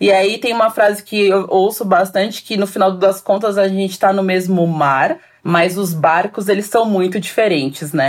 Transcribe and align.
E 0.00 0.12
aí 0.12 0.38
tem 0.38 0.52
uma 0.52 0.70
frase 0.70 1.02
que 1.02 1.26
eu 1.26 1.46
ouço 1.48 1.84
bastante 1.84 2.42
que 2.42 2.56
no 2.56 2.66
final 2.66 2.96
das 2.96 3.20
contas 3.20 3.58
a 3.58 3.66
gente 3.66 3.90
está 3.90 4.12
no 4.12 4.22
mesmo 4.22 4.66
mar, 4.66 5.18
mas 5.42 5.76
os 5.76 5.92
barcos 5.92 6.48
eles 6.48 6.66
são 6.66 6.84
muito 6.84 7.18
diferentes, 7.18 7.92
né? 7.92 8.06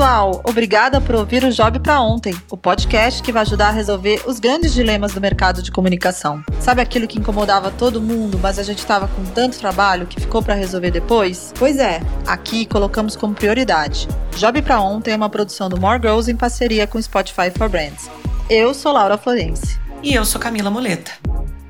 Pessoal! 0.00 0.40
Obrigada 0.44 0.98
por 0.98 1.14
ouvir 1.14 1.44
o 1.44 1.52
Job 1.52 1.78
para 1.78 2.00
Ontem, 2.00 2.34
o 2.50 2.56
podcast 2.56 3.22
que 3.22 3.30
vai 3.30 3.42
ajudar 3.42 3.68
a 3.68 3.70
resolver 3.70 4.22
os 4.26 4.40
grandes 4.40 4.72
dilemas 4.72 5.12
do 5.12 5.20
mercado 5.20 5.62
de 5.62 5.70
comunicação. 5.70 6.42
Sabe 6.58 6.80
aquilo 6.80 7.06
que 7.06 7.18
incomodava 7.18 7.70
todo 7.70 8.00
mundo, 8.00 8.38
mas 8.38 8.58
a 8.58 8.62
gente 8.62 8.78
estava 8.78 9.08
com 9.08 9.22
tanto 9.34 9.58
trabalho 9.58 10.06
que 10.06 10.18
ficou 10.18 10.42
para 10.42 10.54
resolver 10.54 10.90
depois? 10.90 11.52
Pois 11.58 11.76
é, 11.76 12.00
aqui 12.26 12.64
colocamos 12.64 13.14
como 13.14 13.34
prioridade. 13.34 14.08
Job 14.36 14.62
para 14.62 14.80
Ontem 14.80 15.12
é 15.12 15.16
uma 15.16 15.28
produção 15.28 15.68
do 15.68 15.78
More 15.78 16.00
Girls 16.00 16.30
em 16.30 16.36
parceria 16.36 16.86
com 16.86 17.00
Spotify 17.00 17.50
for 17.54 17.68
Brands. 17.68 18.10
Eu 18.48 18.72
sou 18.72 18.92
Laura 18.92 19.18
Florence. 19.18 19.78
E 20.02 20.14
eu 20.14 20.24
sou 20.24 20.40
Camila 20.40 20.70
Moleta. 20.70 21.12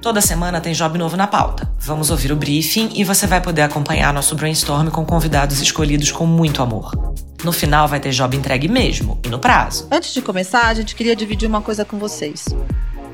Toda 0.00 0.22
semana 0.22 0.62
tem 0.62 0.72
job 0.72 0.96
novo 0.96 1.14
na 1.14 1.26
pauta. 1.26 1.70
Vamos 1.78 2.10
ouvir 2.10 2.32
o 2.32 2.36
briefing 2.36 2.88
e 2.94 3.04
você 3.04 3.26
vai 3.26 3.38
poder 3.38 3.60
acompanhar 3.62 4.14
nosso 4.14 4.34
brainstorm 4.34 4.88
com 4.88 5.04
convidados 5.04 5.60
escolhidos 5.60 6.10
com 6.10 6.24
muito 6.24 6.62
amor. 6.62 7.14
No 7.44 7.52
final 7.52 7.86
vai 7.86 8.00
ter 8.00 8.10
job 8.10 8.34
entregue 8.34 8.66
mesmo 8.66 9.20
e 9.22 9.28
no 9.28 9.38
prazo. 9.38 9.86
Antes 9.90 10.14
de 10.14 10.22
começar, 10.22 10.68
a 10.68 10.74
gente 10.74 10.94
queria 10.94 11.14
dividir 11.14 11.46
uma 11.46 11.60
coisa 11.60 11.84
com 11.84 11.98
vocês. 11.98 12.46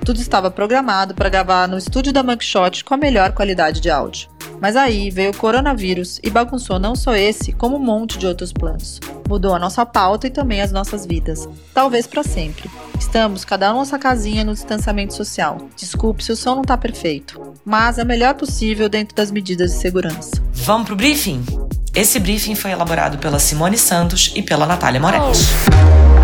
Tudo 0.07 0.21
estava 0.21 0.53
programado 0.53 1.17
para 1.17 1.29
gravar 1.29 1.67
no 1.67 1.77
estúdio 1.77 2.13
da 2.13 2.23
Mugshot 2.23 2.85
com 2.85 2.95
a 2.95 2.97
melhor 2.97 3.33
qualidade 3.33 3.81
de 3.81 3.91
áudio. 3.91 4.29
Mas 4.61 4.77
aí 4.77 5.11
veio 5.11 5.33
o 5.33 5.37
coronavírus 5.37 6.21
e 6.23 6.31
bagunçou 6.31 6.79
não 6.79 6.95
só 6.95 7.17
esse, 7.17 7.51
como 7.51 7.75
um 7.75 7.81
monte 7.81 8.17
de 8.17 8.25
outros 8.25 8.53
planos. 8.53 9.01
Mudou 9.29 9.53
a 9.53 9.59
nossa 9.59 9.85
pauta 9.85 10.29
e 10.29 10.31
também 10.31 10.63
as 10.63 10.71
nossas 10.71 11.05
vidas. 11.05 11.49
Talvez 11.75 12.07
para 12.07 12.23
sempre. 12.23 12.71
Estamos 13.01 13.45
cada 13.45 13.75
um 13.75 13.79
nossa 13.79 13.99
casinha 13.99 14.45
no 14.45 14.55
distanciamento 14.55 15.13
social. 15.13 15.59
Desculpe 15.75 16.23
se 16.23 16.31
o 16.31 16.37
som 16.37 16.55
não 16.55 16.63
está 16.63 16.79
perfeito, 16.79 17.55
mas 17.65 17.99
é 17.99 18.05
o 18.05 18.07
melhor 18.07 18.35
possível 18.35 18.89
dentro 18.89 19.17
das 19.17 19.33
medidas 19.33 19.73
de 19.73 19.79
segurança. 19.79 20.41
Vamos 20.53 20.87
pro 20.87 20.95
briefing? 20.95 21.45
Esse 21.93 22.21
briefing 22.21 22.55
foi 22.55 22.71
elaborado 22.71 23.19
pela 23.19 23.41
Simone 23.41 23.77
Santos 23.77 24.33
e 24.37 24.43
pela 24.43 24.67
Natália 24.67 25.01
Moretti. 25.01 25.41
Ah, 25.73 26.16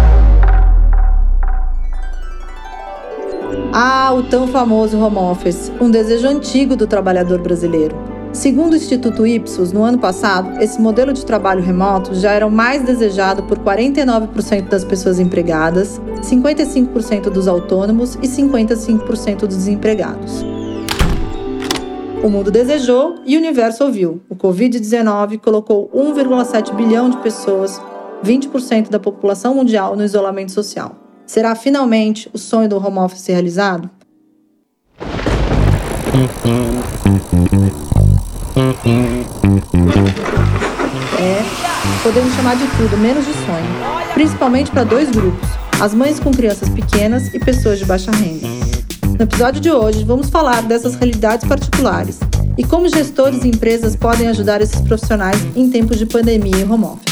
o 4.23 4.29
tão 4.29 4.47
famoso 4.47 4.99
home 4.99 5.17
office, 5.17 5.73
um 5.81 5.91
desejo 5.91 6.29
antigo 6.29 6.77
do 6.77 6.87
trabalhador 6.87 7.41
brasileiro. 7.41 7.97
Segundo 8.33 8.73
o 8.73 8.77
Instituto 8.77 9.27
Ipsos, 9.27 9.73
no 9.73 9.83
ano 9.83 9.99
passado, 9.99 10.63
esse 10.63 10.81
modelo 10.81 11.13
de 11.13 11.27
trabalho 11.27 11.61
remoto 11.61 12.15
já 12.15 12.31
era 12.31 12.47
o 12.47 12.51
mais 12.51 12.83
desejado 12.83 13.43
por 13.43 13.59
49% 13.59 14.69
das 14.69 14.85
pessoas 14.85 15.19
empregadas, 15.19 16.01
55% 16.23 17.31
dos 17.31 17.49
autônomos 17.49 18.15
e 18.23 18.29
55% 18.29 19.41
dos 19.41 19.57
desempregados. 19.57 20.43
O 22.23 22.31
mundo 22.31 22.51
desejou 22.51 23.17
e 23.27 23.37
o 23.37 23.41
universo 23.41 23.85
ouviu. 23.85 24.23
O 24.31 24.37
Covid-19 24.37 25.39
colocou 25.41 25.91
1,7 25.93 26.73
bilhão 26.75 27.11
de 27.11 27.17
pessoas, 27.19 27.83
20% 28.25 28.89
da 28.89 29.01
população 29.01 29.57
mundial, 29.57 29.97
no 29.97 30.05
isolamento 30.05 30.53
social. 30.53 30.95
Será 31.27 31.55
finalmente 31.57 32.31
o 32.33 32.39
sonho 32.39 32.69
do 32.69 32.77
home 32.77 32.99
office 32.99 33.27
realizado? 33.27 33.91
É, 41.19 41.43
podemos 42.03 42.35
chamar 42.35 42.55
de 42.55 42.67
tudo, 42.77 42.99
menos 42.99 43.25
de 43.25 43.33
sonho. 43.33 44.13
Principalmente 44.13 44.71
para 44.71 44.85
dois 44.85 45.11
grupos: 45.11 45.49
as 45.81 45.95
mães 45.95 46.21
com 46.21 46.31
crianças 46.31 46.69
pequenas 46.69 47.33
e 47.33 47.39
pessoas 47.39 47.79
de 47.79 47.87
baixa 47.87 48.11
renda. 48.11 48.47
No 49.19 49.23
episódio 49.23 49.59
de 49.59 49.71
hoje, 49.71 50.05
vamos 50.05 50.29
falar 50.29 50.63
dessas 50.65 50.97
realidades 50.97 51.49
particulares 51.49 52.21
e 52.59 52.65
como 52.65 52.87
gestores 52.91 53.43
e 53.45 53.49
empresas 53.49 53.97
podem 53.97 54.29
ajudar 54.29 54.61
esses 54.61 54.83
profissionais 54.83 55.39
em 55.57 55.71
tempos 55.71 55.99
de 55.99 56.05
pandemia 56.05 56.59
e 56.59 56.65
home 56.65 56.85
office. 56.85 57.07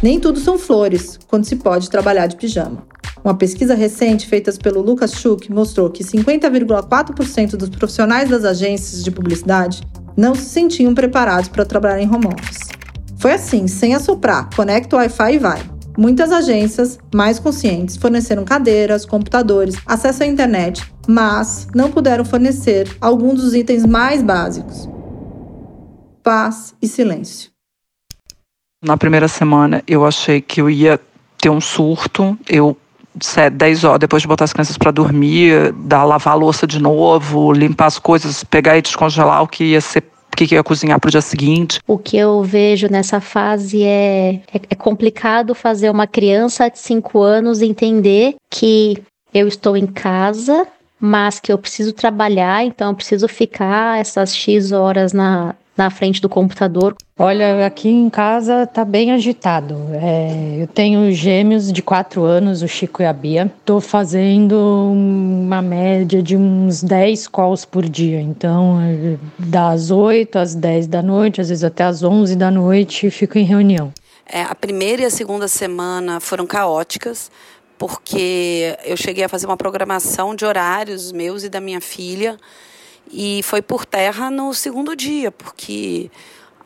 Nem 0.00 0.20
tudo 0.20 0.38
são 0.38 0.56
flores 0.56 1.18
quando 1.26 1.46
se 1.46 1.56
pode 1.56 1.90
trabalhar 1.90 2.28
de 2.28 2.36
pijama. 2.36 2.86
Uma 3.24 3.34
pesquisa 3.34 3.74
recente 3.74 4.26
feita 4.26 4.52
pelo 4.54 4.82
Lucas 4.82 5.12
Schuch 5.12 5.50
mostrou 5.50 5.88
que 5.90 6.02
50,4% 6.02 7.56
dos 7.56 7.68
profissionais 7.68 8.28
das 8.28 8.44
agências 8.44 9.04
de 9.04 9.10
publicidade 9.12 9.82
não 10.16 10.34
se 10.34 10.46
sentiam 10.46 10.92
preparados 10.92 11.48
para 11.48 11.64
trabalhar 11.64 12.00
em 12.00 12.08
home 12.08 12.26
office. 12.26 12.68
Foi 13.18 13.32
assim, 13.32 13.68
sem 13.68 13.94
assoprar, 13.94 14.50
conecta 14.56 14.96
o 14.96 14.98
Wi-Fi 14.98 15.34
e 15.34 15.38
vai. 15.38 15.62
Muitas 15.96 16.32
agências 16.32 16.98
mais 17.14 17.38
conscientes 17.38 17.96
forneceram 17.96 18.44
cadeiras, 18.44 19.06
computadores, 19.06 19.76
acesso 19.86 20.24
à 20.24 20.26
internet, 20.26 20.82
mas 21.06 21.68
não 21.74 21.92
puderam 21.92 22.24
fornecer 22.24 22.96
alguns 23.00 23.40
dos 23.40 23.54
itens 23.54 23.86
mais 23.86 24.22
básicos: 24.22 24.88
paz 26.22 26.74
e 26.82 26.88
silêncio. 26.88 27.52
Na 28.82 28.96
primeira 28.96 29.28
semana, 29.28 29.80
eu 29.86 30.04
achei 30.04 30.40
que 30.40 30.60
eu 30.60 30.68
ia 30.68 30.98
ter 31.38 31.50
um 31.50 31.60
surto. 31.60 32.36
Eu 32.48 32.76
10 33.14 33.84
horas, 33.84 34.00
depois 34.00 34.22
de 34.22 34.28
botar 34.28 34.44
as 34.44 34.52
crianças 34.52 34.78
para 34.78 34.90
dormir, 34.90 35.72
dar 35.72 36.04
lavar 36.04 36.34
a 36.34 36.36
louça 36.36 36.66
de 36.66 36.80
novo, 36.80 37.52
limpar 37.52 37.86
as 37.86 37.98
coisas, 37.98 38.42
pegar 38.44 38.78
e 38.78 38.82
descongelar 38.82 39.42
o 39.42 39.48
que 39.48 39.64
ia 39.64 39.80
ser 39.80 40.02
o 40.32 40.36
que, 40.36 40.54
ia 40.54 40.64
cozinhar 40.64 40.98
para 40.98 41.08
o 41.08 41.10
dia 41.10 41.20
seguinte. 41.20 41.78
O 41.86 41.98
que 41.98 42.16
eu 42.16 42.42
vejo 42.42 42.88
nessa 42.90 43.20
fase 43.20 43.82
é, 43.82 44.40
é, 44.52 44.60
é 44.70 44.74
complicado 44.74 45.54
fazer 45.54 45.90
uma 45.90 46.06
criança 46.06 46.70
de 46.70 46.78
5 46.78 47.20
anos 47.20 47.60
entender 47.60 48.36
que 48.48 48.96
eu 49.34 49.46
estou 49.46 49.76
em 49.76 49.86
casa, 49.86 50.66
mas 50.98 51.38
que 51.38 51.52
eu 51.52 51.58
preciso 51.58 51.92
trabalhar, 51.92 52.64
então 52.64 52.88
eu 52.88 52.94
preciso 52.94 53.28
ficar 53.28 53.98
essas 53.98 54.34
X 54.34 54.72
horas 54.72 55.12
na, 55.12 55.54
na 55.76 55.90
frente 55.90 56.20
do 56.20 56.28
computador. 56.28 56.94
Olha, 57.18 57.66
aqui 57.66 57.88
em 57.88 58.10
casa 58.10 58.66
tá 58.66 58.84
bem 58.84 59.12
agitado. 59.12 59.76
É, 59.94 60.56
eu 60.60 60.66
tenho 60.66 61.12
gêmeos 61.12 61.72
de 61.72 61.82
quatro 61.82 62.24
anos, 62.24 62.62
o 62.62 62.68
Chico 62.68 63.02
e 63.02 63.06
a 63.06 63.12
Bia. 63.12 63.50
Tô 63.64 63.80
fazendo 63.80 64.54
uma 64.92 65.62
média 65.62 66.22
de 66.22 66.36
uns 66.36 66.82
10 66.82 67.28
calls 67.28 67.64
por 67.64 67.88
dia. 67.88 68.20
Então, 68.20 68.78
das 69.38 69.90
8 69.90 70.38
às 70.38 70.54
10 70.54 70.86
da 70.86 71.02
noite, 71.02 71.40
às 71.40 71.48
vezes 71.48 71.64
até 71.64 71.84
às 71.84 72.02
11 72.02 72.36
da 72.36 72.50
noite, 72.50 73.10
fico 73.10 73.38
em 73.38 73.44
reunião. 73.44 73.92
É, 74.26 74.42
a 74.42 74.54
primeira 74.54 75.02
e 75.02 75.04
a 75.04 75.10
segunda 75.10 75.48
semana 75.48 76.20
foram 76.20 76.46
caóticas, 76.46 77.30
porque 77.78 78.76
eu 78.84 78.96
cheguei 78.96 79.24
a 79.24 79.28
fazer 79.28 79.46
uma 79.46 79.56
programação 79.56 80.34
de 80.34 80.44
horários 80.44 81.12
meus 81.12 81.44
e 81.44 81.48
da 81.48 81.60
minha 81.60 81.80
filha 81.80 82.36
e 83.10 83.42
foi 83.42 83.62
por 83.62 83.84
terra 83.84 84.30
no 84.30 84.52
segundo 84.54 84.96
dia, 84.96 85.30
porque 85.30 86.10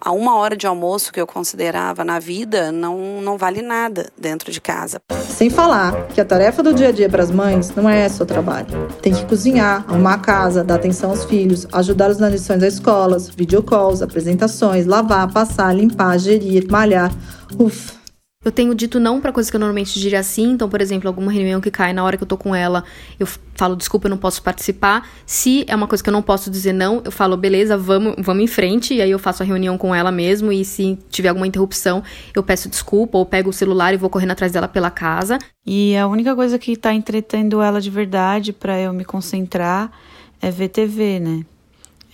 a 0.01 0.13
uma 0.13 0.37
hora 0.37 0.57
de 0.57 0.67
almoço 0.67 1.13
que 1.13 1.21
eu 1.21 1.27
considerava 1.27 2.05
na 2.05 2.19
vida 2.19 2.71
não, 2.71 3.21
não 3.21 3.37
vale 3.37 3.63
nada 3.63 4.11
dentro 4.17 4.53
de 4.53 4.61
casa. 4.61 5.01
Sem 5.29 5.51
falar 5.51 6.07
que 6.09 6.21
a 6.21 6.25
tarefa 6.25 6.63
do 6.63 6.73
dia 6.73 6.89
a 6.89 6.93
dia 6.93 7.09
para 7.09 7.23
as 7.23 7.31
mães 7.31 7.75
não 7.75 7.89
é 7.89 8.09
só 8.09 8.25
trabalho. 8.25 8.89
Tem 9.03 9.13
que 9.13 9.25
cozinhar, 9.27 9.85
arrumar 9.89 10.15
a 10.15 10.19
casa, 10.19 10.63
dar 10.63 10.77
atenção 10.77 11.11
aos 11.11 11.25
filhos, 11.25 11.67
ajudá-los 11.73 12.19
nas 12.19 12.33
lições 12.33 12.61
das 12.61 12.75
escolas, 12.75 13.29
videocalls, 13.29 14.03
apresentações, 14.03 14.87
lavar, 14.87 15.33
passar, 15.33 15.75
limpar, 15.75 16.19
gerir, 16.19 16.71
malhar. 16.71 17.13
Uf, 17.59 17.95
eu 18.47 18.53
tenho 18.53 18.75
dito 18.77 19.01
não 19.01 19.21
para 19.21 19.33
coisas 19.33 19.51
que 19.51 19.57
eu 19.57 19.59
normalmente 19.59 19.99
diria 19.99 20.23
sim. 20.23 20.53
Então, 20.53 20.69
por 20.69 20.81
exemplo, 20.81 21.09
alguma 21.09 21.33
reunião 21.33 21.61
que 21.61 21.69
cai 21.69 21.93
na 21.93 22.05
hora 22.05 22.17
que 22.17 22.23
eu 22.23 22.29
tô 22.29 22.37
com 22.37 22.55
ela, 22.55 22.84
eu 23.19 23.27
falo, 23.57 23.75
desculpa, 23.75 24.07
eu 24.07 24.11
não 24.11 24.17
posso 24.17 24.41
participar. 24.41 25.09
Se 25.27 25.65
é 25.67 25.75
uma 25.75 25.89
coisa 25.89 26.03
que 26.03 26.09
eu 26.09 26.12
não 26.12 26.23
posso 26.23 26.49
dizer 26.49 26.73
não, 26.73 27.03
eu 27.05 27.11
falo, 27.11 27.37
beleza, 27.37 27.77
vamos, 27.77 28.15
vamos 28.19 28.45
em 28.45 28.47
frente. 28.47 28.95
E 28.95 29.03
aí 29.03 29.11
eu 29.11 29.19
faço 29.19 29.43
a 29.43 29.47
reunião 29.47 29.77
com 29.77 29.93
ela 29.93 30.12
mesmo. 30.12 30.53
E 30.53 30.65
se 30.65 30.97
tiver 31.11 31.29
alguma 31.29 31.47
interrupção, 31.47 32.05
eu 32.35 32.43
peço 32.43 32.69
desculpa 32.69 33.19
ou 33.19 33.26
pego 33.26 33.50
o 33.50 33.53
celular 33.53 33.93
e 33.93 33.97
vou 33.97 34.09
correndo 34.09 34.31
atrás 34.31 34.53
dela 34.53 34.69
pela 34.69 34.93
casa. 34.93 35.38
E 35.67 35.97
a 35.97 36.06
única 36.06 36.37
coisa 36.37 36.56
que 36.56 36.76
tá 36.76 36.94
entretendo 36.94 37.61
ela 37.61 37.81
de 37.81 37.91
verdade 37.91 38.53
para 38.53 38.79
eu 38.79 38.93
me 38.93 39.05
concentrar 39.05 39.91
é 40.41 40.53
ver 40.53 40.69
TV, 40.69 41.19
né? 41.19 41.44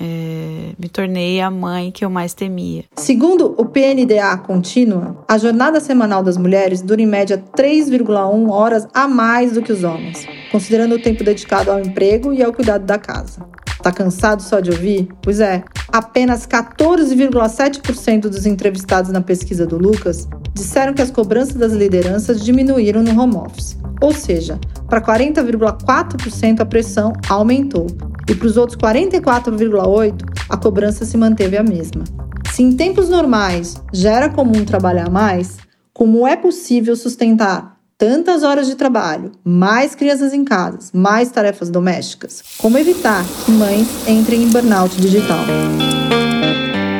É, 0.03 0.73
me 0.77 0.89
tornei 0.89 1.41
a 1.41 1.49
mãe 1.49 1.93
que 1.93 2.05
eu 2.05 2.11
mais 2.11 2.35
temia. 2.35 2.85
Segundo 2.97 3.55
o 3.57 3.65
PNDA 3.65 4.37
Contínua, 4.39 5.25
a 5.29 5.39
jornada 5.39 5.79
semanal 5.79 6.25
das 6.25 6.37
mulheres 6.37 6.83
dura 6.83 7.01
em 7.01 7.07
média 7.07 7.43
3,1 7.57 8.51
horas 8.51 8.89
a 8.93 9.07
mais 9.07 9.53
do 9.53 9.63
que 9.63 9.73
os 9.73 9.85
homens, 9.85 10.27
considerando 10.51 10.97
o 10.97 10.99
tempo 11.01 11.23
dedicado 11.23 11.71
ao 11.71 11.79
emprego 11.79 12.33
e 12.33 12.43
ao 12.43 12.53
cuidado 12.53 12.85
da 12.85 12.99
casa. 12.99 13.47
Tá 13.83 13.91
cansado 13.91 14.41
só 14.43 14.61
de 14.61 14.71
ouvir? 14.71 15.09
Pois 15.21 15.41
é, 15.41 15.65
apenas 15.89 16.47
14,7% 16.47 18.23
dos 18.23 18.47
entrevistados 18.47 19.11
na 19.11 19.21
pesquisa 19.21 19.67
do 19.67 19.77
Lucas 19.77 20.29
disseram 20.55 20.95
que 20.95 21.03
as 21.03 21.11
cobranças 21.11 21.57
das 21.57 21.73
lideranças 21.73 22.45
diminuíram 22.45 23.03
no 23.03 23.21
home 23.21 23.35
office. 23.37 23.77
Ou 24.01 24.13
seja, 24.13 24.59
para 24.89 25.01
40,4% 25.01 26.61
a 26.61 26.65
pressão 26.65 27.13
aumentou, 27.29 27.87
e 28.29 28.35
para 28.35 28.47
os 28.47 28.57
outros 28.57 28.79
44,8%, 28.79 30.23
a 30.49 30.57
cobrança 30.57 31.05
se 31.05 31.17
manteve 31.17 31.57
a 31.57 31.63
mesma. 31.63 32.05
Se 32.53 32.63
em 32.63 32.77
tempos 32.77 33.09
normais 33.09 33.83
já 33.93 34.13
era 34.13 34.29
comum 34.29 34.65
trabalhar 34.65 35.11
mais, 35.11 35.57
como 35.93 36.27
é 36.27 36.37
possível 36.37 36.95
sustentar 36.95 37.72
tantas 38.03 38.43
horas 38.43 38.67
de 38.67 38.75
trabalho, 38.75 39.31
mais 39.45 39.95
crianças 39.95 40.35
em 40.35 40.45
casa, 40.45 40.91
mais 40.93 41.31
tarefas 41.31 41.71
domésticas? 41.71 42.43
Como 42.59 42.77
evitar 42.77 43.25
que 43.45 43.53
mães 43.53 43.87
entrem 44.09 44.43
em 44.43 44.49
burnout 44.49 45.01
digital? 45.01 45.39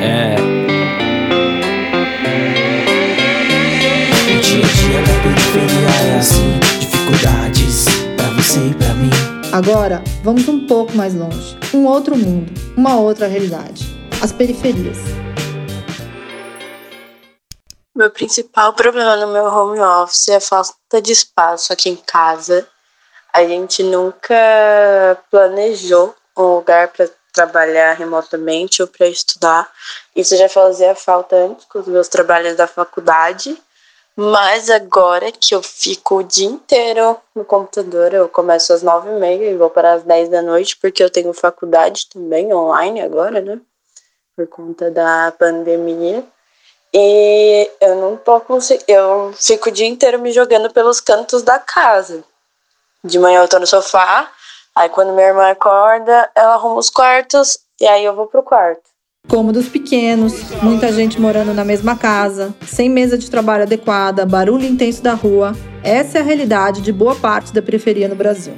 É. 0.01 0.37
O 4.31 4.39
dia 4.39 4.63
a 4.63 4.69
dia 4.69 5.01
da 5.01 5.13
periferia 5.21 5.89
é 6.07 6.19
assim, 6.19 6.59
dificuldades 6.79 7.85
pra 8.15 8.29
você 8.29 8.59
e 8.69 8.73
pra 8.73 8.93
mim. 8.93 9.09
Agora, 9.51 10.01
vamos 10.23 10.47
um 10.47 10.65
pouco 10.65 10.95
mais 10.95 11.13
longe. 11.13 11.57
Um 11.73 11.83
outro 11.83 12.17
mundo, 12.17 12.49
uma 12.77 12.95
outra 12.95 13.27
realidade. 13.27 13.93
As 14.21 14.31
periferias. 14.31 15.22
Meu 17.95 18.09
principal 18.09 18.73
problema 18.73 19.15
no 19.15 19.27
meu 19.27 19.45
home 19.45 19.79
office 19.79 20.29
é 20.29 20.37
a 20.37 20.41
falta 20.41 20.99
de 20.99 21.11
espaço 21.11 21.71
aqui 21.71 21.89
em 21.89 21.95
casa. 21.95 22.67
A 23.31 23.45
gente 23.45 23.83
nunca 23.83 24.35
planejou 25.29 26.15
um 26.35 26.55
lugar 26.55 26.87
para 26.87 27.07
trabalhar 27.31 27.93
remotamente 27.93 28.81
ou 28.81 28.87
para 28.87 29.05
estudar. 29.07 29.71
Isso 30.15 30.35
já 30.35 30.49
fazia 30.49 30.95
falta 30.95 31.35
antes 31.35 31.65
com 31.65 31.79
os 31.79 31.87
meus 31.87 32.07
trabalhos 32.07 32.55
da 32.55 32.65
faculdade. 32.65 33.55
Mas 34.15 34.71
agora 34.71 35.31
que 35.31 35.53
eu 35.53 35.61
fico 35.61 36.17
o 36.17 36.23
dia 36.23 36.47
inteiro 36.47 37.15
no 37.35 37.45
computador, 37.45 38.11
eu 38.11 38.27
começo 38.27 38.73
às 38.73 38.81
nove 38.81 39.09
e 39.09 39.19
meia 39.19 39.51
e 39.51 39.57
vou 39.57 39.69
para 39.69 39.93
as 39.93 40.03
dez 40.03 40.29
da 40.29 40.41
noite, 40.41 40.77
porque 40.77 41.03
eu 41.03 41.11
tenho 41.11 41.31
faculdade 41.31 42.07
também 42.09 42.51
online 42.51 43.01
agora, 43.01 43.39
né? 43.39 43.61
Por 44.35 44.47
conta 44.47 44.89
da 44.89 45.31
pandemia. 45.37 46.23
E 46.93 47.69
eu 47.81 47.95
não 47.95 48.15
tô 48.15 48.39
conseguindo. 48.39 48.85
Eu 48.87 49.33
fico 49.35 49.69
o 49.69 49.71
dia 49.71 49.87
inteiro 49.87 50.19
me 50.19 50.31
jogando 50.31 50.71
pelos 50.71 50.99
cantos 50.99 51.41
da 51.41 51.57
casa. 51.57 52.23
De 53.03 53.17
manhã 53.17 53.41
eu 53.41 53.47
tô 53.47 53.59
no 53.59 53.67
sofá, 53.67 54.31
aí 54.75 54.87
quando 54.89 55.13
minha 55.13 55.27
irmã 55.27 55.49
acorda, 55.49 56.29
ela 56.35 56.53
arruma 56.53 56.77
os 56.77 56.89
quartos 56.89 57.59
e 57.81 57.85
aí 57.85 58.05
eu 58.05 58.15
vou 58.15 58.27
pro 58.27 58.43
quarto. 58.43 58.93
Cômodos 59.27 59.67
pequenos, 59.69 60.33
muita 60.61 60.91
gente 60.91 61.19
morando 61.19 61.53
na 61.53 61.65
mesma 61.65 61.97
casa, 61.97 62.53
sem 62.67 62.89
mesa 62.89 63.17
de 63.17 63.31
trabalho 63.31 63.63
adequada, 63.63 64.25
barulho 64.25 64.65
intenso 64.65 65.01
da 65.01 65.13
rua. 65.13 65.53
Essa 65.81 66.17
é 66.17 66.21
a 66.21 66.23
realidade 66.23 66.81
de 66.81 66.91
boa 66.91 67.15
parte 67.15 67.53
da 67.53 67.61
periferia 67.61 68.07
no 68.07 68.15
Brasil. 68.15 68.53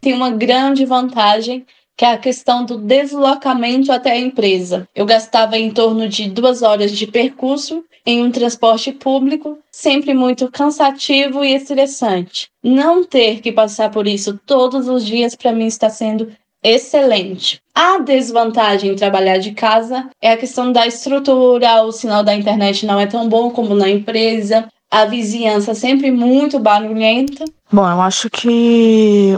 Tem 0.00 0.12
uma 0.12 0.30
grande 0.30 0.84
vantagem 0.84 1.66
que 1.96 2.04
é 2.04 2.12
a 2.12 2.18
questão 2.18 2.64
do 2.64 2.76
deslocamento 2.76 3.90
até 3.90 4.12
a 4.12 4.18
empresa. 4.18 4.86
Eu 4.94 5.06
gastava 5.06 5.56
em 5.56 5.70
torno 5.70 6.08
de 6.08 6.28
duas 6.28 6.62
horas 6.62 6.92
de 6.92 7.06
percurso 7.06 7.84
em 8.04 8.22
um 8.22 8.30
transporte 8.30 8.92
público, 8.92 9.58
sempre 9.72 10.14
muito 10.14 10.50
cansativo 10.50 11.44
e 11.44 11.54
estressante. 11.54 12.48
Não 12.62 13.02
ter 13.02 13.40
que 13.40 13.50
passar 13.50 13.90
por 13.90 14.06
isso 14.06 14.38
todos 14.46 14.88
os 14.88 15.04
dias 15.04 15.34
para 15.34 15.52
mim 15.52 15.66
está 15.66 15.88
sendo 15.88 16.30
excelente. 16.62 17.60
A 17.74 17.98
desvantagem 17.98 18.90
em 18.90 18.96
trabalhar 18.96 19.38
de 19.38 19.52
casa 19.52 20.08
é 20.20 20.32
a 20.32 20.36
questão 20.36 20.72
da 20.72 20.86
estrutura, 20.86 21.82
o 21.82 21.92
sinal 21.92 22.22
da 22.22 22.34
internet 22.34 22.84
não 22.84 23.00
é 23.00 23.06
tão 23.06 23.28
bom 23.28 23.50
como 23.50 23.74
na 23.74 23.88
empresa, 23.88 24.68
a 24.90 25.04
vizinhança 25.04 25.74
sempre 25.74 26.10
muito 26.10 26.58
barulhenta. 26.58 27.44
Bom, 27.72 27.88
eu 27.88 28.00
acho 28.00 28.30
que 28.30 29.34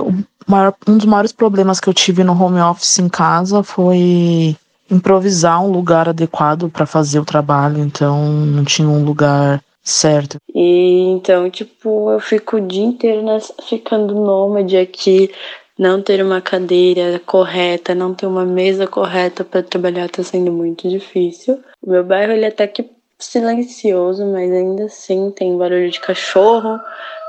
maior, 0.48 0.74
um 0.86 0.96
dos 0.96 1.06
maiores 1.06 1.32
problemas 1.32 1.78
que 1.80 1.88
eu 1.88 1.94
tive 1.94 2.24
no 2.24 2.32
home 2.32 2.60
office 2.60 2.98
em 2.98 3.08
casa 3.08 3.62
foi 3.62 4.56
improvisar 4.90 5.62
um 5.62 5.70
lugar 5.70 6.08
adequado 6.08 6.70
para 6.70 6.86
fazer 6.86 7.20
o 7.20 7.24
trabalho, 7.24 7.78
então 7.78 8.26
não 8.28 8.64
tinha 8.64 8.88
um 8.88 9.04
lugar 9.04 9.62
certo. 9.82 10.38
E 10.54 11.10
então, 11.10 11.50
tipo, 11.50 12.10
eu 12.10 12.20
fico 12.20 12.56
o 12.56 12.60
dia 12.60 12.84
inteiro 12.84 13.22
nessa, 13.22 13.52
ficando 13.68 14.14
nômade 14.14 14.76
aqui, 14.76 15.30
não 15.78 16.02
ter 16.02 16.22
uma 16.24 16.40
cadeira 16.40 17.20
correta, 17.24 17.94
não 17.94 18.14
ter 18.14 18.26
uma 18.26 18.44
mesa 18.44 18.86
correta 18.86 19.44
para 19.44 19.62
trabalhar 19.62 20.06
está 20.06 20.22
sendo 20.22 20.50
muito 20.50 20.88
difícil. 20.88 21.60
O 21.82 21.90
meu 21.90 22.04
bairro 22.04 22.32
ele 22.32 22.44
é 22.44 22.48
até 22.48 22.66
que 22.66 22.90
silencioso, 23.18 24.24
mas 24.26 24.50
ainda 24.50 24.84
assim 24.84 25.30
tem 25.30 25.56
barulho 25.56 25.90
de 25.90 26.00
cachorro, 26.00 26.78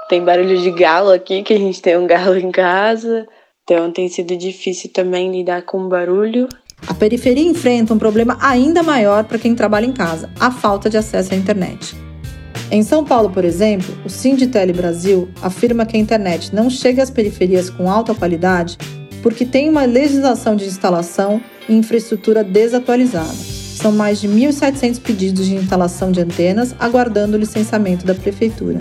tem 0.09 0.25
barulho 0.25 0.57
de 0.57 0.71
galo 0.71 1.11
aqui, 1.11 1.43
que 1.43 1.53
a 1.53 1.57
gente 1.57 1.81
tem 1.81 1.95
um 1.95 2.07
galo 2.07 2.35
em 2.35 2.51
casa. 2.51 3.27
Então 3.63 3.91
tem 3.91 4.09
sido 4.09 4.35
difícil 4.35 4.89
também 4.91 5.31
lidar 5.31 5.61
com 5.61 5.87
barulho. 5.87 6.49
A 6.87 6.93
periferia 6.95 7.47
enfrenta 7.47 7.93
um 7.93 7.99
problema 7.99 8.37
ainda 8.41 8.81
maior 8.81 9.23
para 9.23 9.37
quem 9.37 9.53
trabalha 9.53 9.85
em 9.85 9.93
casa: 9.93 10.29
a 10.39 10.49
falta 10.49 10.89
de 10.89 10.97
acesso 10.97 11.33
à 11.33 11.37
internet. 11.37 11.95
Em 12.71 12.81
São 12.83 13.05
Paulo, 13.05 13.29
por 13.29 13.45
exemplo, 13.45 13.95
o 14.03 14.09
Sinditele 14.09 14.73
Brasil 14.73 15.29
afirma 15.41 15.85
que 15.85 15.95
a 15.95 15.99
internet 15.99 16.53
não 16.53 16.69
chega 16.69 17.01
às 17.01 17.09
periferias 17.09 17.69
com 17.69 17.89
alta 17.89 18.13
qualidade 18.13 18.77
porque 19.21 19.45
tem 19.45 19.69
uma 19.69 19.85
legislação 19.85 20.55
de 20.55 20.65
instalação 20.65 21.41
e 21.67 21.75
infraestrutura 21.75 22.43
desatualizada. 22.43 23.33
São 23.33 23.91
mais 23.91 24.21
de 24.21 24.27
1.700 24.27 25.01
pedidos 25.01 25.45
de 25.45 25.55
instalação 25.55 26.11
de 26.11 26.21
antenas 26.21 26.75
aguardando 26.79 27.37
o 27.37 27.39
licenciamento 27.39 28.05
da 28.05 28.15
prefeitura. 28.15 28.77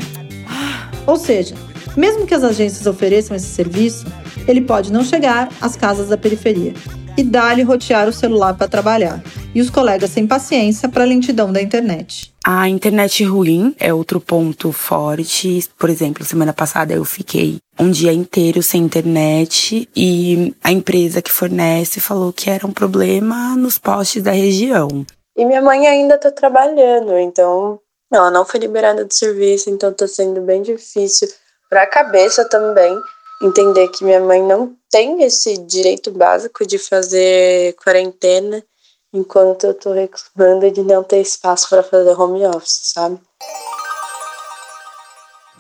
Ou 1.08 1.16
seja, 1.16 1.55
mesmo 1.96 2.26
que 2.26 2.34
as 2.34 2.44
agências 2.44 2.87
ofereçam 2.87 3.34
esse 3.34 3.46
serviço, 3.46 4.05
ele 4.46 4.60
pode 4.60 4.93
não 4.93 5.02
chegar 5.02 5.49
às 5.58 5.75
casas 5.75 6.10
da 6.10 6.19
periferia 6.19 6.75
e 7.16 7.22
dar-lhe 7.22 7.62
rotear 7.62 8.06
o 8.06 8.12
celular 8.12 8.52
para 8.55 8.69
trabalhar, 8.69 9.22
e 9.55 9.60
os 9.62 9.70
colegas 9.70 10.10
sem 10.10 10.26
paciência 10.26 10.87
para 10.87 11.05
a 11.05 11.06
lentidão 11.06 11.50
da 11.50 11.62
internet. 11.62 12.31
A 12.46 12.69
internet 12.69 13.25
ruim 13.25 13.75
é 13.81 13.93
outro 13.93 14.20
ponto 14.20 14.70
forte. 14.70 15.66
Por 15.78 15.88
exemplo, 15.88 16.25
semana 16.26 16.52
passada 16.52 16.93
eu 16.93 17.05
fiquei 17.06 17.56
um 17.81 17.90
dia 17.90 18.12
inteiro 18.12 18.62
sem 18.62 18.82
internet 18.82 19.88
e 19.96 20.54
a 20.62 20.70
empresa 20.70 21.22
que 21.22 21.32
fornece 21.32 22.00
falou 22.00 22.34
que 22.34 22.50
era 22.50 22.66
um 22.66 22.70
problema 22.70 23.56
nos 23.56 23.78
postes 23.78 24.22
da 24.22 24.32
região. 24.32 25.06
E 25.37 25.44
minha 25.46 25.62
mãe 25.62 25.87
ainda 25.87 26.16
está 26.16 26.31
trabalhando, 26.31 27.16
então 27.19 27.81
ela 28.10 28.31
não 28.31 28.44
foi 28.44 28.60
liberada 28.60 29.05
do 29.05 29.12
serviço, 29.12 29.69
então 29.69 29.93
tá 29.93 30.06
sendo 30.08 30.40
bem 30.40 30.62
difícil 30.62 31.28
para 31.69 31.82
a 31.82 31.87
cabeça 31.87 32.49
também 32.49 32.99
entender 33.43 33.88
que 33.88 34.05
minha 34.05 34.20
mãe 34.20 34.43
não 34.43 34.75
tem 34.90 35.22
esse 35.22 35.58
direito 35.58 36.10
básico 36.10 36.66
de 36.66 36.78
fazer 36.78 37.75
quarentena 37.75 38.64
enquanto 39.12 39.64
eu 39.64 39.75
tô 39.75 39.93
reclamando 39.93 40.70
de 40.70 40.82
não 40.82 41.02
ter 41.02 41.20
espaço 41.20 41.69
para 41.69 41.82
fazer 41.82 42.19
home 42.19 42.44
office, 42.46 42.93
sabe? 42.94 43.19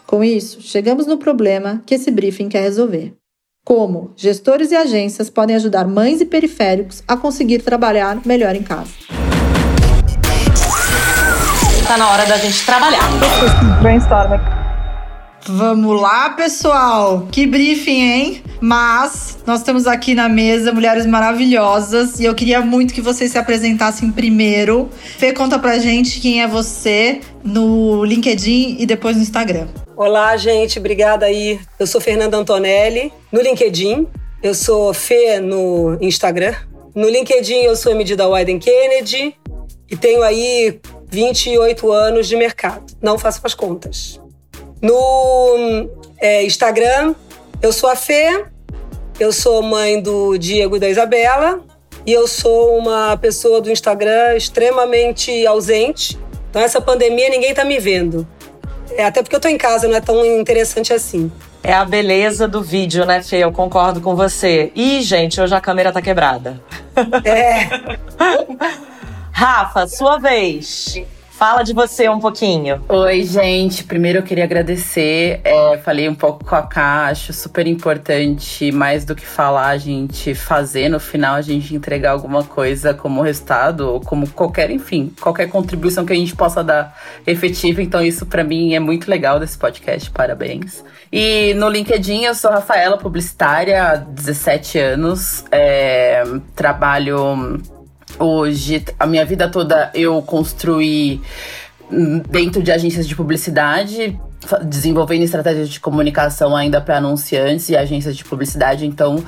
Com 0.06 0.24
isso, 0.24 0.62
chegamos 0.62 1.06
no 1.06 1.18
problema 1.18 1.82
que 1.86 1.94
esse 1.94 2.10
briefing 2.10 2.48
quer 2.48 2.62
resolver. 2.62 3.14
Como 3.64 4.14
gestores 4.16 4.70
e 4.70 4.76
agências 4.76 5.28
podem 5.28 5.54
ajudar 5.54 5.86
mães 5.86 6.22
e 6.22 6.24
periféricos 6.24 7.02
a 7.06 7.16
conseguir 7.16 7.62
trabalhar 7.62 8.24
melhor 8.26 8.54
em 8.54 8.62
casa 8.62 8.90
tá 11.88 11.96
na 11.96 12.10
hora 12.10 12.26
da 12.26 12.36
gente 12.36 12.66
trabalhar. 12.66 13.00
Brainstorming. 13.80 14.38
Vamos 15.46 15.98
lá, 15.98 16.28
pessoal. 16.30 17.26
Que 17.32 17.46
briefing, 17.46 18.02
hein? 18.02 18.42
Mas 18.60 19.38
nós 19.46 19.60
estamos 19.60 19.86
aqui 19.86 20.14
na 20.14 20.28
mesa 20.28 20.70
mulheres 20.70 21.06
maravilhosas 21.06 22.20
e 22.20 22.26
eu 22.26 22.34
queria 22.34 22.60
muito 22.60 22.92
que 22.92 23.00
vocês 23.00 23.32
se 23.32 23.38
apresentassem 23.38 24.12
primeiro. 24.12 24.90
Fê, 25.16 25.32
conta 25.32 25.58
pra 25.58 25.78
gente 25.78 26.20
quem 26.20 26.42
é 26.42 26.46
você 26.46 27.20
no 27.42 28.04
LinkedIn 28.04 28.76
e 28.78 28.84
depois 28.84 29.16
no 29.16 29.22
Instagram. 29.22 29.68
Olá, 29.96 30.36
gente. 30.36 30.78
Obrigada 30.78 31.24
aí. 31.24 31.58
Eu 31.78 31.86
sou 31.86 32.02
Fernanda 32.02 32.36
Antonelli 32.36 33.10
no 33.32 33.40
LinkedIn. 33.40 34.06
Eu 34.42 34.54
sou 34.54 34.92
Fê 34.92 35.40
no 35.40 35.96
Instagram. 36.02 36.54
No 36.94 37.08
LinkedIn 37.08 37.62
eu 37.62 37.74
sou 37.76 37.96
Medida 37.96 38.28
Wyden 38.28 38.58
Kennedy 38.58 39.34
e 39.90 39.96
tenho 39.96 40.22
aí 40.22 40.78
28 41.10 41.90
anos 41.90 42.28
de 42.28 42.36
mercado. 42.36 42.84
Não 43.00 43.18
faço 43.18 43.40
as 43.44 43.54
contas. 43.54 44.20
No 44.80 45.88
é, 46.18 46.44
Instagram, 46.44 47.14
eu 47.60 47.72
sou 47.72 47.90
a 47.90 47.96
Fê, 47.96 48.44
eu 49.18 49.32
sou 49.32 49.62
mãe 49.62 50.00
do 50.00 50.38
Diego 50.38 50.76
e 50.76 50.80
da 50.80 50.88
Isabela, 50.88 51.60
e 52.06 52.12
eu 52.12 52.26
sou 52.28 52.78
uma 52.78 53.16
pessoa 53.16 53.60
do 53.60 53.70
Instagram 53.70 54.36
extremamente 54.36 55.46
ausente. 55.46 56.18
Então, 56.50 56.62
essa 56.62 56.80
pandemia, 56.80 57.28
ninguém 57.28 57.52
tá 57.52 57.64
me 57.64 57.78
vendo. 57.78 58.26
É, 58.92 59.04
até 59.04 59.22
porque 59.22 59.36
eu 59.36 59.40
tô 59.40 59.48
em 59.48 59.58
casa, 59.58 59.88
não 59.88 59.96
é 59.96 60.00
tão 60.00 60.24
interessante 60.24 60.92
assim. 60.92 61.30
É 61.62 61.72
a 61.72 61.84
beleza 61.84 62.46
do 62.48 62.62
vídeo, 62.62 63.04
né, 63.04 63.22
Fê? 63.22 63.38
Eu 63.38 63.52
concordo 63.52 64.00
com 64.00 64.14
você. 64.14 64.72
Ih, 64.74 65.02
gente, 65.02 65.40
hoje 65.40 65.54
a 65.54 65.60
câmera 65.60 65.92
tá 65.92 66.00
quebrada. 66.00 66.60
É. 67.24 67.68
Rafa, 69.38 69.86
sua 69.86 70.18
vez. 70.18 71.00
Fala 71.30 71.62
de 71.62 71.72
você 71.72 72.08
um 72.08 72.18
pouquinho. 72.18 72.84
Oi, 72.88 73.22
gente. 73.22 73.84
Primeiro 73.84 74.18
eu 74.18 74.22
queria 74.24 74.42
agradecer. 74.42 75.40
É, 75.44 75.78
falei 75.78 76.08
um 76.08 76.14
pouco 76.16 76.44
com 76.44 76.56
a 76.56 76.62
Cá, 76.62 77.06
acho 77.06 77.32
super 77.32 77.64
importante, 77.68 78.72
mais 78.72 79.04
do 79.04 79.14
que 79.14 79.24
falar, 79.24 79.68
a 79.68 79.78
gente 79.78 80.34
fazer 80.34 80.88
no 80.88 80.98
final, 80.98 81.36
a 81.36 81.40
gente 81.40 81.72
entregar 81.72 82.10
alguma 82.10 82.42
coisa 82.42 82.92
como 82.92 83.22
resultado, 83.22 83.82
ou 83.82 84.00
como 84.00 84.28
qualquer, 84.28 84.72
enfim, 84.72 85.14
qualquer 85.20 85.48
contribuição 85.48 86.04
que 86.04 86.12
a 86.12 86.16
gente 86.16 86.34
possa 86.34 86.64
dar 86.64 87.00
efetiva. 87.24 87.80
Então, 87.80 88.04
isso 88.04 88.26
para 88.26 88.42
mim 88.42 88.74
é 88.74 88.80
muito 88.80 89.08
legal 89.08 89.38
desse 89.38 89.56
podcast. 89.56 90.10
Parabéns. 90.10 90.82
E 91.12 91.54
no 91.54 91.68
LinkedIn 91.68 92.24
eu 92.24 92.34
sou 92.34 92.50
Rafaela, 92.50 92.98
publicitária, 92.98 93.84
há 93.84 93.94
17 93.94 94.80
anos. 94.80 95.44
É, 95.52 96.24
trabalho 96.56 97.77
hoje, 98.18 98.84
a 98.98 99.06
minha 99.06 99.24
vida 99.24 99.48
toda 99.48 99.90
eu 99.94 100.20
construí 100.22 101.20
dentro 102.28 102.62
de 102.62 102.70
agências 102.70 103.06
de 103.06 103.16
publicidade, 103.16 104.18
desenvolvendo 104.62 105.22
estratégias 105.22 105.68
de 105.68 105.80
comunicação 105.80 106.54
ainda 106.54 106.80
para 106.80 106.98
anunciantes 106.98 107.68
e 107.68 107.76
agências 107.76 108.16
de 108.16 108.24
publicidade, 108.24 108.86
então 108.86 109.24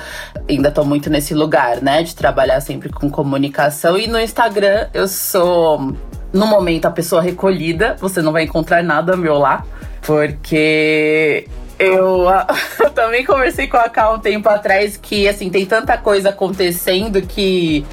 ainda 0.48 0.68
estou 0.68 0.84
muito 0.84 1.10
nesse 1.10 1.34
lugar, 1.34 1.80
né, 1.80 2.02
de 2.02 2.14
trabalhar 2.14 2.60
sempre 2.60 2.90
com 2.90 3.10
comunicação. 3.10 3.98
E 3.98 4.06
no 4.06 4.20
Instagram 4.20 4.88
eu 4.92 5.08
sou, 5.08 5.96
no 6.32 6.46
momento, 6.46 6.86
a 6.86 6.90
pessoa 6.90 7.22
recolhida, 7.22 7.96
você 7.98 8.22
não 8.22 8.32
vai 8.32 8.44
encontrar 8.44 8.82
nada 8.82 9.16
meu 9.16 9.38
lá, 9.38 9.64
porque 10.02 11.46
eu, 11.78 12.26
eu, 12.78 12.90
também 12.90 13.24
conversei 13.24 13.66
com 13.66 13.78
a 13.78 13.88
Ká 13.88 14.12
um 14.12 14.18
tempo 14.18 14.48
atrás 14.48 14.96
que, 14.96 15.26
assim, 15.26 15.48
tem 15.48 15.64
tanta 15.64 15.96
coisa 15.96 16.28
acontecendo 16.28 17.22
que 17.22 17.84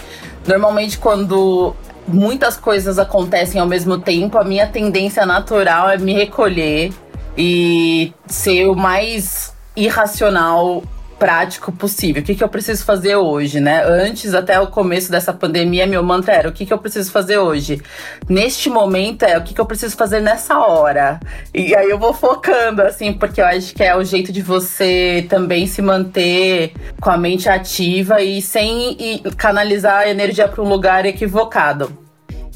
Normalmente, 0.48 0.98
quando 0.98 1.76
muitas 2.08 2.56
coisas 2.56 2.98
acontecem 2.98 3.60
ao 3.60 3.68
mesmo 3.68 3.98
tempo, 3.98 4.38
a 4.38 4.44
minha 4.44 4.66
tendência 4.66 5.26
natural 5.26 5.90
é 5.90 5.98
me 5.98 6.14
recolher 6.14 6.94
e 7.38 8.14
ser 8.26 8.68
o 8.68 8.76
mais 8.76 9.54
irracional 9.76 10.82
prático 11.18 11.72
possível. 11.72 12.22
O 12.22 12.26
que, 12.26 12.36
que 12.36 12.44
eu 12.44 12.50
preciso 12.50 12.84
fazer 12.86 13.16
hoje, 13.16 13.60
né? 13.60 13.84
Antes, 13.84 14.34
até 14.34 14.60
o 14.60 14.68
começo 14.68 15.12
dessa 15.12 15.34
pandemia, 15.34 15.88
meu 15.88 16.04
mantra 16.04 16.34
era: 16.34 16.50
o 16.50 16.52
que, 16.52 16.66
que 16.66 16.74
eu 16.74 16.78
preciso 16.78 17.12
fazer 17.12 17.38
hoje? 17.38 17.82
Neste 18.30 18.70
momento 18.70 19.24
é 19.24 19.38
o 19.38 19.44
que, 19.44 19.54
que 19.54 19.62
eu 19.62 19.66
preciso 19.66 19.96
fazer 19.96 20.22
nessa 20.22 20.60
hora. 20.60 21.20
E 21.54 21.76
aí 21.76 21.90
eu 21.90 22.00
vou 22.00 22.14
focando, 22.14 22.82
assim, 22.82 23.14
porque 23.14 23.42
eu 23.42 23.46
acho 23.46 23.74
que 23.74 23.84
é 23.84 23.96
o 23.96 24.04
jeito 24.04 24.32
de 24.32 24.42
você 24.42 25.26
também 25.30 25.68
se 25.68 25.82
manter 25.82 26.74
com 27.02 27.10
a 27.10 27.18
mente 27.18 27.50
ativa 27.50 28.22
e 28.22 28.42
sem 28.42 29.22
canalizar 29.38 30.02
a 30.02 30.10
energia 30.10 30.48
para 30.48 30.64
um 30.64 30.70
lugar 30.70 31.06
equivocado. 31.06 32.07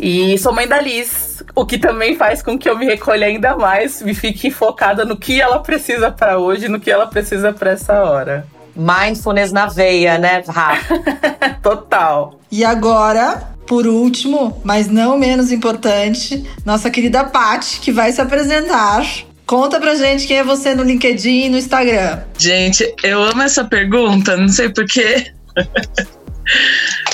E 0.02 0.36
sou 0.40 0.52
mãe 0.52 0.68
da 0.68 0.82
Liz, 0.82 1.44
o 1.54 1.64
que 1.64 1.78
também 1.78 2.16
faz 2.16 2.42
com 2.42 2.58
que 2.58 2.68
eu 2.68 2.76
me 2.76 2.88
recolha 2.88 3.28
ainda 3.28 3.56
mais 3.56 4.02
e 4.02 4.16
fique 4.16 4.50
focada 4.50 5.06
no 5.06 5.16
que 5.16 5.40
ela 5.40 5.60
precisa 5.60 6.10
para 6.10 6.40
hoje, 6.40 6.68
no 6.68 6.80
que 6.80 6.90
ela 6.90 7.06
precisa 7.06 7.54
para 7.54 7.72
essa 7.72 8.04
hora. 8.04 8.48
Mindfulness 8.76 9.52
na 9.52 9.68
veia, 9.68 10.18
né, 10.18 10.44
Rafa? 10.48 10.96
Total. 11.62 12.40
E 12.52 12.66
agora, 12.66 13.48
por 13.68 13.86
último, 13.86 14.60
mas 14.64 14.88
não 14.88 15.20
menos 15.20 15.52
importante, 15.52 16.50
nossa 16.66 16.90
querida 16.90 17.24
Paty, 17.24 17.80
que 17.80 17.92
vai 17.92 18.12
se 18.12 18.22
apresentar. 18.22 19.06
Conta 19.46 19.80
pra 19.80 19.94
gente 19.94 20.26
quem 20.26 20.38
é 20.38 20.44
você 20.44 20.74
no 20.74 20.82
LinkedIn 20.82 21.46
e 21.46 21.50
no 21.50 21.58
Instagram. 21.58 22.22
Gente, 22.40 22.92
eu 23.04 23.22
amo 23.22 23.44
essa 23.44 23.64
pergunta, 23.64 24.36
não 24.36 24.50
sei 24.50 24.70
porquê. 24.70 25.32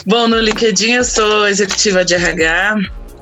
Bom, 0.08 0.26
no 0.26 0.40
LinkedIn 0.40 0.94
eu 0.94 1.04
sou 1.04 1.50
executiva 1.50 2.06
de 2.06 2.16
RH, 2.16 2.78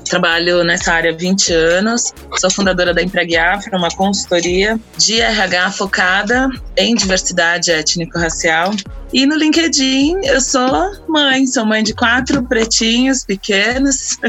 trabalho 0.08 0.64
nessa 0.64 0.94
área 0.94 1.12
há 1.12 1.16
20 1.16 1.52
anos, 1.52 2.14
sou 2.38 2.52
fundadora 2.52 2.94
da 2.94 3.02
Empregue 3.02 3.36
Afro, 3.36 3.76
uma 3.76 3.90
consultoria 3.90 4.80
de 4.96 5.20
RH 5.20 5.72
focada 5.72 6.48
em 6.78 6.94
diversidade 6.94 7.72
étnico-racial. 7.72 8.70
E 9.12 9.26
no 9.26 9.36
LinkedIn 9.36 10.26
eu 10.26 10.40
sou 10.40 10.92
mãe, 11.08 11.48
sou 11.48 11.66
mãe 11.66 11.82
de 11.82 11.96
quatro 11.96 12.44
pretinhos 12.44 13.26
pequenos. 13.26 14.20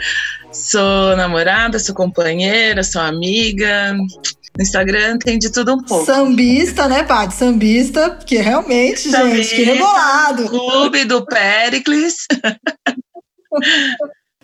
sou 0.50 1.14
namorada, 1.18 1.78
sou 1.78 1.94
companheira, 1.94 2.82
sou 2.82 3.02
amiga, 3.02 3.94
no 4.56 4.62
Instagram 4.62 5.18
tem 5.18 5.38
de 5.38 5.50
tudo 5.50 5.74
um 5.74 5.82
pouco. 5.82 6.06
Sambista, 6.06 6.88
né, 6.88 7.02
Paty? 7.02 7.34
Sambista, 7.34 8.10
porque 8.10 8.38
realmente, 8.38 9.10
Sambista, 9.10 9.36
gente, 9.36 9.54
que 9.56 9.62
rebolado. 9.62 10.48
Clube 10.48 11.04
do 11.04 11.24
Pericles. 11.26 12.26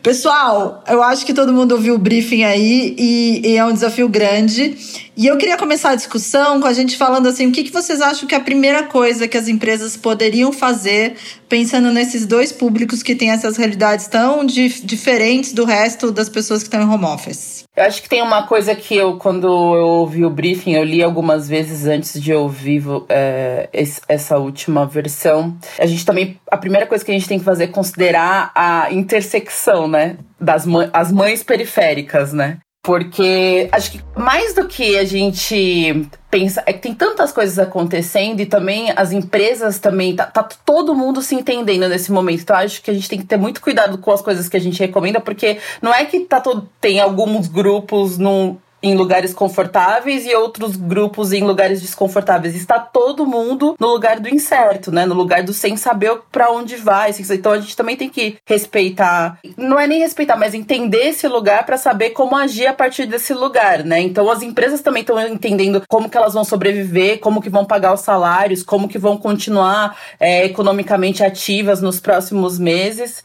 Pessoal, 0.02 0.82
eu 0.88 1.00
acho 1.00 1.24
que 1.24 1.32
todo 1.32 1.52
mundo 1.52 1.72
ouviu 1.72 1.94
o 1.94 1.98
briefing 1.98 2.42
aí 2.42 2.96
e, 2.98 3.52
e, 3.52 3.56
é 3.56 3.64
um 3.64 3.72
desafio 3.72 4.08
grande. 4.08 4.76
E 5.14 5.26
eu 5.26 5.36
queria 5.36 5.58
começar 5.58 5.90
a 5.90 5.94
discussão 5.94 6.58
com 6.58 6.66
a 6.66 6.72
gente 6.72 6.96
falando 6.96 7.28
assim: 7.28 7.46
o 7.46 7.52
que, 7.52 7.64
que 7.64 7.72
vocês 7.72 8.00
acham 8.00 8.26
que 8.26 8.34
é 8.34 8.38
a 8.38 8.40
primeira 8.40 8.84
coisa 8.84 9.28
que 9.28 9.36
as 9.36 9.46
empresas 9.46 9.94
poderiam 9.94 10.52
fazer, 10.52 11.16
pensando 11.48 11.92
nesses 11.92 12.24
dois 12.24 12.50
públicos 12.50 13.02
que 13.02 13.14
têm 13.14 13.30
essas 13.30 13.58
realidades 13.58 14.06
tão 14.06 14.44
dif 14.44 14.84
diferentes 14.84 15.52
do 15.52 15.66
resto 15.66 16.10
das 16.10 16.30
pessoas 16.30 16.62
que 16.62 16.68
estão 16.68 16.80
em 16.80 16.88
home 16.88 17.04
office? 17.04 17.64
Eu 17.76 17.84
acho 17.84 18.02
que 18.02 18.08
tem 18.08 18.22
uma 18.22 18.46
coisa 18.46 18.74
que 18.74 18.96
eu, 18.96 19.18
quando 19.18 19.46
eu 19.46 19.86
ouvi 19.86 20.24
o 20.24 20.30
briefing, 20.30 20.72
eu 20.72 20.84
li 20.84 21.02
algumas 21.02 21.48
vezes 21.48 21.86
antes 21.86 22.20
de 22.20 22.32
ouvir 22.32 22.82
é, 23.08 23.68
essa 24.08 24.38
última 24.38 24.86
versão. 24.86 25.56
A 25.78 25.86
gente 25.86 26.04
também, 26.06 26.40
a 26.50 26.56
primeira 26.56 26.86
coisa 26.86 27.04
que 27.04 27.10
a 27.10 27.14
gente 27.14 27.28
tem 27.28 27.38
que 27.38 27.44
fazer 27.44 27.64
é 27.64 27.68
considerar 27.68 28.50
a 28.54 28.92
intersecção, 28.92 29.86
né? 29.86 30.16
Das 30.40 30.66
as 30.92 31.12
mães 31.12 31.42
periféricas, 31.42 32.32
né? 32.32 32.58
Porque 32.84 33.68
acho 33.70 33.92
que 33.92 34.00
mais 34.16 34.54
do 34.54 34.66
que 34.66 34.98
a 34.98 35.04
gente 35.04 36.04
pensa, 36.28 36.64
é 36.66 36.72
que 36.72 36.80
tem 36.80 36.92
tantas 36.92 37.30
coisas 37.30 37.56
acontecendo 37.56 38.40
e 38.40 38.46
também 38.46 38.92
as 38.96 39.12
empresas 39.12 39.78
também, 39.78 40.16
tá, 40.16 40.26
tá, 40.26 40.42
todo 40.42 40.92
mundo 40.92 41.22
se 41.22 41.36
entendendo 41.36 41.88
nesse 41.88 42.10
momento. 42.10 42.42
Então 42.42 42.56
acho 42.56 42.82
que 42.82 42.90
a 42.90 42.94
gente 42.94 43.08
tem 43.08 43.20
que 43.20 43.24
ter 43.24 43.36
muito 43.36 43.60
cuidado 43.60 43.98
com 43.98 44.10
as 44.10 44.20
coisas 44.20 44.48
que 44.48 44.56
a 44.56 44.60
gente 44.60 44.80
recomenda, 44.80 45.20
porque 45.20 45.58
não 45.80 45.94
é 45.94 46.04
que 46.04 46.20
tá 46.20 46.40
todo, 46.40 46.68
tem 46.80 46.98
alguns 46.98 47.46
grupos 47.46 48.18
num 48.18 48.56
em 48.82 48.94
lugares 48.94 49.32
confortáveis 49.32 50.26
e 50.26 50.34
outros 50.34 50.76
grupos 50.76 51.32
em 51.32 51.44
lugares 51.44 51.80
desconfortáveis. 51.80 52.54
Está 52.56 52.78
todo 52.80 53.26
mundo 53.26 53.76
no 53.78 53.86
lugar 53.88 54.18
do 54.18 54.28
incerto, 54.28 54.90
né? 54.90 55.06
No 55.06 55.14
lugar 55.14 55.42
do 55.42 55.52
sem 55.52 55.76
saber 55.76 56.18
para 56.30 56.50
onde 56.50 56.76
vai. 56.76 57.12
Então 57.30 57.52
a 57.52 57.60
gente 57.60 57.76
também 57.76 57.96
tem 57.96 58.08
que 58.08 58.36
respeitar, 58.46 59.38
não 59.56 59.78
é 59.78 59.86
nem 59.86 60.00
respeitar, 60.00 60.36
mas 60.36 60.54
entender 60.54 61.08
esse 61.08 61.28
lugar 61.28 61.64
para 61.64 61.76
saber 61.76 62.10
como 62.10 62.36
agir 62.36 62.66
a 62.66 62.74
partir 62.74 63.06
desse 63.06 63.32
lugar, 63.32 63.84
né? 63.84 64.00
Então 64.00 64.28
as 64.30 64.42
empresas 64.42 64.80
também 64.80 65.02
estão 65.02 65.20
entendendo 65.26 65.82
como 65.88 66.10
que 66.10 66.16
elas 66.16 66.34
vão 66.34 66.44
sobreviver, 66.44 67.20
como 67.20 67.40
que 67.40 67.50
vão 67.50 67.64
pagar 67.64 67.94
os 67.94 68.00
salários, 68.00 68.62
como 68.62 68.88
que 68.88 68.98
vão 68.98 69.16
continuar 69.16 69.96
é, 70.18 70.44
economicamente 70.44 71.22
ativas 71.22 71.80
nos 71.80 72.00
próximos 72.00 72.58
meses. 72.58 73.22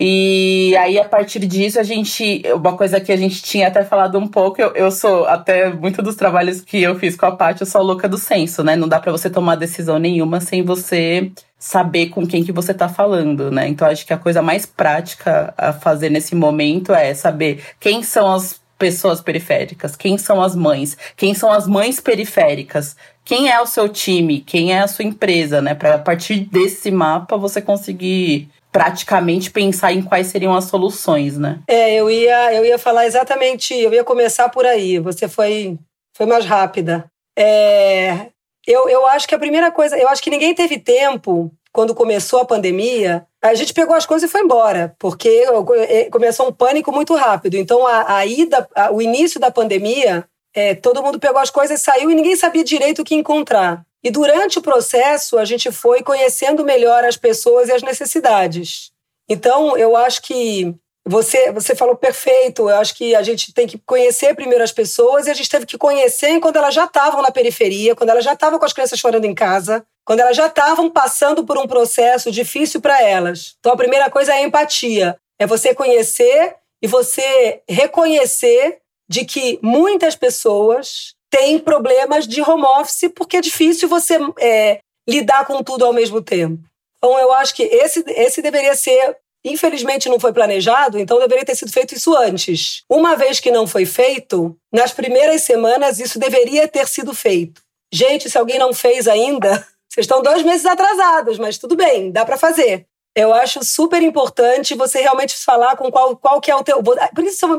E 0.00 0.74
aí, 0.78 0.98
a 0.98 1.04
partir 1.04 1.40
disso, 1.40 1.78
a 1.78 1.82
gente. 1.82 2.42
Uma 2.54 2.76
coisa 2.76 3.00
que 3.00 3.12
a 3.12 3.16
gente 3.16 3.42
tinha 3.42 3.68
até 3.68 3.84
falado 3.84 4.18
um 4.18 4.26
pouco, 4.26 4.60
eu, 4.60 4.74
eu 4.74 4.90
sou, 4.90 5.26
até 5.26 5.72
muito 5.72 6.02
dos 6.02 6.16
trabalhos 6.16 6.60
que 6.60 6.82
eu 6.82 6.98
fiz 6.98 7.16
com 7.16 7.26
a 7.26 7.32
Paty, 7.36 7.60
eu 7.60 7.66
sou 7.66 7.80
a 7.80 7.84
louca 7.84 8.08
do 8.08 8.18
senso, 8.18 8.64
né? 8.64 8.74
Não 8.74 8.88
dá 8.88 8.98
para 8.98 9.12
você 9.12 9.30
tomar 9.30 9.54
decisão 9.56 9.98
nenhuma 9.98 10.40
sem 10.40 10.62
você 10.62 11.30
saber 11.58 12.08
com 12.08 12.26
quem 12.26 12.42
que 12.42 12.50
você 12.50 12.74
tá 12.74 12.88
falando, 12.88 13.50
né? 13.50 13.68
Então, 13.68 13.86
acho 13.86 14.04
que 14.04 14.12
a 14.12 14.18
coisa 14.18 14.42
mais 14.42 14.66
prática 14.66 15.54
a 15.56 15.72
fazer 15.72 16.10
nesse 16.10 16.34
momento 16.34 16.92
é 16.92 17.14
saber 17.14 17.62
quem 17.78 18.02
são 18.02 18.32
as 18.32 18.60
pessoas 18.76 19.20
periféricas, 19.20 19.94
quem 19.94 20.18
são 20.18 20.42
as 20.42 20.56
mães, 20.56 20.98
quem 21.16 21.34
são 21.34 21.52
as 21.52 21.68
mães 21.68 22.00
periféricas, 22.00 22.96
quem 23.24 23.48
é 23.48 23.60
o 23.60 23.66
seu 23.66 23.88
time, 23.88 24.40
quem 24.40 24.72
é 24.72 24.80
a 24.80 24.88
sua 24.88 25.04
empresa, 25.04 25.62
né? 25.62 25.72
Para 25.72 25.98
partir 25.98 26.40
desse 26.40 26.90
mapa 26.90 27.36
você 27.36 27.62
conseguir 27.62 28.48
praticamente 28.72 29.50
pensar 29.50 29.92
em 29.92 30.02
quais 30.02 30.28
seriam 30.28 30.54
as 30.54 30.64
soluções, 30.64 31.36
né? 31.36 31.60
É, 31.68 31.94
eu 31.94 32.10
ia, 32.10 32.54
eu 32.54 32.64
ia 32.64 32.78
falar 32.78 33.06
exatamente, 33.06 33.74
eu 33.74 33.92
ia 33.92 34.02
começar 34.02 34.48
por 34.48 34.64
aí. 34.64 34.98
Você 34.98 35.28
foi, 35.28 35.78
foi 36.16 36.24
mais 36.24 36.46
rápida. 36.46 37.04
É, 37.38 38.28
eu, 38.66 38.88
eu 38.88 39.06
acho 39.06 39.28
que 39.28 39.34
a 39.34 39.38
primeira 39.38 39.70
coisa, 39.70 39.96
eu 39.98 40.08
acho 40.08 40.22
que 40.22 40.30
ninguém 40.30 40.54
teve 40.54 40.78
tempo 40.78 41.52
quando 41.72 41.94
começou 41.94 42.40
a 42.40 42.44
pandemia, 42.44 43.26
a 43.42 43.54
gente 43.54 43.72
pegou 43.72 43.94
as 43.94 44.06
coisas 44.06 44.28
e 44.28 44.32
foi 44.32 44.42
embora, 44.42 44.94
porque 44.98 45.44
é, 45.88 46.10
começou 46.10 46.48
um 46.48 46.52
pânico 46.52 46.92
muito 46.92 47.14
rápido. 47.14 47.56
Então, 47.56 47.86
a, 47.86 48.16
a 48.16 48.26
ida, 48.26 48.68
a, 48.76 48.92
o 48.92 49.00
início 49.00 49.40
da 49.40 49.50
pandemia, 49.50 50.24
é, 50.54 50.74
todo 50.74 51.02
mundo 51.02 51.18
pegou 51.18 51.40
as 51.40 51.50
coisas, 51.50 51.80
saiu 51.80 52.10
e 52.10 52.14
ninguém 52.14 52.36
sabia 52.36 52.62
direito 52.62 53.00
o 53.00 53.04
que 53.04 53.14
encontrar. 53.14 53.84
E 54.04 54.10
durante 54.10 54.58
o 54.58 54.62
processo, 54.62 55.38
a 55.38 55.44
gente 55.44 55.70
foi 55.70 56.02
conhecendo 56.02 56.64
melhor 56.64 57.04
as 57.04 57.16
pessoas 57.16 57.68
e 57.68 57.72
as 57.72 57.82
necessidades. 57.82 58.90
Então, 59.28 59.76
eu 59.76 59.96
acho 59.96 60.22
que 60.22 60.74
você, 61.06 61.50
você 61.52 61.74
falou 61.74 61.96
perfeito. 61.96 62.68
Eu 62.68 62.76
acho 62.76 62.94
que 62.94 63.14
a 63.14 63.22
gente 63.22 63.52
tem 63.52 63.66
que 63.66 63.78
conhecer 63.78 64.34
primeiro 64.34 64.62
as 64.62 64.72
pessoas 64.72 65.26
e 65.26 65.30
a 65.30 65.34
gente 65.34 65.48
teve 65.48 65.66
que 65.66 65.78
conhecer 65.78 66.38
quando 66.40 66.56
elas 66.56 66.74
já 66.74 66.84
estavam 66.84 67.22
na 67.22 67.30
periferia, 67.30 67.94
quando 67.94 68.10
elas 68.10 68.24
já 68.24 68.32
estavam 68.32 68.58
com 68.58 68.64
as 68.64 68.72
crianças 68.72 68.98
chorando 68.98 69.24
em 69.24 69.34
casa, 69.34 69.84
quando 70.04 70.20
elas 70.20 70.36
já 70.36 70.46
estavam 70.46 70.90
passando 70.90 71.44
por 71.44 71.58
um 71.58 71.66
processo 71.66 72.30
difícil 72.30 72.80
para 72.80 73.02
elas. 73.02 73.56
Então, 73.58 73.72
a 73.72 73.76
primeira 73.76 74.10
coisa 74.10 74.32
é 74.32 74.38
a 74.38 74.42
empatia. 74.42 75.16
É 75.38 75.46
você 75.46 75.74
conhecer 75.74 76.56
e 76.80 76.86
você 76.86 77.62
reconhecer 77.68 78.78
de 79.08 79.24
que 79.24 79.58
muitas 79.62 80.16
pessoas 80.16 81.14
têm 81.32 81.58
problemas 81.58 82.28
de 82.28 82.42
home 82.42 82.64
office 82.64 83.10
porque 83.16 83.38
é 83.38 83.40
difícil 83.40 83.88
você 83.88 84.18
é, 84.38 84.80
lidar 85.08 85.46
com 85.46 85.62
tudo 85.62 85.84
ao 85.84 85.92
mesmo 85.92 86.20
tempo. 86.20 86.62
Então, 86.98 87.18
eu 87.18 87.32
acho 87.32 87.54
que 87.54 87.62
esse, 87.62 88.04
esse 88.06 88.42
deveria 88.42 88.76
ser. 88.76 89.16
Infelizmente 89.44 90.08
não 90.08 90.20
foi 90.20 90.32
planejado, 90.32 91.00
então 91.00 91.18
deveria 91.18 91.44
ter 91.44 91.56
sido 91.56 91.72
feito 91.72 91.96
isso 91.96 92.16
antes. 92.16 92.84
Uma 92.88 93.16
vez 93.16 93.40
que 93.40 93.50
não 93.50 93.66
foi 93.66 93.84
feito, 93.84 94.56
nas 94.72 94.92
primeiras 94.92 95.42
semanas 95.42 95.98
isso 95.98 96.16
deveria 96.16 96.68
ter 96.68 96.86
sido 96.86 97.12
feito. 97.12 97.60
Gente, 97.92 98.30
se 98.30 98.38
alguém 98.38 98.56
não 98.56 98.72
fez 98.72 99.08
ainda, 99.08 99.66
vocês 99.90 100.04
estão 100.04 100.22
dois 100.22 100.44
meses 100.44 100.64
atrasados, 100.64 101.38
mas 101.38 101.58
tudo 101.58 101.74
bem, 101.74 102.12
dá 102.12 102.24
para 102.24 102.38
fazer. 102.38 102.86
Eu 103.14 103.34
acho 103.34 103.62
super 103.62 104.02
importante 104.02 104.74
você 104.74 105.00
realmente 105.00 105.36
falar 105.36 105.76
com 105.76 105.90
qual, 105.90 106.16
qual 106.16 106.40
que 106.40 106.50
é 106.50 106.56
o 106.56 106.64
teu. 106.64 106.82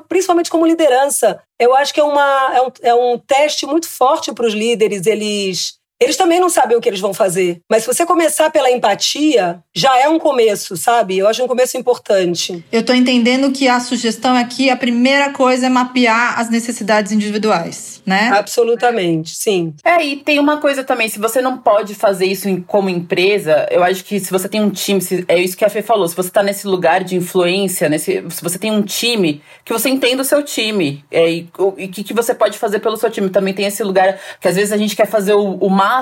Principalmente 0.08 0.50
como 0.50 0.66
liderança. 0.66 1.42
Eu 1.60 1.76
acho 1.76 1.94
que 1.94 2.00
é, 2.00 2.04
uma, 2.04 2.56
é, 2.56 2.62
um, 2.62 2.72
é 2.82 2.96
um 2.96 3.20
teste 3.20 3.66
muito 3.66 3.88
forte 3.88 4.34
para 4.34 4.48
os 4.48 4.54
líderes. 4.54 5.06
Eles 5.06 5.80
eles 6.04 6.18
também 6.18 6.40
não 6.40 6.50
sabem 6.50 6.78
o 6.78 6.82
que 6.82 6.90
eles 6.90 7.00
vão 7.00 7.14
fazer. 7.14 7.62
Mas 7.70 7.84
se 7.84 7.88
você 7.88 8.06
começar 8.06 8.50
pela 8.50 8.70
empatia, 8.72 9.60
já 9.74 9.98
é 9.98 10.08
um 10.08 10.20
começo, 10.20 10.76
sabe? 10.76 11.18
Eu 11.18 11.28
acho 11.28 11.44
um 11.44 11.48
começo 11.48 11.78
importante. 11.78 12.64
Eu 12.72 12.84
tô 12.84 12.94
entendendo 12.94 13.52
que 13.52 13.68
a 13.68 13.80
sugestão 13.80 14.36
aqui, 14.36 14.70
a 14.70 14.78
primeira 14.78 15.32
coisa 15.32 15.68
é 15.68 15.70
mapear 15.70 16.40
as 16.40 16.50
necessidades 16.50 17.12
individuais, 17.12 18.02
né? 18.06 18.30
Absolutamente, 18.34 19.36
sim. 19.36 19.74
É, 19.84 20.04
e 20.04 20.18
tem 20.18 20.40
uma 20.40 20.58
coisa 20.58 20.84
também, 20.84 21.08
se 21.08 21.20
você 21.20 21.42
não 21.42 21.58
pode 21.58 21.96
fazer 21.96 22.26
isso 22.26 22.48
como 22.68 22.90
empresa, 22.90 23.68
eu 23.72 23.84
acho 23.84 24.04
que 24.04 24.20
se 24.20 24.32
você 24.32 24.48
tem 24.48 24.62
um 24.62 24.70
time, 24.70 25.02
é 25.28 25.40
isso 25.40 25.58
que 25.58 25.66
a 25.66 25.70
Fê 25.70 25.82
falou, 25.82 26.08
se 26.08 26.16
você 26.16 26.30
tá 26.30 26.44
nesse 26.44 26.68
lugar 26.68 27.04
de 27.04 27.16
influência, 27.16 27.90
nesse, 27.90 28.24
se 28.30 28.44
você 28.44 28.58
tem 28.58 28.72
um 28.72 28.82
time, 28.82 29.42
que 29.64 29.74
você 29.74 29.90
entenda 29.90 30.22
o 30.22 30.26
seu 30.26 30.44
time. 30.44 31.04
É, 31.12 31.32
e 31.32 31.50
o 31.58 31.72
que, 31.74 32.04
que 32.04 32.14
você 32.14 32.34
pode 32.34 32.58
fazer 32.58 32.80
pelo 32.80 32.98
seu 32.98 33.10
time. 33.10 33.30
Também 33.30 33.54
tem 33.54 33.66
esse 33.66 33.84
lugar 33.84 34.20
que 34.40 34.48
às 34.48 34.56
vezes 34.56 34.72
a 34.72 34.78
gente 34.78 34.96
quer 34.96 35.08
fazer 35.08 35.34
o, 35.34 35.56
o 35.56 35.70
máximo 35.70 35.93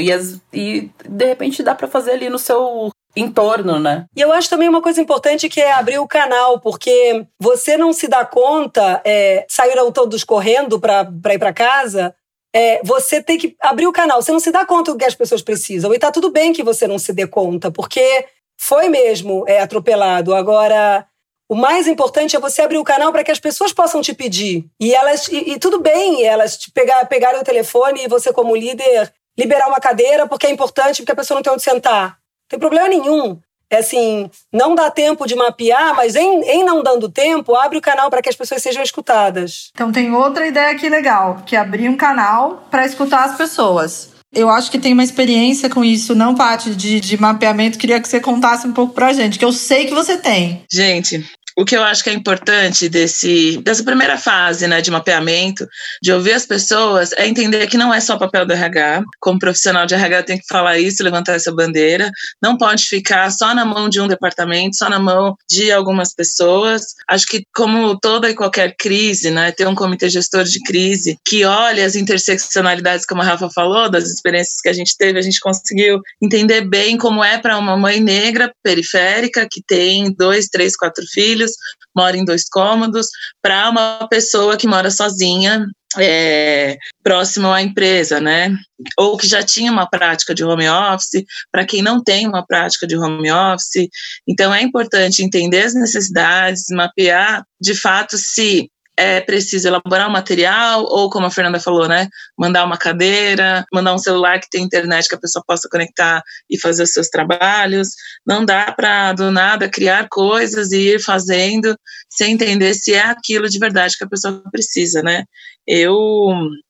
e, 0.00 0.12
as, 0.12 0.40
e 0.52 0.90
de 1.08 1.24
repente 1.24 1.62
dá 1.62 1.74
para 1.74 1.88
fazer 1.88 2.12
ali 2.12 2.28
no 2.28 2.38
seu 2.38 2.90
entorno, 3.16 3.78
né? 3.78 4.06
E 4.16 4.20
eu 4.20 4.32
acho 4.32 4.50
também 4.50 4.68
uma 4.68 4.82
coisa 4.82 5.00
importante 5.00 5.48
que 5.48 5.60
é 5.60 5.72
abrir 5.72 5.98
o 5.98 6.06
canal, 6.06 6.60
porque 6.60 7.26
você 7.40 7.76
não 7.76 7.92
se 7.92 8.06
dá 8.08 8.24
conta, 8.24 9.00
é, 9.04 9.46
saíram 9.48 9.90
todos 9.90 10.24
correndo 10.24 10.78
para 10.78 11.34
ir 11.34 11.38
para 11.38 11.52
casa, 11.52 12.14
é, 12.54 12.80
você 12.82 13.22
tem 13.22 13.38
que 13.38 13.56
abrir 13.60 13.86
o 13.86 13.92
canal. 13.92 14.22
Você 14.22 14.32
não 14.32 14.40
se 14.40 14.50
dá 14.50 14.64
conta 14.64 14.92
do 14.92 14.98
que 14.98 15.04
as 15.04 15.14
pessoas 15.14 15.42
precisam. 15.42 15.92
E 15.92 15.98
tá 15.98 16.10
tudo 16.10 16.30
bem 16.30 16.52
que 16.52 16.62
você 16.62 16.86
não 16.86 16.98
se 16.98 17.12
dê 17.12 17.26
conta, 17.26 17.70
porque 17.70 18.26
foi 18.58 18.88
mesmo 18.88 19.44
é, 19.46 19.60
atropelado. 19.60 20.34
Agora, 20.34 21.06
o 21.48 21.54
mais 21.54 21.86
importante 21.86 22.36
é 22.36 22.40
você 22.40 22.62
abrir 22.62 22.78
o 22.78 22.84
canal 22.84 23.12
para 23.12 23.24
que 23.24 23.30
as 23.30 23.40
pessoas 23.40 23.72
possam 23.72 24.00
te 24.00 24.12
pedir. 24.14 24.66
E 24.80 24.94
elas 24.94 25.28
e, 25.28 25.52
e 25.52 25.58
tudo 25.58 25.80
bem 25.80 26.24
elas 26.24 26.56
te 26.56 26.70
pegar, 26.70 27.04
pegarem 27.06 27.40
o 27.40 27.44
telefone 27.44 28.04
e 28.04 28.08
você, 28.08 28.32
como 28.32 28.56
líder, 28.56 29.12
liberar 29.38 29.68
uma 29.68 29.80
cadeira 29.80 30.26
porque 30.26 30.46
é 30.46 30.50
importante, 30.50 31.02
porque 31.02 31.12
a 31.12 31.16
pessoa 31.16 31.36
não 31.36 31.42
tem 31.42 31.52
onde 31.52 31.62
sentar. 31.62 32.08
Não 32.08 32.48
tem 32.48 32.58
problema 32.58 32.88
nenhum. 32.88 33.38
É 33.70 33.78
assim, 33.78 34.30
não 34.50 34.74
dá 34.74 34.90
tempo 34.90 35.26
de 35.26 35.34
mapear, 35.34 35.94
mas 35.94 36.16
em, 36.16 36.40
em 36.42 36.64
não 36.64 36.82
dando 36.82 37.08
tempo, 37.08 37.54
abre 37.54 37.76
o 37.76 37.82
canal 37.82 38.08
para 38.08 38.22
que 38.22 38.28
as 38.28 38.36
pessoas 38.36 38.62
sejam 38.62 38.82
escutadas. 38.82 39.70
Então 39.74 39.92
tem 39.92 40.10
outra 40.14 40.46
ideia 40.46 40.70
aqui 40.70 40.88
legal, 40.88 41.42
que 41.44 41.54
é 41.54 41.58
abrir 41.58 41.88
um 41.88 41.96
canal 41.96 42.66
para 42.70 42.86
escutar 42.86 43.24
as 43.24 43.36
pessoas. 43.36 44.16
Eu 44.34 44.50
acho 44.50 44.70
que 44.70 44.78
tem 44.78 44.92
uma 44.92 45.04
experiência 45.04 45.70
com 45.70 45.82
isso, 45.82 46.14
não, 46.14 46.34
Paty, 46.34 46.74
de, 46.74 47.00
de 47.00 47.20
mapeamento. 47.20 47.78
Queria 47.78 48.00
que 48.00 48.06
você 48.08 48.20
contasse 48.20 48.66
um 48.66 48.72
pouco 48.72 48.92
pra 48.92 49.12
gente, 49.12 49.38
que 49.38 49.44
eu 49.44 49.52
sei 49.52 49.86
que 49.86 49.94
você 49.94 50.18
tem. 50.18 50.64
Gente, 50.70 51.26
o 51.58 51.64
que 51.64 51.76
eu 51.76 51.82
acho 51.82 52.04
que 52.04 52.10
é 52.10 52.12
importante 52.12 52.88
desse, 52.88 53.58
dessa 53.64 53.82
primeira 53.82 54.16
fase 54.16 54.68
né, 54.68 54.80
de 54.80 54.92
mapeamento, 54.92 55.66
de 56.00 56.12
ouvir 56.12 56.34
as 56.34 56.46
pessoas, 56.46 57.10
é 57.14 57.26
entender 57.26 57.66
que 57.66 57.76
não 57.76 57.92
é 57.92 58.00
só 58.00 58.16
papel 58.16 58.46
do 58.46 58.52
RH. 58.52 59.02
Como 59.18 59.40
profissional 59.40 59.84
de 59.84 59.92
RH, 59.92 60.22
tem 60.22 60.38
que 60.38 60.46
falar 60.48 60.78
isso, 60.78 61.02
levantar 61.02 61.32
essa 61.32 61.52
bandeira. 61.52 62.12
Não 62.40 62.56
pode 62.56 62.84
ficar 62.84 63.28
só 63.32 63.52
na 63.56 63.64
mão 63.64 63.88
de 63.88 64.00
um 64.00 64.06
departamento, 64.06 64.76
só 64.76 64.88
na 64.88 65.00
mão 65.00 65.34
de 65.50 65.72
algumas 65.72 66.14
pessoas. 66.14 66.94
Acho 67.10 67.26
que, 67.26 67.42
como 67.52 67.98
toda 67.98 68.30
e 68.30 68.36
qualquer 68.36 68.76
crise, 68.78 69.28
né, 69.28 69.50
ter 69.50 69.66
um 69.66 69.74
comitê 69.74 70.08
gestor 70.08 70.44
de 70.44 70.60
crise 70.60 71.18
que 71.26 71.44
olha 71.44 71.84
as 71.84 71.96
interseccionalidades, 71.96 73.04
como 73.04 73.20
a 73.20 73.24
Rafa 73.24 73.50
falou, 73.50 73.90
das 73.90 74.04
experiências 74.04 74.60
que 74.60 74.68
a 74.68 74.72
gente 74.72 74.96
teve, 74.96 75.18
a 75.18 75.22
gente 75.22 75.40
conseguiu 75.40 76.00
entender 76.22 76.60
bem 76.60 76.96
como 76.96 77.24
é 77.24 77.36
para 77.36 77.58
uma 77.58 77.76
mãe 77.76 77.98
negra 77.98 78.52
periférica 78.62 79.48
que 79.50 79.60
tem 79.66 80.14
dois, 80.16 80.46
três, 80.46 80.76
quatro 80.76 81.04
filhos 81.12 81.47
mora 81.96 82.16
em 82.16 82.24
dois 82.24 82.48
cômodos, 82.48 83.08
para 83.42 83.68
uma 83.68 84.06
pessoa 84.08 84.56
que 84.56 84.66
mora 84.66 84.90
sozinha, 84.90 85.66
é, 85.96 86.76
próximo 87.02 87.48
à 87.48 87.62
empresa, 87.62 88.20
né? 88.20 88.54
Ou 88.98 89.16
que 89.16 89.26
já 89.26 89.42
tinha 89.42 89.72
uma 89.72 89.88
prática 89.88 90.34
de 90.34 90.44
home 90.44 90.68
office, 90.68 91.24
para 91.50 91.64
quem 91.64 91.82
não 91.82 92.02
tem 92.02 92.26
uma 92.26 92.46
prática 92.46 92.86
de 92.86 92.96
home 92.96 93.30
office. 93.30 93.88
Então, 94.26 94.52
é 94.52 94.62
importante 94.62 95.22
entender 95.22 95.62
as 95.62 95.74
necessidades, 95.74 96.64
mapear 96.70 97.44
de 97.60 97.74
fato 97.74 98.18
se 98.18 98.70
é 98.98 99.20
preciso 99.20 99.68
elaborar 99.68 100.08
um 100.08 100.12
material, 100.12 100.82
ou 100.82 101.08
como 101.08 101.26
a 101.26 101.30
Fernanda 101.30 101.60
falou, 101.60 101.86
né, 101.86 102.08
mandar 102.36 102.64
uma 102.64 102.76
cadeira, 102.76 103.64
mandar 103.72 103.94
um 103.94 103.98
celular 103.98 104.40
que 104.40 104.50
tem 104.50 104.64
internet 104.64 105.08
que 105.08 105.14
a 105.14 105.20
pessoa 105.20 105.42
possa 105.46 105.68
conectar 105.70 106.20
e 106.50 106.58
fazer 106.58 106.82
os 106.82 106.90
seus 106.90 107.08
trabalhos. 107.08 107.90
Não 108.26 108.44
dá 108.44 108.72
para, 108.72 109.12
do 109.12 109.30
nada, 109.30 109.68
criar 109.68 110.08
coisas 110.10 110.72
e 110.72 110.94
ir 110.94 111.00
fazendo 111.00 111.76
sem 112.10 112.32
entender 112.32 112.74
se 112.74 112.92
é 112.92 113.02
aquilo 113.02 113.48
de 113.48 113.58
verdade 113.58 113.96
que 113.96 114.04
a 114.04 114.08
pessoa 114.08 114.42
precisa, 114.50 115.00
né? 115.00 115.24
Eu 115.70 116.00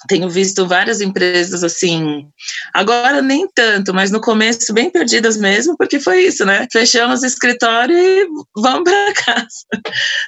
tenho 0.09 0.29
visto 0.29 0.67
várias 0.67 1.01
empresas 1.01 1.63
assim, 1.63 2.27
agora 2.75 3.23
nem 3.23 3.47
tanto, 3.55 3.95
mas 3.95 4.11
no 4.11 4.21
começo 4.21 4.75
bem 4.75 4.91
perdidas 4.91 5.37
mesmo, 5.37 5.77
porque 5.77 6.01
foi 6.01 6.23
isso, 6.23 6.45
né? 6.45 6.67
Fechamos 6.73 7.23
o 7.23 7.27
escritório 7.27 7.97
e 7.97 8.27
vamos 8.57 8.83
para 8.83 9.15
casa. 9.25 9.47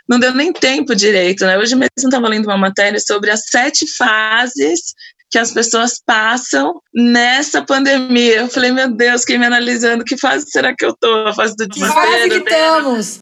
Não 0.09 0.21
deu 0.21 0.33
nem 0.33 0.53
tempo 0.53 0.95
direito, 0.95 1.45
né? 1.45 1.59
Hoje 1.59 1.75
mesmo 1.75 1.91
estava 1.97 2.29
lendo 2.29 2.47
uma 2.47 2.57
matéria 2.57 3.01
sobre 3.01 3.33
as 3.33 3.43
sete 3.51 3.85
fases 3.97 4.95
que 5.31 5.39
as 5.39 5.53
pessoas 5.53 6.01
passam 6.05 6.81
nessa 6.93 7.63
pandemia. 7.63 8.41
Eu 8.41 8.49
falei, 8.49 8.73
meu 8.73 8.91
Deus, 8.91 9.25
quem 9.25 9.39
me 9.39 9.47
analisando, 9.47 10.05
que 10.05 10.17
fase 10.17 10.47
será 10.51 10.75
que 10.75 10.85
eu 10.85 10.95
tô? 10.99 11.29
A 11.29 11.33
fase 11.33 11.55
do 11.57 11.69
desespero. 11.69 12.01
Que 12.01 12.13
fase 12.13 12.29
que 12.29 12.37
estamos? 12.37 13.19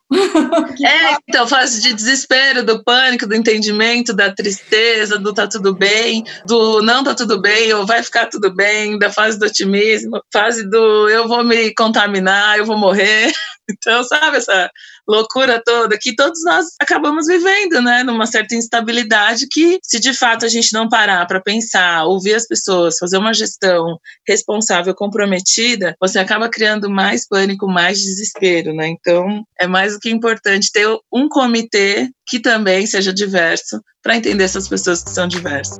é, 0.84 1.16
então, 1.28 1.46
fase 1.46 1.82
de 1.82 1.92
desespero, 1.92 2.64
do 2.64 2.82
pânico, 2.82 3.26
do 3.26 3.34
entendimento, 3.34 4.14
da 4.14 4.32
tristeza, 4.32 5.18
do 5.18 5.34
tá 5.34 5.46
tudo 5.46 5.74
bem, 5.74 6.24
do 6.46 6.80
não 6.82 7.04
tá 7.04 7.14
tudo 7.14 7.40
bem, 7.40 7.72
ou 7.74 7.84
vai 7.84 8.02
ficar 8.02 8.26
tudo 8.26 8.54
bem, 8.54 8.98
da 8.98 9.10
fase 9.10 9.38
do 9.38 9.44
otimismo, 9.44 10.22
fase 10.32 10.68
do 10.68 11.08
eu 11.08 11.28
vou 11.28 11.44
me 11.44 11.74
contaminar, 11.74 12.58
eu 12.58 12.64
vou 12.64 12.78
morrer. 12.78 13.32
Então, 13.70 14.02
sabe, 14.02 14.38
essa 14.38 14.70
loucura 15.06 15.62
toda 15.64 15.98
que 16.00 16.14
todos 16.14 16.42
nós 16.44 16.66
acabamos 16.80 17.26
vivendo, 17.26 17.82
né? 17.82 18.02
Numa 18.02 18.26
certa 18.26 18.54
instabilidade 18.54 19.46
que, 19.50 19.78
se 19.82 20.00
de 20.00 20.14
fato 20.14 20.46
a 20.46 20.48
gente 20.48 20.72
não 20.72 20.88
parar 20.88 21.26
para 21.26 21.40
pensar, 21.40 22.04
ouvir 22.04 22.34
as 22.34 22.46
pessoas, 22.46 22.96
fazer 22.98 23.18
uma 23.18 23.34
gestão 23.34 23.98
responsável, 24.26 24.94
comprometida, 24.94 25.94
você 26.00 26.18
acaba 26.18 26.48
criando 26.48 26.88
mais 26.88 27.26
pânico, 27.26 27.68
mais 27.68 27.98
desespero, 27.98 28.72
né? 28.74 28.88
Então, 28.88 29.42
é 29.60 29.66
mais 29.66 29.92
do 29.92 30.00
que 30.00 30.10
importante 30.10 30.72
ter 30.72 30.88
um 31.12 31.28
comitê 31.28 32.08
que 32.26 32.40
também 32.40 32.86
seja 32.86 33.12
diverso 33.12 33.80
para 34.02 34.16
entender 34.16 34.44
essas 34.44 34.68
pessoas 34.68 35.02
que 35.02 35.10
são 35.10 35.28
diversas. 35.28 35.78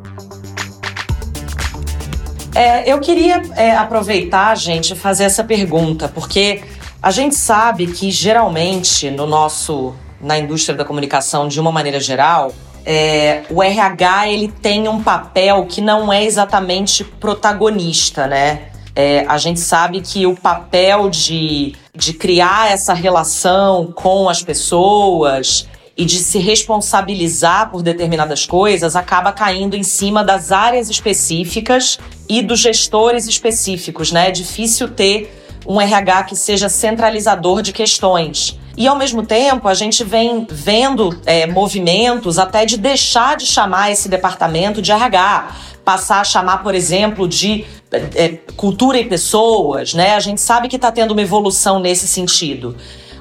É, 2.55 2.91
eu 2.91 2.99
queria 2.99 3.41
é, 3.57 3.77
aproveitar, 3.77 4.57
gente, 4.57 4.95
fazer 4.97 5.25
essa 5.25 5.45
pergunta, 5.45 6.09
porque 6.09 6.61
a 7.03 7.11
gente 7.11 7.35
sabe 7.35 7.87
que 7.87 8.11
geralmente 8.11 9.11
no 9.11 9.27
nosso 9.27 9.95
na 10.21 10.39
indústria 10.39 10.77
da 10.77 10.85
comunicação 10.85 11.47
de 11.47 11.61
uma 11.61 11.71
maneira 11.71 12.01
geral, 12.01 12.53
é, 12.85 13.43
o 13.51 13.63
RH 13.63 14.29
ele 14.29 14.49
tem 14.49 14.89
um 14.89 15.03
papel 15.03 15.67
que 15.67 15.81
não 15.81 16.13
é 16.13 16.25
exatamente 16.25 17.05
protagonista, 17.05 18.27
né? 18.27 18.71
É, 18.97 19.25
a 19.29 19.39
gente 19.39 19.61
sabe 19.61 20.01
que 20.01 20.27
o 20.27 20.35
papel 20.35 21.09
de, 21.09 21.77
de 21.95 22.13
criar 22.15 22.73
essa 22.73 22.93
relação 22.93 23.93
com 23.95 24.29
as 24.29 24.43
pessoas 24.43 25.69
e 25.97 26.05
de 26.05 26.19
se 26.19 26.39
responsabilizar 26.39 27.71
por 27.71 27.81
determinadas 27.81 28.45
coisas 28.45 28.97
acaba 28.97 29.33
caindo 29.33 29.77
em 29.77 29.85
cima 29.85 30.25
das 30.25 30.51
áreas 30.51 30.91
específicas 30.91 31.99
e 32.29 32.43
dos 32.43 32.59
gestores 32.59 33.29
específicos, 33.29 34.11
né? 34.11 34.29
É 34.29 34.31
difícil 34.33 34.89
ter 34.89 35.38
um 35.69 35.79
RH 35.79 36.25
que 36.25 36.35
seja 36.35 36.71
centralizador 36.71 37.61
de 37.61 37.75
questões. 37.75 38.59
E 38.75 38.87
ao 38.87 38.97
mesmo 38.97 39.27
tempo, 39.27 39.69
a 39.69 39.75
gente 39.75 40.03
vem 40.03 40.47
vendo 40.49 41.21
é, 41.27 41.47
movimentos 41.47 42.39
até 42.39 42.65
de 42.65 42.79
deixar 42.79 43.37
de 43.37 43.45
chamar 43.45 43.91
esse 43.91 44.09
departamento 44.09 44.81
de 44.81 44.91
RH, 44.91 45.49
passar 45.85 46.21
a 46.21 46.25
chamar, 46.25 46.63
por 46.63 46.75
exemplo, 46.75 47.29
de 47.29 47.67
é, 48.15 48.39
cultura 48.57 48.99
e 48.99 49.05
pessoas, 49.05 49.93
né? 49.93 50.15
A 50.15 50.21
gente 50.21 50.41
sabe 50.41 50.69
que 50.69 50.77
está 50.77 50.91
tendo 50.91 51.11
uma 51.11 51.23
evolução 51.23 51.79
nesse 51.81 52.09
sentido. 52.09 52.75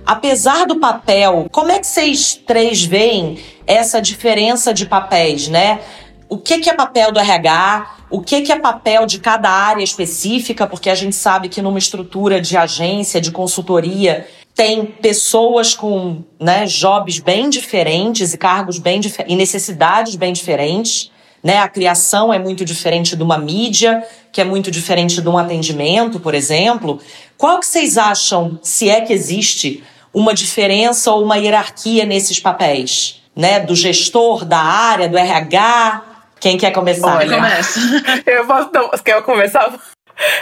apesar 0.05 0.65
do 0.65 0.77
papel, 0.77 1.47
como 1.51 1.69
é 1.69 1.79
que 1.79 1.85
vocês 1.85 2.39
três 2.47 2.81
veem 2.85 3.39
essa 3.65 4.01
diferença 4.01 4.73
de 4.73 4.85
papéis, 4.85 5.49
né? 5.49 5.81
O 6.29 6.37
que, 6.37 6.59
que 6.59 6.69
é 6.69 6.73
papel 6.73 7.11
do 7.11 7.19
RH? 7.19 7.95
O 8.09 8.21
que, 8.21 8.41
que 8.41 8.51
é 8.51 8.59
papel 8.59 9.05
de 9.05 9.19
cada 9.19 9.49
área 9.49 9.83
específica? 9.83 10.67
Porque 10.67 10.89
a 10.89 10.95
gente 10.95 11.15
sabe 11.15 11.47
que 11.47 11.61
numa 11.61 11.79
estrutura 11.79 12.41
de 12.41 12.57
agência, 12.57 13.21
de 13.21 13.31
consultoria, 13.31 14.27
tem 14.53 14.85
pessoas 14.85 15.73
com 15.73 16.23
né, 16.39 16.65
jobs 16.65 17.19
bem 17.19 17.49
diferentes 17.49 18.33
e 18.33 18.37
cargos 18.37 18.77
bem 18.77 18.99
e 19.27 19.35
necessidades 19.35 20.15
bem 20.15 20.33
diferentes. 20.33 21.11
Né? 21.43 21.59
A 21.59 21.69
criação 21.69 22.33
é 22.33 22.39
muito 22.39 22.65
diferente 22.65 23.15
de 23.15 23.23
uma 23.23 23.37
mídia, 23.37 24.03
que 24.31 24.41
é 24.41 24.43
muito 24.43 24.69
diferente 24.69 25.21
de 25.21 25.29
um 25.29 25.37
atendimento, 25.37 26.19
por 26.19 26.33
exemplo. 26.33 26.99
Qual 27.37 27.59
que 27.59 27.67
vocês 27.67 27.97
acham, 27.97 28.59
se 28.61 28.89
é 28.89 28.99
que 28.99 29.13
existe, 29.13 29.83
uma 30.13 30.33
diferença 30.33 31.11
ou 31.11 31.23
uma 31.23 31.37
hierarquia 31.37 32.05
nesses 32.05 32.39
papéis? 32.39 33.21
Né? 33.35 33.59
Do 33.59 33.75
gestor, 33.75 34.43
da 34.43 34.57
área, 34.59 35.07
do 35.07 35.17
RH? 35.17 36.06
Quem 36.39 36.57
quer 36.57 36.71
começar? 36.71 37.17
Olha, 37.17 37.35
Começa. 37.35 37.79
eu 38.25 38.45
posso. 38.45 38.69
Não, 38.73 38.89
quer 38.89 39.21
começar? 39.23 39.73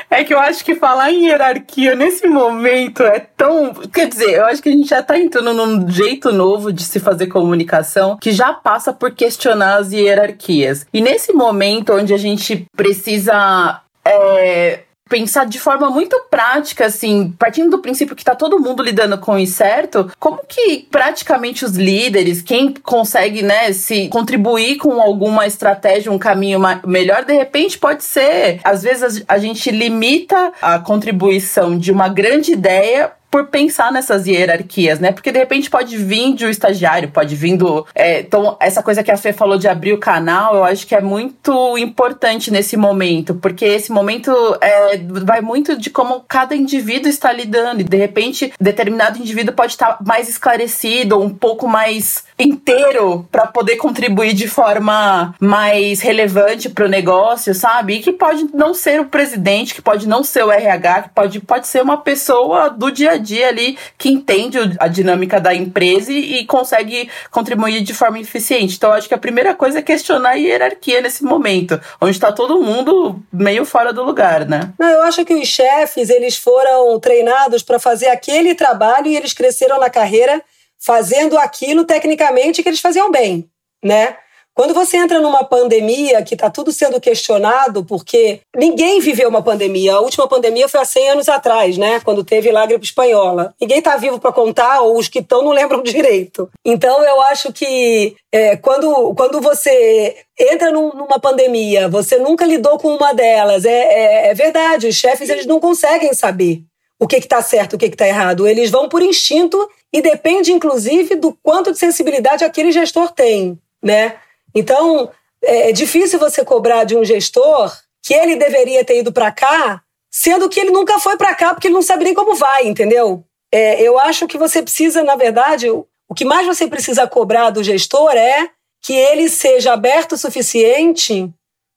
É 0.09 0.23
que 0.23 0.33
eu 0.33 0.39
acho 0.39 0.63
que 0.63 0.75
falar 0.75 1.11
em 1.11 1.27
hierarquia 1.27 1.95
nesse 1.95 2.27
momento 2.27 3.03
é 3.03 3.19
tão. 3.19 3.73
Quer 3.73 4.07
dizer, 4.07 4.35
eu 4.35 4.45
acho 4.45 4.61
que 4.61 4.69
a 4.69 4.71
gente 4.71 4.87
já 4.87 5.03
tá 5.03 5.19
entrando 5.19 5.53
num 5.53 5.89
jeito 5.89 6.31
novo 6.31 6.71
de 6.71 6.83
se 6.83 6.99
fazer 6.99 7.27
comunicação 7.27 8.17
que 8.21 8.31
já 8.31 8.53
passa 8.53 8.93
por 8.93 9.11
questionar 9.11 9.77
as 9.77 9.91
hierarquias. 9.91 10.87
E 10.93 11.01
nesse 11.01 11.33
momento 11.33 11.93
onde 11.93 12.13
a 12.13 12.17
gente 12.17 12.65
precisa. 12.75 13.81
É, 14.07 14.84
pensar 15.09 15.45
de 15.45 15.59
forma 15.59 15.89
muito 15.89 16.19
prática, 16.31 16.85
assim, 16.85 17.33
partindo 17.37 17.69
do 17.69 17.79
princípio 17.79 18.15
que 18.15 18.23
tá 18.23 18.35
todo 18.35 18.59
mundo 18.59 18.81
lidando 18.81 19.17
com 19.17 19.33
o 19.33 19.39
incerto, 19.39 20.11
como 20.19 20.41
que 20.47 20.87
praticamente 20.89 21.63
os 21.63 21.73
líderes, 21.73 22.41
quem 22.41 22.73
consegue, 22.73 23.43
né, 23.43 23.71
se 23.71 24.07
contribuir 24.09 24.77
com 24.77 24.99
alguma 24.99 25.45
estratégia, 25.45 26.11
um 26.11 26.17
caminho 26.17 26.59
melhor, 26.85 27.23
de 27.23 27.33
repente 27.33 27.77
pode 27.77 28.03
ser, 28.03 28.59
às 28.63 28.81
vezes 28.81 29.23
a 29.27 29.37
gente 29.37 29.69
limita 29.69 30.51
a 30.61 30.79
contribuição 30.79 31.77
de 31.77 31.91
uma 31.91 32.09
grande 32.09 32.53
ideia 32.53 33.11
por 33.29 33.47
pensar 33.47 33.91
nessas 33.91 34.27
hierarquias, 34.27 34.99
né? 34.99 35.11
Porque 35.11 35.31
de 35.31 35.39
repente 35.39 35.69
pode 35.69 35.97
vir 35.97 36.33
de 36.35 36.45
um 36.45 36.49
estagiário, 36.49 37.09
pode 37.11 37.35
vir 37.35 37.57
do. 37.57 37.85
É, 37.93 38.21
então, 38.21 38.55
essa 38.59 38.81
coisa 38.81 39.03
que 39.03 39.11
a 39.11 39.17
Fê 39.17 39.33
falou 39.33 39.57
de 39.57 39.67
abrir 39.67 39.93
o 39.93 39.97
canal, 39.97 40.55
eu 40.55 40.63
acho 40.63 40.87
que 40.87 40.95
é 40.95 41.01
muito 41.01 41.77
importante 41.77 42.51
nesse 42.51 42.77
momento, 42.77 43.35
porque 43.35 43.65
esse 43.65 43.91
momento 43.91 44.31
é, 44.61 44.97
vai 44.97 45.41
muito 45.41 45.77
de 45.77 45.89
como 45.89 46.21
cada 46.27 46.55
indivíduo 46.55 47.09
está 47.09 47.31
lidando, 47.31 47.81
e 47.81 47.83
de 47.83 47.97
repente 47.97 48.53
determinado 48.59 49.19
indivíduo 49.19 49.53
pode 49.53 49.73
estar 49.73 49.97
mais 50.05 50.29
esclarecido, 50.29 51.19
um 51.19 51.29
pouco 51.29 51.67
mais 51.67 52.23
inteiro 52.37 53.27
para 53.31 53.47
poder 53.47 53.77
contribuir 53.77 54.33
de 54.33 54.47
forma 54.47 55.33
mais 55.39 56.01
relevante 56.01 56.69
para 56.69 56.85
o 56.85 56.89
negócio, 56.89 57.53
sabe? 57.53 57.95
E 57.95 57.99
que 58.01 58.11
pode 58.11 58.47
não 58.53 58.73
ser 58.73 58.99
o 58.99 59.05
presidente, 59.05 59.73
que 59.73 59.81
pode 59.81 60.07
não 60.07 60.23
ser 60.23 60.43
o 60.43 60.51
RH, 60.51 61.03
que 61.03 61.09
pode, 61.09 61.39
pode 61.39 61.67
ser 61.67 61.81
uma 61.81 61.97
pessoa 61.97 62.69
do 62.69 62.91
dia 62.91 63.11
a 63.11 63.17
dia 63.17 63.47
ali 63.47 63.77
que 63.97 64.09
entende 64.09 64.57
a 64.79 64.87
dinâmica 64.87 65.39
da 65.39 65.53
empresa 65.53 66.11
e, 66.11 66.39
e 66.39 66.45
consegue 66.45 67.09
contribuir 67.31 67.81
de 67.81 67.93
forma 67.93 68.19
eficiente. 68.19 68.75
Então, 68.75 68.91
acho 68.91 69.07
que 69.07 69.13
a 69.13 69.19
primeira 69.19 69.53
coisa 69.53 69.79
é 69.79 69.81
questionar 69.81 70.31
a 70.31 70.33
hierarquia 70.33 71.01
nesse 71.01 71.23
momento, 71.23 71.79
onde 72.01 72.11
está 72.11 72.31
todo 72.31 72.61
mundo 72.61 73.21
meio 73.31 73.65
fora 73.65 73.93
do 73.93 74.03
lugar, 74.03 74.45
né? 74.45 74.73
Não, 74.77 74.89
eu 74.89 75.03
acho 75.03 75.23
que 75.23 75.33
os 75.33 75.47
chefes, 75.47 76.09
eles 76.09 76.37
foram 76.37 76.99
treinados 76.99 77.63
para 77.63 77.79
fazer 77.79 78.07
aquele 78.07 78.53
trabalho 78.55 79.07
e 79.07 79.15
eles 79.15 79.33
cresceram 79.33 79.79
na 79.79 79.89
carreira 79.89 80.41
fazendo 80.85 81.37
aquilo 81.37 81.83
tecnicamente 81.83 82.61
que 82.61 82.69
eles 82.69 82.79
faziam 82.79 83.09
bem, 83.09 83.49
né? 83.83 84.17
Quando 84.55 84.73
você 84.73 84.95
entra 84.95 85.19
numa 85.19 85.43
pandemia 85.43 86.23
que 86.23 86.33
está 86.33 86.49
tudo 86.49 86.71
sendo 86.71 87.01
questionado, 87.01 87.83
porque 87.83 88.39
ninguém 88.55 89.01
viveu 89.01 89.27
uma 89.27 89.43
pandemia. 89.43 89.95
A 89.95 89.99
última 89.99 90.29
pandemia 90.29 90.69
foi 90.69 90.79
há 90.79 90.85
100 90.85 91.09
anos 91.09 91.27
atrás, 91.27 91.77
né? 91.77 91.99
Quando 91.99 92.23
teve 92.23 92.49
lá 92.53 92.63
a 92.63 92.65
gripe 92.65 92.85
espanhola. 92.85 93.53
Ninguém 93.59 93.79
está 93.79 93.97
vivo 93.97 94.17
para 94.17 94.31
contar, 94.31 94.79
ou 94.79 94.97
os 94.97 95.09
que 95.09 95.19
estão 95.19 95.43
não 95.43 95.51
lembram 95.51 95.83
direito. 95.83 96.49
Então, 96.63 97.03
eu 97.03 97.21
acho 97.23 97.51
que 97.51 98.15
é, 98.31 98.55
quando, 98.55 99.13
quando 99.15 99.41
você 99.41 100.15
entra 100.39 100.71
num, 100.71 100.89
numa 100.93 101.19
pandemia, 101.19 101.89
você 101.89 102.17
nunca 102.17 102.45
lidou 102.45 102.77
com 102.77 102.95
uma 102.95 103.13
delas. 103.13 103.65
É, 103.65 103.69
é, 103.69 104.27
é 104.29 104.33
verdade, 104.33 104.87
os 104.87 104.95
chefes 104.95 105.29
eles 105.29 105.45
não 105.45 105.59
conseguem 105.59 106.13
saber 106.13 106.61
o 106.97 107.07
que 107.07 107.17
está 107.17 107.41
certo, 107.41 107.73
o 107.73 107.77
que 107.77 107.87
está 107.87 108.07
errado. 108.07 108.47
Eles 108.47 108.71
vão 108.71 108.87
por 108.87 109.01
instinto 109.01 109.57
e 109.95 110.01
depende, 110.01 110.51
inclusive, 110.51 111.15
do 111.15 111.31
quanto 111.41 111.71
de 111.71 111.79
sensibilidade 111.79 112.43
aquele 112.43 112.69
gestor 112.69 113.13
tem, 113.13 113.57
né? 113.81 114.17
Então, 114.53 115.09
é, 115.41 115.69
é 115.69 115.71
difícil 115.71 116.19
você 116.19 116.43
cobrar 116.43 116.83
de 116.83 116.97
um 116.97 117.05
gestor 117.05 117.73
que 118.03 118.13
ele 118.13 118.35
deveria 118.35 118.83
ter 118.83 118.99
ido 118.99 119.13
para 119.13 119.31
cá, 119.31 119.81
sendo 120.11 120.49
que 120.49 120.59
ele 120.59 120.71
nunca 120.71 120.99
foi 120.99 121.15
para 121.15 121.33
cá 121.33 121.53
porque 121.53 121.67
ele 121.67 121.75
não 121.75 121.81
sabe 121.81 122.03
nem 122.03 122.13
como 122.13 122.35
vai, 122.35 122.67
entendeu? 122.67 123.23
É, 123.49 123.81
eu 123.81 123.97
acho 123.97 124.27
que 124.27 124.37
você 124.37 124.61
precisa, 124.61 125.01
na 125.01 125.15
verdade, 125.15 125.69
o 125.69 126.13
que 126.13 126.25
mais 126.25 126.45
você 126.45 126.67
precisa 126.67 127.07
cobrar 127.07 127.51
do 127.51 127.63
gestor 127.63 128.11
é 128.17 128.49
que 128.81 128.93
ele 128.93 129.29
seja 129.29 129.71
aberto 129.71 130.11
o 130.11 130.17
suficiente 130.17 131.31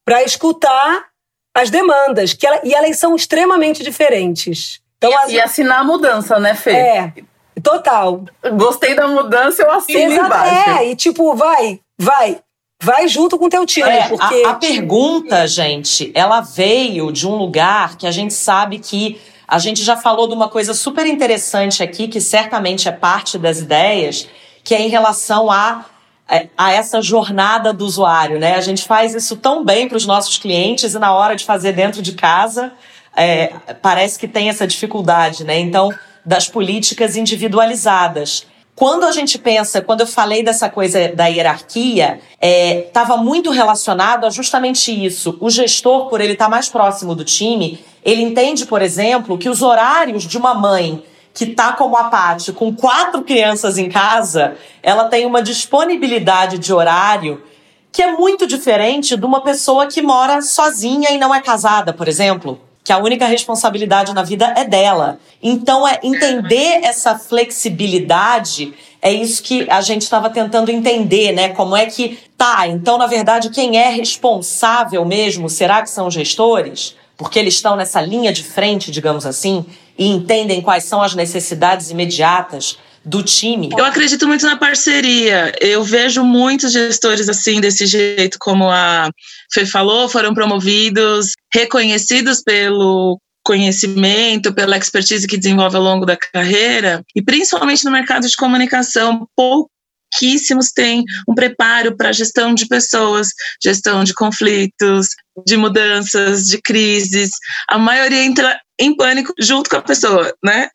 para 0.04 0.24
escutar 0.24 1.06
as 1.54 1.70
demandas, 1.70 2.32
que 2.34 2.44
ela, 2.44 2.62
e 2.64 2.74
elas 2.74 2.98
são 2.98 3.14
extremamente 3.14 3.84
diferentes. 3.84 4.80
Então, 4.96 5.12
e, 5.12 5.14
as... 5.14 5.30
e 5.30 5.40
assinar 5.40 5.82
a 5.82 5.84
mudança, 5.84 6.40
né, 6.40 6.56
Fê? 6.56 6.72
É, 6.72 7.12
Total. 7.62 8.22
Gostei 8.56 8.94
da 8.94 9.08
mudança, 9.08 9.62
eu 9.62 9.70
assino 9.70 10.12
Exato, 10.12 10.26
embaixo. 10.26 10.70
É, 10.70 10.90
e 10.90 10.96
tipo, 10.96 11.34
vai, 11.34 11.80
vai. 11.98 12.40
Vai 12.82 13.08
junto 13.08 13.36
com 13.38 13.46
o 13.46 13.48
teu 13.48 13.66
time. 13.66 13.88
É, 13.88 14.08
porque... 14.08 14.42
a, 14.44 14.50
a 14.50 14.54
pergunta, 14.54 15.46
gente, 15.48 16.12
ela 16.14 16.40
veio 16.40 17.10
de 17.10 17.26
um 17.26 17.34
lugar 17.34 17.96
que 17.96 18.06
a 18.06 18.10
gente 18.12 18.32
sabe 18.32 18.78
que 18.78 19.20
a 19.48 19.58
gente 19.58 19.82
já 19.82 19.96
falou 19.96 20.28
de 20.28 20.34
uma 20.34 20.48
coisa 20.48 20.74
super 20.74 21.06
interessante 21.06 21.82
aqui, 21.82 22.06
que 22.06 22.20
certamente 22.20 22.86
é 22.86 22.92
parte 22.92 23.38
das 23.38 23.58
ideias, 23.60 24.28
que 24.62 24.74
é 24.74 24.82
em 24.82 24.88
relação 24.88 25.50
a, 25.50 25.86
é, 26.28 26.48
a 26.56 26.70
essa 26.72 27.00
jornada 27.00 27.72
do 27.72 27.84
usuário, 27.84 28.38
né? 28.38 28.54
A 28.54 28.60
gente 28.60 28.84
faz 28.84 29.14
isso 29.14 29.36
tão 29.36 29.64
bem 29.64 29.88
para 29.88 29.96
os 29.96 30.06
nossos 30.06 30.36
clientes 30.36 30.94
e 30.94 30.98
na 30.98 31.14
hora 31.14 31.34
de 31.34 31.46
fazer 31.46 31.72
dentro 31.72 32.02
de 32.02 32.12
casa, 32.12 32.72
é, 33.16 33.46
parece 33.80 34.18
que 34.18 34.28
tem 34.28 34.50
essa 34.50 34.66
dificuldade, 34.66 35.44
né? 35.44 35.58
Então, 35.58 35.90
das 36.28 36.46
políticas 36.46 37.16
individualizadas. 37.16 38.46
Quando 38.76 39.04
a 39.04 39.12
gente 39.12 39.38
pensa, 39.38 39.80
quando 39.80 40.02
eu 40.02 40.06
falei 40.06 40.42
dessa 40.42 40.68
coisa 40.68 41.08
da 41.08 41.26
hierarquia, 41.26 42.20
estava 42.40 43.14
é, 43.14 43.16
muito 43.16 43.50
relacionado 43.50 44.26
a 44.26 44.30
justamente 44.30 44.92
isso. 44.92 45.38
O 45.40 45.48
gestor, 45.48 46.10
por 46.10 46.20
ele 46.20 46.34
estar 46.34 46.44
tá 46.44 46.50
mais 46.50 46.68
próximo 46.68 47.14
do 47.14 47.24
time, 47.24 47.82
ele 48.04 48.20
entende, 48.20 48.66
por 48.66 48.82
exemplo, 48.82 49.38
que 49.38 49.48
os 49.48 49.62
horários 49.62 50.24
de 50.24 50.36
uma 50.36 50.52
mãe 50.52 51.02
que 51.32 51.44
está 51.44 51.72
como 51.72 51.96
a 51.96 52.04
Paty, 52.04 52.52
com 52.52 52.74
quatro 52.74 53.22
crianças 53.22 53.78
em 53.78 53.88
casa, 53.88 54.54
ela 54.82 55.04
tem 55.04 55.24
uma 55.24 55.42
disponibilidade 55.42 56.58
de 56.58 56.74
horário 56.74 57.42
que 57.90 58.02
é 58.02 58.12
muito 58.12 58.46
diferente 58.46 59.16
de 59.16 59.24
uma 59.24 59.40
pessoa 59.40 59.86
que 59.86 60.02
mora 60.02 60.42
sozinha 60.42 61.10
e 61.10 61.16
não 61.16 61.34
é 61.34 61.40
casada, 61.40 61.92
por 61.94 62.06
exemplo 62.06 62.67
que 62.88 62.92
a 62.94 62.96
única 62.96 63.26
responsabilidade 63.26 64.14
na 64.14 64.22
vida 64.22 64.54
é 64.56 64.64
dela. 64.64 65.20
Então, 65.42 65.86
é 65.86 66.00
entender 66.02 66.80
essa 66.82 67.18
flexibilidade 67.18 68.72
é 69.02 69.12
isso 69.12 69.42
que 69.42 69.68
a 69.68 69.82
gente 69.82 70.00
estava 70.00 70.30
tentando 70.30 70.70
entender, 70.70 71.32
né? 71.32 71.50
Como 71.50 71.76
é 71.76 71.84
que 71.84 72.18
tá? 72.34 72.66
Então, 72.66 72.96
na 72.96 73.06
verdade, 73.06 73.50
quem 73.50 73.76
é 73.76 73.90
responsável 73.90 75.04
mesmo? 75.04 75.50
Será 75.50 75.82
que 75.82 75.90
são 75.90 76.06
os 76.06 76.14
gestores? 76.14 76.96
Porque 77.14 77.38
eles 77.38 77.56
estão 77.56 77.76
nessa 77.76 78.00
linha 78.00 78.32
de 78.32 78.42
frente, 78.42 78.90
digamos 78.90 79.26
assim, 79.26 79.66
e 79.98 80.08
entendem 80.08 80.62
quais 80.62 80.84
são 80.84 81.02
as 81.02 81.14
necessidades 81.14 81.90
imediatas 81.90 82.78
do 83.08 83.22
time. 83.22 83.70
Eu 83.76 83.84
acredito 83.84 84.26
muito 84.26 84.44
na 84.44 84.56
parceria. 84.56 85.52
Eu 85.60 85.82
vejo 85.82 86.22
muitos 86.22 86.72
gestores 86.72 87.28
assim, 87.28 87.60
desse 87.60 87.86
jeito, 87.86 88.38
como 88.38 88.68
a 88.70 89.10
Fê 89.52 89.64
falou, 89.64 90.08
foram 90.08 90.34
promovidos, 90.34 91.32
reconhecidos 91.52 92.42
pelo 92.42 93.18
conhecimento, 93.42 94.52
pela 94.52 94.76
expertise 94.76 95.26
que 95.26 95.38
desenvolve 95.38 95.76
ao 95.76 95.82
longo 95.82 96.04
da 96.04 96.18
carreira, 96.18 97.02
e 97.16 97.22
principalmente 97.22 97.82
no 97.82 97.90
mercado 97.90 98.28
de 98.28 98.36
comunicação, 98.36 99.26
pouquíssimos 99.34 100.70
têm 100.70 101.02
um 101.26 101.34
preparo 101.34 101.96
para 101.96 102.12
gestão 102.12 102.52
de 102.52 102.68
pessoas, 102.68 103.28
gestão 103.64 104.04
de 104.04 104.12
conflitos, 104.12 105.08
de 105.46 105.56
mudanças, 105.56 106.46
de 106.46 106.60
crises. 106.60 107.30
A 107.70 107.78
maioria 107.78 108.22
entra 108.22 108.60
em 108.78 108.94
pânico 108.94 109.32
junto 109.38 109.70
com 109.70 109.76
a 109.76 109.82
pessoa, 109.82 110.30
né? 110.44 110.68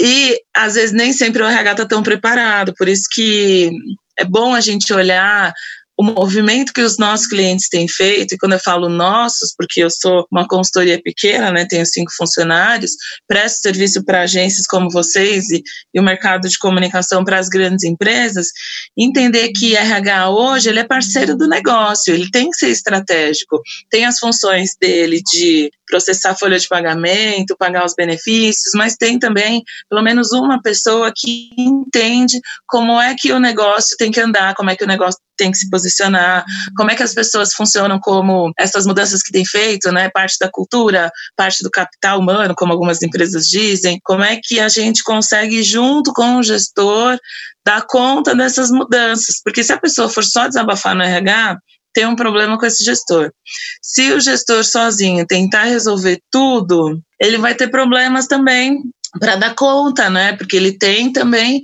E 0.00 0.40
às 0.54 0.74
vezes 0.74 0.92
nem 0.92 1.12
sempre 1.12 1.42
o 1.42 1.46
RH 1.46 1.72
está 1.72 1.86
tão 1.86 2.02
preparado, 2.02 2.72
por 2.76 2.88
isso 2.88 3.04
que 3.10 3.70
é 4.18 4.24
bom 4.24 4.54
a 4.54 4.60
gente 4.60 4.92
olhar 4.92 5.52
o 5.98 6.04
movimento 6.04 6.72
que 6.72 6.80
os 6.80 6.96
nossos 6.96 7.26
clientes 7.26 7.68
têm 7.68 7.88
feito, 7.88 8.32
e 8.32 8.38
quando 8.38 8.52
eu 8.52 8.60
falo 8.60 8.88
nossos, 8.88 9.52
porque 9.58 9.82
eu 9.82 9.90
sou 9.90 10.24
uma 10.30 10.46
consultoria 10.46 11.02
pequena, 11.02 11.50
né, 11.50 11.66
tenho 11.68 11.84
cinco 11.84 12.12
funcionários, 12.16 12.92
presto 13.26 13.62
serviço 13.62 14.04
para 14.04 14.20
agências 14.20 14.64
como 14.68 14.88
vocês 14.90 15.50
e, 15.50 15.60
e 15.92 15.98
o 15.98 16.02
mercado 16.02 16.48
de 16.48 16.56
comunicação 16.56 17.24
para 17.24 17.40
as 17.40 17.48
grandes 17.48 17.82
empresas, 17.82 18.46
entender 18.96 19.50
que 19.50 19.74
RH 19.74 20.30
hoje 20.30 20.68
ele 20.68 20.78
é 20.78 20.84
parceiro 20.84 21.36
do 21.36 21.48
negócio, 21.48 22.14
ele 22.14 22.30
tem 22.30 22.48
que 22.48 22.58
ser 22.58 22.68
estratégico, 22.68 23.60
tem 23.90 24.06
as 24.06 24.20
funções 24.20 24.76
dele 24.80 25.20
de 25.20 25.68
processar 25.88 26.36
folha 26.36 26.58
de 26.58 26.68
pagamento, 26.68 27.56
pagar 27.58 27.84
os 27.84 27.94
benefícios, 27.94 28.74
mas 28.74 28.96
tem 28.96 29.18
também 29.18 29.62
pelo 29.88 30.02
menos 30.02 30.32
uma 30.32 30.60
pessoa 30.62 31.12
que 31.14 31.50
entende 31.56 32.40
como 32.66 33.00
é 33.00 33.14
que 33.18 33.32
o 33.32 33.40
negócio 33.40 33.96
tem 33.96 34.10
que 34.10 34.20
andar, 34.20 34.54
como 34.54 34.70
é 34.70 34.76
que 34.76 34.84
o 34.84 34.88
negócio 34.88 35.20
tem 35.36 35.52
que 35.52 35.58
se 35.58 35.70
posicionar, 35.70 36.44
como 36.76 36.90
é 36.90 36.96
que 36.96 37.02
as 37.02 37.14
pessoas 37.14 37.54
funcionam 37.54 37.98
como 38.00 38.52
essas 38.58 38.84
mudanças 38.84 39.22
que 39.22 39.32
tem 39.32 39.46
feito, 39.46 39.90
né, 39.92 40.10
parte 40.10 40.36
da 40.38 40.50
cultura, 40.50 41.10
parte 41.36 41.62
do 41.62 41.70
capital 41.70 42.18
humano, 42.18 42.54
como 42.56 42.72
algumas 42.72 43.00
empresas 43.02 43.46
dizem, 43.46 44.00
como 44.02 44.24
é 44.24 44.38
que 44.42 44.58
a 44.58 44.68
gente 44.68 45.02
consegue 45.04 45.62
junto 45.62 46.12
com 46.12 46.38
o 46.38 46.42
gestor 46.42 47.16
dar 47.64 47.86
conta 47.86 48.34
dessas 48.34 48.70
mudanças, 48.70 49.40
porque 49.44 49.62
se 49.62 49.72
a 49.72 49.78
pessoa 49.78 50.08
for 50.08 50.24
só 50.24 50.48
desabafar 50.48 50.94
no 50.94 51.02
RH, 51.02 51.58
tem 51.92 52.06
um 52.06 52.16
problema 52.16 52.58
com 52.58 52.66
esse 52.66 52.84
gestor. 52.84 53.30
Se 53.82 54.12
o 54.12 54.20
gestor 54.20 54.64
sozinho 54.64 55.26
tentar 55.26 55.64
resolver 55.64 56.20
tudo, 56.30 57.00
ele 57.20 57.38
vai 57.38 57.54
ter 57.54 57.68
problemas 57.68 58.26
também 58.26 58.82
para 59.18 59.36
dar 59.36 59.54
conta, 59.54 60.10
né? 60.10 60.36
Porque 60.36 60.56
ele 60.56 60.76
tem 60.76 61.12
também 61.12 61.62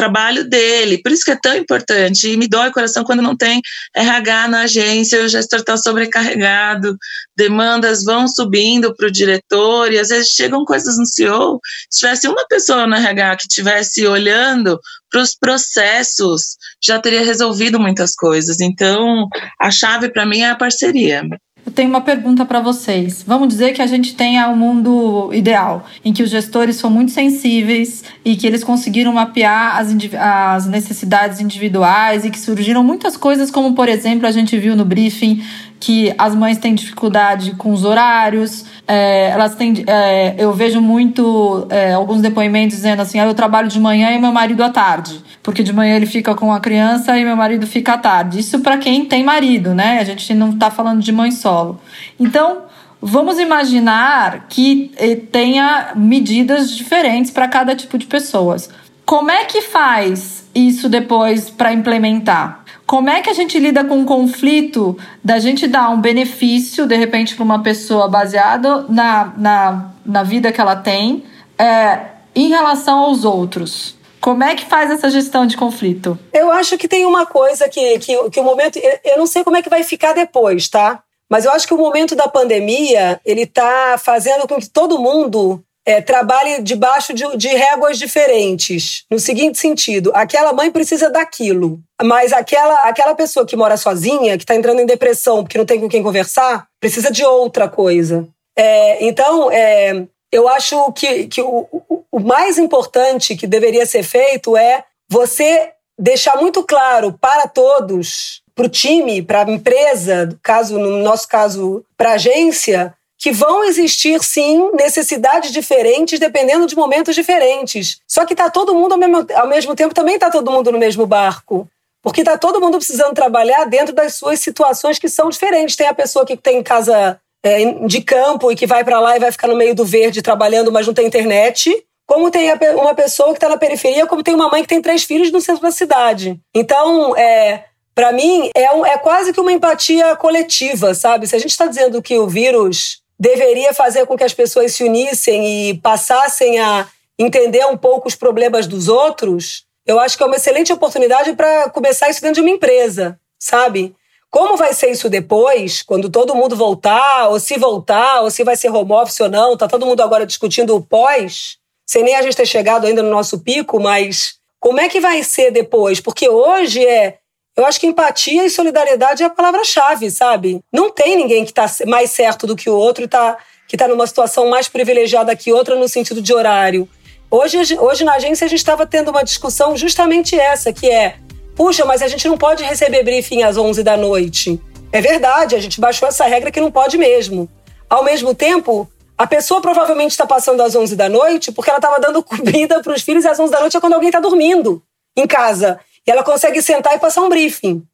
trabalho 0.00 0.48
dele. 0.48 1.02
Por 1.02 1.12
isso 1.12 1.24
que 1.24 1.30
é 1.30 1.38
tão 1.38 1.54
importante. 1.54 2.26
E 2.26 2.36
me 2.36 2.48
dói 2.48 2.70
o 2.70 2.72
coração 2.72 3.04
quando 3.04 3.20
não 3.20 3.36
tem 3.36 3.60
RH 3.94 4.48
na 4.48 4.62
agência, 4.62 5.22
o 5.22 5.28
gestor 5.28 5.60
está 5.60 5.76
sobrecarregado, 5.76 6.96
demandas 7.36 8.02
vão 8.02 8.26
subindo 8.26 8.94
para 8.96 9.08
o 9.08 9.10
diretor, 9.10 9.92
e 9.92 9.98
às 9.98 10.08
vezes 10.08 10.30
chegam 10.30 10.64
coisas 10.64 10.96
no 10.96 11.04
CEO. 11.04 11.60
Se 11.90 12.00
tivesse 12.00 12.28
uma 12.28 12.46
pessoa 12.48 12.86
no 12.86 12.96
RH 12.96 13.36
que 13.36 13.42
estivesse 13.42 14.06
olhando 14.06 14.80
para 15.10 15.20
os 15.20 15.34
processos, 15.34 16.56
já 16.82 16.98
teria 16.98 17.22
resolvido 17.22 17.78
muitas 17.78 18.14
coisas. 18.14 18.58
Então, 18.60 19.28
a 19.60 19.70
chave 19.70 20.08
para 20.08 20.24
mim 20.24 20.40
é 20.40 20.50
a 20.50 20.56
parceria. 20.56 21.22
Eu 21.70 21.74
tenho 21.74 21.88
uma 21.88 22.00
pergunta 22.00 22.44
para 22.44 22.58
vocês. 22.58 23.22
Vamos 23.24 23.46
dizer 23.46 23.72
que 23.72 23.80
a 23.80 23.86
gente 23.86 24.16
tenha 24.16 24.48
um 24.48 24.56
mundo 24.56 25.30
ideal, 25.32 25.86
em 26.04 26.12
que 26.12 26.20
os 26.20 26.28
gestores 26.28 26.74
são 26.74 26.90
muito 26.90 27.12
sensíveis 27.12 28.02
e 28.24 28.34
que 28.34 28.44
eles 28.44 28.64
conseguiram 28.64 29.12
mapear 29.12 29.78
as, 29.78 29.94
as 30.18 30.66
necessidades 30.66 31.40
individuais 31.40 32.24
e 32.24 32.30
que 32.30 32.40
surgiram 32.40 32.82
muitas 32.82 33.16
coisas, 33.16 33.52
como 33.52 33.72
por 33.72 33.88
exemplo 33.88 34.26
a 34.26 34.32
gente 34.32 34.58
viu 34.58 34.74
no 34.74 34.84
briefing 34.84 35.44
que 35.78 36.12
as 36.18 36.34
mães 36.34 36.58
têm 36.58 36.74
dificuldade 36.74 37.52
com 37.52 37.72
os 37.72 37.84
horários, 37.84 38.66
é, 38.86 39.30
elas 39.30 39.54
têm, 39.54 39.82
é, 39.86 40.34
eu 40.38 40.52
vejo 40.52 40.80
muito 40.80 41.66
é, 41.70 41.94
alguns 41.94 42.20
depoimentos 42.20 42.76
dizendo 42.76 43.00
assim, 43.00 43.18
ah, 43.18 43.26
eu 43.26 43.34
trabalho 43.34 43.68
de 43.68 43.80
manhã 43.80 44.10
e 44.10 44.18
meu 44.18 44.30
marido 44.30 44.62
à 44.62 44.68
tarde, 44.68 45.22
porque 45.42 45.62
de 45.62 45.72
manhã 45.72 45.96
ele 45.96 46.06
fica 46.06 46.34
com 46.34 46.52
a 46.52 46.60
criança 46.60 47.18
e 47.18 47.24
meu 47.24 47.36
marido 47.36 47.66
fica 47.66 47.94
à 47.94 47.98
tarde. 47.98 48.40
Isso 48.40 48.60
para 48.60 48.78
quem 48.78 49.04
tem 49.04 49.24
marido, 49.24 49.74
né? 49.74 49.98
A 49.98 50.04
gente 50.04 50.32
não 50.34 50.50
está 50.50 50.70
falando 50.70 51.00
de 51.00 51.12
mãe 51.12 51.30
solo. 51.30 51.80
Então, 52.18 52.62
vamos 53.00 53.38
imaginar 53.38 54.46
que 54.48 54.90
eh, 54.96 55.16
tenha 55.16 55.92
medidas 55.96 56.70
diferentes 56.70 57.30
para 57.30 57.48
cada 57.48 57.74
tipo 57.74 57.96
de 57.96 58.06
pessoas. 58.06 58.68
Como 59.06 59.30
é 59.30 59.44
que 59.44 59.62
faz 59.62 60.48
isso 60.54 60.88
depois 60.88 61.48
para 61.48 61.72
implementar? 61.72 62.64
Como 62.86 63.08
é 63.08 63.20
que 63.22 63.30
a 63.30 63.32
gente 63.32 63.58
lida 63.58 63.84
com 63.84 64.02
o 64.02 64.04
conflito 64.04 64.98
da 65.22 65.38
gente 65.38 65.66
dar 65.66 65.90
um 65.90 66.00
benefício, 66.00 66.86
de 66.86 66.96
repente, 66.96 67.34
para 67.34 67.44
uma 67.44 67.62
pessoa 67.62 68.08
baseado 68.08 68.86
na, 68.88 69.32
na, 69.36 69.90
na 70.04 70.22
vida 70.22 70.50
que 70.52 70.60
ela 70.60 70.76
tem, 70.76 71.22
é, 71.56 72.00
em 72.34 72.48
relação 72.48 72.98
aos 72.98 73.24
outros? 73.24 73.99
Como 74.20 74.44
é 74.44 74.54
que 74.54 74.66
faz 74.66 74.90
essa 74.90 75.08
gestão 75.08 75.46
de 75.46 75.56
conflito? 75.56 76.18
Eu 76.32 76.50
acho 76.52 76.76
que 76.76 76.86
tem 76.86 77.06
uma 77.06 77.26
coisa 77.26 77.68
que, 77.68 77.98
que, 77.98 78.30
que 78.30 78.40
o 78.40 78.44
momento. 78.44 78.78
Eu 79.04 79.18
não 79.18 79.26
sei 79.26 79.42
como 79.42 79.56
é 79.56 79.62
que 79.62 79.70
vai 79.70 79.82
ficar 79.82 80.12
depois, 80.12 80.68
tá? 80.68 81.02
Mas 81.30 81.44
eu 81.44 81.52
acho 81.52 81.66
que 81.66 81.74
o 81.74 81.78
momento 81.78 82.16
da 82.16 82.28
pandemia 82.28 83.20
ele 83.24 83.42
está 83.42 83.96
fazendo 83.96 84.48
com 84.48 84.58
que 84.58 84.68
todo 84.68 84.98
mundo 84.98 85.64
é, 85.86 86.00
trabalhe 86.00 86.60
debaixo 86.60 87.14
de, 87.14 87.24
de 87.36 87.48
réguas 87.48 87.98
diferentes. 87.98 89.04
No 89.10 89.18
seguinte 89.18 89.58
sentido, 89.58 90.10
aquela 90.14 90.52
mãe 90.52 90.70
precisa 90.70 91.08
daquilo, 91.08 91.80
mas 92.02 92.32
aquela, 92.32 92.74
aquela 92.82 93.14
pessoa 93.14 93.46
que 93.46 93.56
mora 93.56 93.76
sozinha, 93.76 94.36
que 94.36 94.42
está 94.42 94.54
entrando 94.54 94.80
em 94.80 94.86
depressão 94.86 95.42
porque 95.42 95.58
não 95.58 95.64
tem 95.64 95.80
com 95.80 95.88
quem 95.88 96.02
conversar, 96.02 96.66
precisa 96.80 97.10
de 97.10 97.24
outra 97.24 97.68
coisa. 97.68 98.28
É, 98.56 99.04
então, 99.06 99.50
é, 99.50 100.06
eu 100.32 100.48
acho 100.48 100.92
que, 100.92 101.26
que 101.26 101.42
o, 101.42 101.66
o 102.10 102.20
mais 102.20 102.58
importante 102.58 103.36
que 103.36 103.46
deveria 103.46 103.86
ser 103.86 104.02
feito 104.02 104.56
é 104.56 104.84
você 105.08 105.72
deixar 105.98 106.36
muito 106.36 106.62
claro 106.62 107.12
para 107.20 107.46
todos, 107.46 108.42
para 108.54 108.66
o 108.66 108.68
time, 108.68 109.22
para 109.22 109.42
a 109.42 109.50
empresa, 109.50 110.38
caso, 110.42 110.78
no 110.78 110.98
nosso 110.98 111.28
caso, 111.28 111.84
para 111.96 112.10
a 112.10 112.14
agência, 112.14 112.94
que 113.18 113.30
vão 113.30 113.64
existir 113.64 114.22
sim 114.24 114.70
necessidades 114.72 115.52
diferentes 115.52 116.18
dependendo 116.18 116.66
de 116.66 116.74
momentos 116.74 117.14
diferentes. 117.14 118.00
Só 118.08 118.24
que 118.24 118.32
está 118.32 118.48
todo 118.48 118.74
mundo 118.74 118.92
ao 118.92 118.98
mesmo, 118.98 119.26
ao 119.34 119.46
mesmo 119.46 119.76
tempo 119.76 119.94
também 119.94 120.14
está 120.14 120.30
todo 120.30 120.50
mundo 120.50 120.72
no 120.72 120.78
mesmo 120.78 121.06
barco. 121.06 121.68
Porque 122.02 122.22
está 122.22 122.38
todo 122.38 122.60
mundo 122.62 122.78
precisando 122.78 123.12
trabalhar 123.12 123.66
dentro 123.66 123.94
das 123.94 124.14
suas 124.14 124.40
situações 124.40 124.98
que 124.98 125.06
são 125.06 125.28
diferentes. 125.28 125.76
Tem 125.76 125.86
a 125.86 125.92
pessoa 125.92 126.24
que 126.24 126.34
tem 126.34 126.62
casa 126.62 127.20
é, 127.42 127.86
de 127.86 128.02
campo 128.02 128.50
e 128.50 128.56
que 128.56 128.66
vai 128.66 128.84
para 128.84 129.00
lá 129.00 129.16
e 129.16 129.20
vai 129.20 129.32
ficar 129.32 129.48
no 129.48 129.56
meio 129.56 129.74
do 129.74 129.84
verde 129.84 130.22
trabalhando, 130.22 130.72
mas 130.72 130.86
não 130.86 130.94
tem 130.94 131.06
internet. 131.06 131.84
Como 132.06 132.30
tem 132.30 132.52
uma 132.74 132.94
pessoa 132.94 133.28
que 133.28 133.36
está 133.36 133.48
na 133.48 133.56
periferia, 133.56 134.06
como 134.06 134.22
tem 134.22 134.34
uma 134.34 134.48
mãe 134.48 134.62
que 134.62 134.68
tem 134.68 134.82
três 134.82 135.04
filhos 135.04 135.30
no 135.30 135.40
centro 135.40 135.62
da 135.62 135.70
cidade. 135.70 136.40
Então, 136.52 137.16
é, 137.16 137.66
para 137.94 138.12
mim, 138.12 138.50
é, 138.54 138.72
um, 138.72 138.84
é 138.84 138.98
quase 138.98 139.32
que 139.32 139.40
uma 139.40 139.52
empatia 139.52 140.16
coletiva, 140.16 140.92
sabe? 140.92 141.26
Se 141.26 141.36
a 141.36 141.38
gente 141.38 141.50
está 141.50 141.66
dizendo 141.66 142.02
que 142.02 142.18
o 142.18 142.26
vírus 142.26 143.00
deveria 143.18 143.72
fazer 143.72 144.06
com 144.06 144.16
que 144.16 144.24
as 144.24 144.34
pessoas 144.34 144.72
se 144.72 144.82
unissem 144.82 145.70
e 145.70 145.74
passassem 145.78 146.58
a 146.58 146.88
entender 147.18 147.64
um 147.66 147.76
pouco 147.76 148.08
os 148.08 148.16
problemas 148.16 148.66
dos 148.66 148.88
outros, 148.88 149.64
eu 149.86 150.00
acho 150.00 150.16
que 150.16 150.22
é 150.22 150.26
uma 150.26 150.36
excelente 150.36 150.72
oportunidade 150.72 151.34
para 151.34 151.68
começar 151.70 152.08
isso 152.08 152.22
dentro 152.22 152.36
de 152.36 152.40
uma 152.40 152.50
empresa, 152.50 153.20
sabe? 153.38 153.94
Como 154.30 154.56
vai 154.56 154.72
ser 154.72 154.90
isso 154.90 155.10
depois, 155.10 155.82
quando 155.82 156.08
todo 156.08 156.36
mundo 156.36 156.54
voltar, 156.54 157.28
ou 157.28 157.40
se 157.40 157.58
voltar, 157.58 158.20
ou 158.20 158.30
se 158.30 158.44
vai 158.44 158.56
ser 158.56 158.70
home 158.70 158.92
office 158.92 159.18
ou 159.20 159.28
não, 159.28 159.56
tá 159.56 159.66
todo 159.66 159.84
mundo 159.84 160.00
agora 160.02 160.24
discutindo 160.24 160.76
o 160.76 160.80
pós, 160.80 161.58
sem 161.84 162.04
nem 162.04 162.14
a 162.14 162.22
gente 162.22 162.36
ter 162.36 162.46
chegado 162.46 162.86
ainda 162.86 163.02
no 163.02 163.10
nosso 163.10 163.40
pico, 163.40 163.80
mas 163.80 164.36
como 164.60 164.80
é 164.80 164.88
que 164.88 165.00
vai 165.00 165.24
ser 165.24 165.50
depois? 165.50 166.00
Porque 166.00 166.28
hoje 166.28 166.86
é 166.86 167.18
eu 167.56 167.66
acho 167.66 167.80
que 167.80 167.86
empatia 167.86 168.46
e 168.46 168.50
solidariedade 168.50 169.22
é 169.22 169.26
a 169.26 169.30
palavra-chave, 169.30 170.10
sabe? 170.10 170.60
Não 170.72 170.90
tem 170.90 171.16
ninguém 171.16 171.44
que 171.44 171.50
está 171.50 171.66
mais 171.86 172.10
certo 172.10 172.46
do 172.46 172.56
que 172.56 172.70
o 172.70 172.74
outro 172.74 173.04
e 173.04 173.08
tá, 173.08 173.36
que 173.66 173.74
está 173.74 173.88
numa 173.88 174.06
situação 174.06 174.48
mais 174.48 174.68
privilegiada 174.68 175.34
que 175.34 175.52
outra 175.52 175.74
no 175.74 175.88
sentido 175.88 176.22
de 176.22 176.32
horário. 176.32 176.88
Hoje, 177.30 177.58
hoje 177.78 178.04
na 178.04 178.14
agência 178.14 178.44
a 178.44 178.48
gente 178.48 178.60
estava 178.60 178.86
tendo 178.86 179.10
uma 179.10 179.24
discussão 179.24 179.76
justamente 179.76 180.38
essa, 180.38 180.72
que 180.72 180.88
é, 180.88 181.16
puxa, 181.60 181.84
mas 181.84 182.00
a 182.00 182.08
gente 182.08 182.26
não 182.26 182.38
pode 182.38 182.64
receber 182.64 183.02
briefing 183.02 183.42
às 183.42 183.58
11 183.58 183.82
da 183.82 183.94
noite. 183.94 184.58
É 184.90 184.98
verdade, 185.02 185.54
a 185.54 185.60
gente 185.60 185.78
baixou 185.78 186.08
essa 186.08 186.24
regra 186.24 186.50
que 186.50 186.58
não 186.58 186.72
pode 186.72 186.96
mesmo. 186.96 187.50
Ao 187.86 188.02
mesmo 188.02 188.34
tempo, 188.34 188.90
a 189.18 189.26
pessoa 189.26 189.60
provavelmente 189.60 190.12
está 190.12 190.26
passando 190.26 190.62
às 190.62 190.74
11 190.74 190.96
da 190.96 191.06
noite 191.06 191.52
porque 191.52 191.68
ela 191.68 191.76
estava 191.78 192.00
dando 192.00 192.22
comida 192.24 192.82
para 192.82 192.94
os 192.94 193.02
filhos 193.02 193.26
e 193.26 193.28
às 193.28 193.38
11 193.38 193.52
da 193.52 193.60
noite 193.60 193.76
é 193.76 193.80
quando 193.80 193.92
alguém 193.92 194.08
está 194.08 194.20
dormindo 194.20 194.82
em 195.14 195.26
casa. 195.26 195.78
E 196.06 196.10
ela 196.10 196.24
consegue 196.24 196.62
sentar 196.62 196.94
e 196.94 196.98
passar 196.98 197.20
um 197.20 197.28
briefing. 197.28 197.86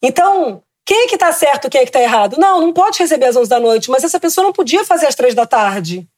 Então, 0.00 0.62
quem 0.86 1.06
é 1.06 1.06
que 1.08 1.16
está 1.16 1.32
certo, 1.32 1.68
quem 1.68 1.80
é 1.80 1.84
que 1.84 1.90
está 1.90 2.00
errado? 2.00 2.36
Não, 2.38 2.60
não 2.60 2.72
pode 2.72 3.00
receber 3.00 3.26
às 3.26 3.34
11 3.34 3.50
da 3.50 3.58
noite, 3.58 3.90
mas 3.90 4.04
essa 4.04 4.20
pessoa 4.20 4.44
não 4.44 4.52
podia 4.52 4.84
fazer 4.84 5.06
às 5.06 5.16
3 5.16 5.34
da 5.34 5.44
tarde. 5.44 6.08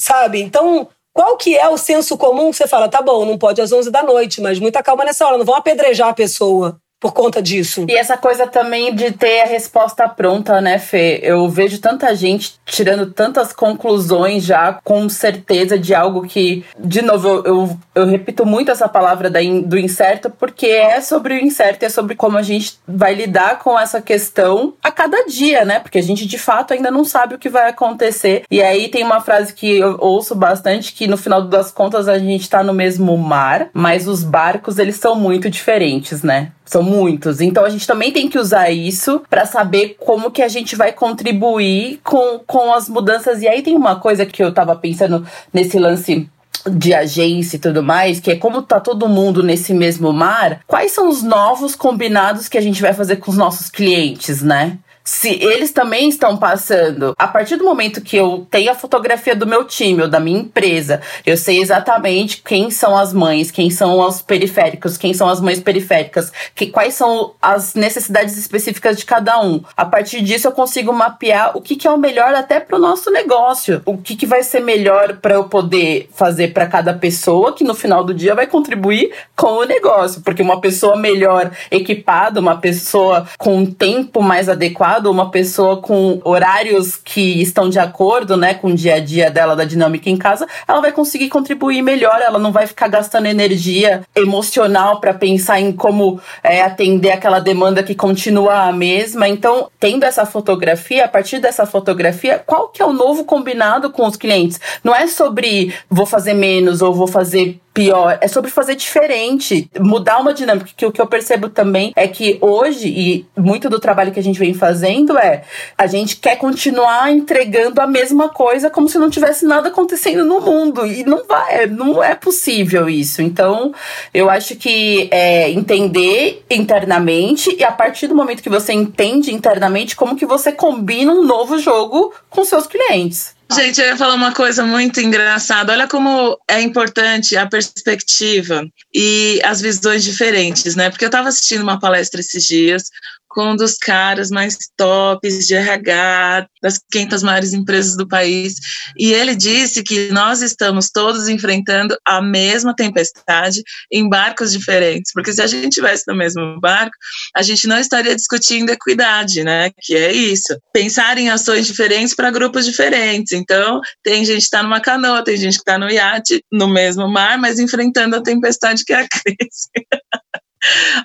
Sabe? 0.00 0.42
Então, 0.42 0.88
qual 1.12 1.36
que 1.36 1.56
é 1.56 1.68
o 1.68 1.76
senso 1.76 2.16
comum? 2.16 2.50
Que 2.50 2.56
você 2.56 2.66
fala, 2.66 2.88
tá 2.88 3.02
bom, 3.02 3.24
não 3.24 3.38
pode 3.38 3.60
às 3.60 3.72
11 3.72 3.90
da 3.90 4.02
noite, 4.02 4.40
mas 4.40 4.58
muita 4.58 4.82
calma 4.82 5.04
nessa 5.04 5.26
hora, 5.26 5.38
não 5.38 5.44
vão 5.44 5.54
apedrejar 5.54 6.08
a 6.08 6.14
pessoa 6.14 6.80
por 7.00 7.12
conta 7.14 7.40
disso. 7.40 7.86
E 7.88 7.94
essa 7.94 8.16
coisa 8.16 8.46
também 8.46 8.94
de 8.94 9.10
ter 9.10 9.40
a 9.40 9.46
resposta 9.46 10.06
pronta, 10.06 10.60
né, 10.60 10.78
Fê? 10.78 11.18
Eu 11.22 11.48
vejo 11.48 11.80
tanta 11.80 12.14
gente 12.14 12.60
tirando 12.66 13.10
tantas 13.10 13.52
conclusões 13.52 14.44
já 14.44 14.78
com 14.84 15.08
certeza 15.08 15.78
de 15.78 15.94
algo 15.94 16.26
que, 16.26 16.64
de 16.78 17.00
novo, 17.00 17.42
eu, 17.46 17.78
eu, 17.94 18.06
repito 18.06 18.44
muito 18.44 18.70
essa 18.70 18.88
palavra 18.88 19.30
da 19.30 19.42
in, 19.42 19.62
do 19.62 19.78
incerto, 19.78 20.28
porque 20.30 20.66
é 20.66 21.00
sobre 21.00 21.34
o 21.34 21.38
incerto, 21.38 21.84
é 21.84 21.88
sobre 21.88 22.14
como 22.14 22.36
a 22.36 22.42
gente 22.42 22.78
vai 22.86 23.14
lidar 23.14 23.58
com 23.60 23.78
essa 23.78 24.02
questão 24.02 24.74
a 24.82 24.92
cada 24.92 25.24
dia, 25.24 25.64
né? 25.64 25.80
Porque 25.80 25.98
a 25.98 26.02
gente 26.02 26.26
de 26.26 26.38
fato 26.38 26.74
ainda 26.74 26.90
não 26.90 27.04
sabe 27.04 27.34
o 27.34 27.38
que 27.38 27.48
vai 27.48 27.70
acontecer. 27.70 28.44
E 28.50 28.62
aí 28.62 28.88
tem 28.88 29.02
uma 29.02 29.20
frase 29.20 29.54
que 29.54 29.78
eu 29.78 29.96
ouço 29.98 30.34
bastante 30.34 30.92
que 30.92 31.06
no 31.06 31.16
final 31.16 31.42
das 31.42 31.70
contas 31.70 32.08
a 32.08 32.18
gente 32.18 32.48
tá 32.48 32.62
no 32.62 32.74
mesmo 32.74 33.16
mar, 33.16 33.70
mas 33.72 34.06
os 34.06 34.22
barcos 34.22 34.78
eles 34.78 34.96
são 34.96 35.14
muito 35.14 35.48
diferentes, 35.48 36.22
né? 36.22 36.52
São 36.70 36.84
muitos. 36.84 37.40
Então 37.40 37.64
a 37.64 37.68
gente 37.68 37.84
também 37.84 38.12
tem 38.12 38.28
que 38.28 38.38
usar 38.38 38.70
isso 38.70 39.20
para 39.28 39.44
saber 39.44 39.96
como 39.98 40.30
que 40.30 40.40
a 40.40 40.46
gente 40.46 40.76
vai 40.76 40.92
contribuir 40.92 41.98
com, 42.04 42.38
com 42.46 42.72
as 42.72 42.88
mudanças. 42.88 43.42
E 43.42 43.48
aí 43.48 43.60
tem 43.60 43.74
uma 43.74 43.96
coisa 43.96 44.24
que 44.24 44.40
eu 44.40 44.54
tava 44.54 44.76
pensando 44.76 45.26
nesse 45.52 45.80
lance 45.80 46.30
de 46.70 46.94
agência 46.94 47.56
e 47.56 47.58
tudo 47.58 47.82
mais, 47.82 48.20
que 48.20 48.30
é 48.30 48.36
como 48.36 48.62
tá 48.62 48.78
todo 48.78 49.08
mundo 49.08 49.42
nesse 49.42 49.74
mesmo 49.74 50.12
mar, 50.12 50.60
quais 50.64 50.92
são 50.92 51.08
os 51.08 51.24
novos 51.24 51.74
combinados 51.74 52.48
que 52.48 52.56
a 52.56 52.60
gente 52.60 52.80
vai 52.80 52.92
fazer 52.92 53.16
com 53.16 53.32
os 53.32 53.36
nossos 53.36 53.68
clientes, 53.68 54.40
né? 54.40 54.78
Se 55.04 55.30
eles 55.42 55.72
também 55.72 56.08
estão 56.08 56.36
passando, 56.36 57.14
a 57.18 57.26
partir 57.26 57.56
do 57.56 57.64
momento 57.64 58.00
que 58.00 58.16
eu 58.16 58.46
tenho 58.50 58.70
a 58.70 58.74
fotografia 58.74 59.34
do 59.34 59.46
meu 59.46 59.64
time 59.64 60.02
ou 60.02 60.08
da 60.08 60.20
minha 60.20 60.40
empresa, 60.40 61.00
eu 61.24 61.36
sei 61.36 61.60
exatamente 61.60 62.42
quem 62.42 62.70
são 62.70 62.96
as 62.96 63.12
mães, 63.12 63.50
quem 63.50 63.70
são 63.70 63.98
os 63.98 64.20
periféricos, 64.22 64.96
quem 64.96 65.14
são 65.14 65.28
as 65.28 65.40
mães 65.40 65.60
periféricas, 65.60 66.32
que 66.54 66.66
quais 66.66 66.94
são 66.94 67.32
as 67.40 67.74
necessidades 67.74 68.36
específicas 68.36 68.96
de 68.96 69.04
cada 69.04 69.40
um. 69.40 69.62
A 69.76 69.84
partir 69.84 70.20
disso 70.20 70.48
eu 70.48 70.52
consigo 70.52 70.92
mapear 70.92 71.56
o 71.56 71.60
que, 71.60 71.76
que 71.76 71.88
é 71.88 71.90
o 71.90 71.98
melhor 71.98 72.34
até 72.34 72.60
para 72.60 72.76
o 72.76 72.80
nosso 72.80 73.10
negócio, 73.10 73.82
o 73.84 73.96
que, 73.96 74.14
que 74.14 74.26
vai 74.26 74.42
ser 74.42 74.60
melhor 74.60 75.16
para 75.16 75.34
eu 75.34 75.44
poder 75.44 76.08
fazer 76.14 76.52
para 76.52 76.66
cada 76.66 76.92
pessoa 76.94 77.52
que 77.52 77.64
no 77.64 77.74
final 77.74 78.04
do 78.04 78.14
dia 78.14 78.34
vai 78.34 78.46
contribuir 78.46 79.12
com 79.34 79.58
o 79.58 79.64
negócio, 79.64 80.20
porque 80.20 80.42
uma 80.42 80.60
pessoa 80.60 80.96
melhor 80.96 81.50
equipada, 81.70 82.38
uma 82.38 82.58
pessoa 82.58 83.26
com 83.38 83.56
um 83.56 83.66
tempo 83.66 84.22
mais 84.22 84.48
adequado 84.48 84.99
uma 85.08 85.30
pessoa 85.30 85.78
com 85.78 86.20
horários 86.24 86.96
que 86.96 87.40
estão 87.40 87.68
de 87.68 87.78
acordo, 87.78 88.36
né, 88.36 88.54
com 88.54 88.68
o 88.68 88.74
dia 88.74 88.96
a 88.96 89.00
dia 89.00 89.30
dela, 89.30 89.54
da 89.54 89.64
dinâmica 89.64 90.10
em 90.10 90.16
casa, 90.16 90.46
ela 90.66 90.80
vai 90.80 90.92
conseguir 90.92 91.28
contribuir 91.28 91.82
melhor, 91.82 92.20
ela 92.20 92.38
não 92.38 92.52
vai 92.52 92.66
ficar 92.66 92.88
gastando 92.88 93.26
energia 93.26 94.02
emocional 94.14 95.00
para 95.00 95.14
pensar 95.14 95.60
em 95.60 95.72
como 95.72 96.20
é, 96.42 96.62
atender 96.62 97.12
aquela 97.12 97.38
demanda 97.38 97.82
que 97.82 97.94
continua 97.94 98.68
a 98.68 98.72
mesma. 98.72 99.28
Então, 99.28 99.70
tendo 99.78 100.04
essa 100.04 100.26
fotografia, 100.26 101.04
a 101.04 101.08
partir 101.08 101.38
dessa 101.38 101.64
fotografia, 101.64 102.42
qual 102.44 102.68
que 102.68 102.82
é 102.82 102.84
o 102.84 102.92
novo 102.92 103.24
combinado 103.24 103.90
com 103.90 104.06
os 104.06 104.16
clientes? 104.16 104.60
Não 104.82 104.94
é 104.94 105.06
sobre 105.06 105.74
vou 105.88 106.06
fazer 106.06 106.34
menos 106.34 106.82
ou 106.82 106.92
vou 106.92 107.06
fazer 107.06 107.60
pior, 107.80 108.18
é 108.20 108.28
sobre 108.28 108.50
fazer 108.50 108.74
diferente, 108.74 109.70
mudar 109.80 110.18
uma 110.18 110.34
dinâmica. 110.34 110.68
Que 110.76 110.84
o 110.84 110.92
que 110.92 111.00
eu 111.00 111.06
percebo 111.06 111.48
também 111.48 111.92
é 111.96 112.06
que 112.06 112.36
hoje, 112.42 112.88
e 112.88 113.26
muito 113.34 113.70
do 113.70 113.80
trabalho 113.80 114.12
que 114.12 114.20
a 114.20 114.22
gente 114.22 114.38
vem 114.38 114.52
fazendo 114.52 115.16
é 115.16 115.44
a 115.78 115.86
gente 115.86 116.16
quer 116.16 116.36
continuar 116.36 117.10
entregando 117.10 117.80
a 117.80 117.86
mesma 117.86 118.28
coisa 118.28 118.68
como 118.68 118.86
se 118.86 118.98
não 118.98 119.08
tivesse 119.08 119.46
nada 119.46 119.70
acontecendo 119.70 120.26
no 120.26 120.42
mundo. 120.42 120.86
E 120.86 121.04
não 121.04 121.26
vai, 121.26 121.66
não 121.68 122.04
é 122.04 122.14
possível 122.14 122.86
isso. 122.86 123.22
Então, 123.22 123.72
eu 124.12 124.28
acho 124.28 124.56
que 124.56 125.08
é 125.10 125.50
entender 125.50 126.44
internamente 126.50 127.56
e 127.58 127.64
a 127.64 127.72
partir 127.72 128.08
do 128.08 128.14
momento 128.14 128.42
que 128.42 128.50
você 128.50 128.74
entende 128.74 129.32
internamente, 129.32 129.96
como 129.96 130.16
que 130.16 130.26
você 130.26 130.52
combina 130.52 131.12
um 131.12 131.24
novo 131.24 131.58
jogo 131.58 132.12
com 132.28 132.44
seus 132.44 132.66
clientes. 132.66 133.39
Gente, 133.52 133.80
eu 133.80 133.86
ia 133.88 133.96
falar 133.96 134.14
uma 134.14 134.32
coisa 134.32 134.64
muito 134.64 135.00
engraçada. 135.00 135.72
Olha 135.72 135.88
como 135.88 136.38
é 136.48 136.60
importante 136.60 137.36
a 137.36 137.48
perspectiva 137.48 138.64
e 138.94 139.40
as 139.44 139.60
visões 139.60 140.04
diferentes, 140.04 140.76
né? 140.76 140.88
Porque 140.88 141.04
eu 141.04 141.08
estava 141.08 141.28
assistindo 141.28 141.62
uma 141.62 141.80
palestra 141.80 142.20
esses 142.20 142.44
dias 142.44 142.84
com 143.30 143.52
um 143.52 143.56
dos 143.56 143.76
caras 143.76 144.28
mais 144.28 144.58
tops 144.76 145.46
de 145.46 145.54
RH, 145.54 146.46
das 146.60 146.78
500 146.90 147.22
maiores 147.22 147.52
empresas 147.52 147.96
do 147.96 148.06
país, 148.06 148.54
e 148.98 149.12
ele 149.12 149.36
disse 149.36 149.82
que 149.82 150.10
nós 150.10 150.42
estamos 150.42 150.90
todos 150.90 151.28
enfrentando 151.28 151.96
a 152.04 152.20
mesma 152.20 152.74
tempestade 152.74 153.62
em 153.90 154.08
barcos 154.08 154.52
diferentes, 154.52 155.12
porque 155.12 155.32
se 155.32 155.40
a 155.40 155.46
gente 155.46 155.68
estivesse 155.68 156.04
no 156.08 156.16
mesmo 156.16 156.60
barco, 156.60 156.96
a 157.34 157.42
gente 157.42 157.66
não 157.68 157.78
estaria 157.78 158.16
discutindo 158.16 158.70
equidade, 158.70 159.44
né? 159.44 159.70
Que 159.80 159.94
é 159.94 160.12
isso, 160.12 160.58
pensar 160.72 161.16
em 161.16 161.30
ações 161.30 161.66
diferentes 161.66 162.14
para 162.14 162.30
grupos 162.30 162.66
diferentes. 162.66 163.32
Então, 163.32 163.80
tem 164.02 164.24
gente 164.24 164.38
que 164.38 164.44
está 164.44 164.62
numa 164.62 164.80
canoa, 164.80 165.22
tem 165.22 165.36
gente 165.36 165.54
que 165.54 165.60
está 165.60 165.78
no 165.78 165.88
iate, 165.88 166.44
no 166.50 166.68
mesmo 166.68 167.08
mar, 167.08 167.38
mas 167.38 167.60
enfrentando 167.60 168.16
a 168.16 168.22
tempestade 168.22 168.84
que 168.84 168.92
é 168.92 169.02
a 169.02 169.08
crise. 169.08 169.70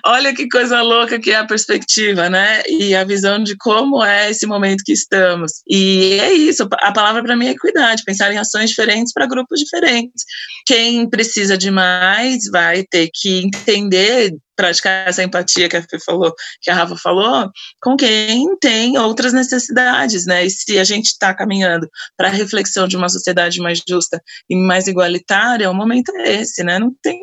Olha 0.04 0.34
que 0.34 0.48
coisa 0.48 0.82
louca 0.82 1.18
que 1.18 1.30
é 1.30 1.36
a 1.36 1.46
perspectiva, 1.46 2.28
né? 2.28 2.62
E 2.68 2.94
a 2.94 3.04
visão 3.04 3.42
de 3.42 3.56
como 3.56 4.04
é 4.04 4.30
esse 4.30 4.46
momento 4.46 4.84
que 4.84 4.92
estamos. 4.92 5.62
E 5.68 6.18
é 6.20 6.32
isso, 6.32 6.68
a 6.80 6.92
palavra 6.92 7.22
para 7.22 7.36
mim 7.36 7.46
é 7.46 7.50
equidade, 7.50 8.04
pensar 8.04 8.32
em 8.32 8.38
ações 8.38 8.70
diferentes 8.70 9.12
para 9.12 9.26
grupos 9.26 9.60
diferentes. 9.60 10.24
Quem 10.66 11.08
precisa 11.08 11.56
de 11.56 11.70
mais 11.70 12.44
vai 12.50 12.84
ter 12.84 13.08
que 13.12 13.40
entender 13.44 14.32
praticar 14.56 15.06
essa 15.06 15.22
empatia 15.22 15.68
que 15.68 15.76
a 15.76 15.82
Fê 15.82 15.98
falou, 16.00 16.34
que 16.62 16.70
a 16.70 16.74
Rafa 16.74 16.96
falou, 16.96 17.50
com 17.82 17.94
quem 17.94 18.56
tem 18.58 18.96
outras 18.98 19.32
necessidades, 19.34 20.24
né? 20.24 20.46
E 20.46 20.50
se 20.50 20.78
a 20.78 20.84
gente 20.84 21.08
está 21.08 21.34
caminhando 21.34 21.86
para 22.16 22.28
a 22.28 22.30
reflexão 22.30 22.88
de 22.88 22.96
uma 22.96 23.10
sociedade 23.10 23.60
mais 23.60 23.82
justa 23.86 24.20
e 24.48 24.56
mais 24.56 24.86
igualitária, 24.86 25.70
o 25.70 25.74
momento 25.74 26.10
é 26.16 26.40
esse, 26.40 26.64
né? 26.64 26.78
Não 26.78 26.90
tem, 27.02 27.20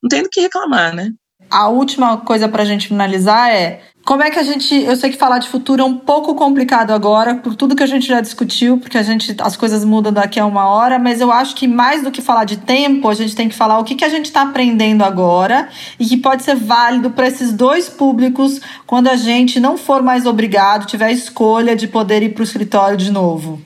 não 0.00 0.08
tem 0.08 0.22
do 0.22 0.30
que 0.30 0.40
reclamar, 0.40 0.94
né? 0.94 1.10
A 1.50 1.68
última 1.68 2.16
coisa 2.18 2.48
para 2.48 2.62
a 2.62 2.66
gente 2.66 2.88
finalizar 2.88 3.50
é 3.50 3.80
como 4.04 4.22
é 4.22 4.30
que 4.30 4.38
a 4.38 4.42
gente. 4.42 4.74
Eu 4.74 4.94
sei 4.94 5.10
que 5.10 5.16
falar 5.16 5.38
de 5.38 5.48
futuro 5.48 5.82
é 5.82 5.84
um 5.84 5.96
pouco 5.96 6.34
complicado 6.34 6.92
agora, 6.92 7.36
por 7.36 7.54
tudo 7.56 7.74
que 7.74 7.82
a 7.82 7.86
gente 7.86 8.06
já 8.06 8.20
discutiu, 8.20 8.78
porque 8.78 8.96
a 8.96 9.02
gente, 9.02 9.34
as 9.40 9.56
coisas 9.56 9.84
mudam 9.84 10.12
daqui 10.12 10.38
a 10.38 10.46
uma 10.46 10.68
hora, 10.68 10.98
mas 10.98 11.20
eu 11.20 11.32
acho 11.32 11.56
que 11.56 11.66
mais 11.66 12.02
do 12.02 12.10
que 12.10 12.22
falar 12.22 12.44
de 12.44 12.58
tempo, 12.58 13.08
a 13.08 13.14
gente 13.14 13.34
tem 13.34 13.48
que 13.48 13.54
falar 13.54 13.78
o 13.78 13.84
que, 13.84 13.96
que 13.96 14.04
a 14.04 14.08
gente 14.08 14.26
está 14.26 14.42
aprendendo 14.42 15.02
agora 15.02 15.68
e 15.98 16.06
que 16.06 16.16
pode 16.16 16.44
ser 16.44 16.54
válido 16.54 17.10
para 17.10 17.26
esses 17.26 17.52
dois 17.52 17.88
públicos 17.88 18.60
quando 18.86 19.08
a 19.08 19.16
gente 19.16 19.58
não 19.58 19.76
for 19.76 20.02
mais 20.02 20.24
obrigado, 20.24 20.86
tiver 20.86 21.06
a 21.06 21.12
escolha 21.12 21.74
de 21.74 21.88
poder 21.88 22.22
ir 22.22 22.32
para 22.32 22.42
o 22.42 22.44
escritório 22.44 22.96
de 22.96 23.10
novo. 23.10 23.60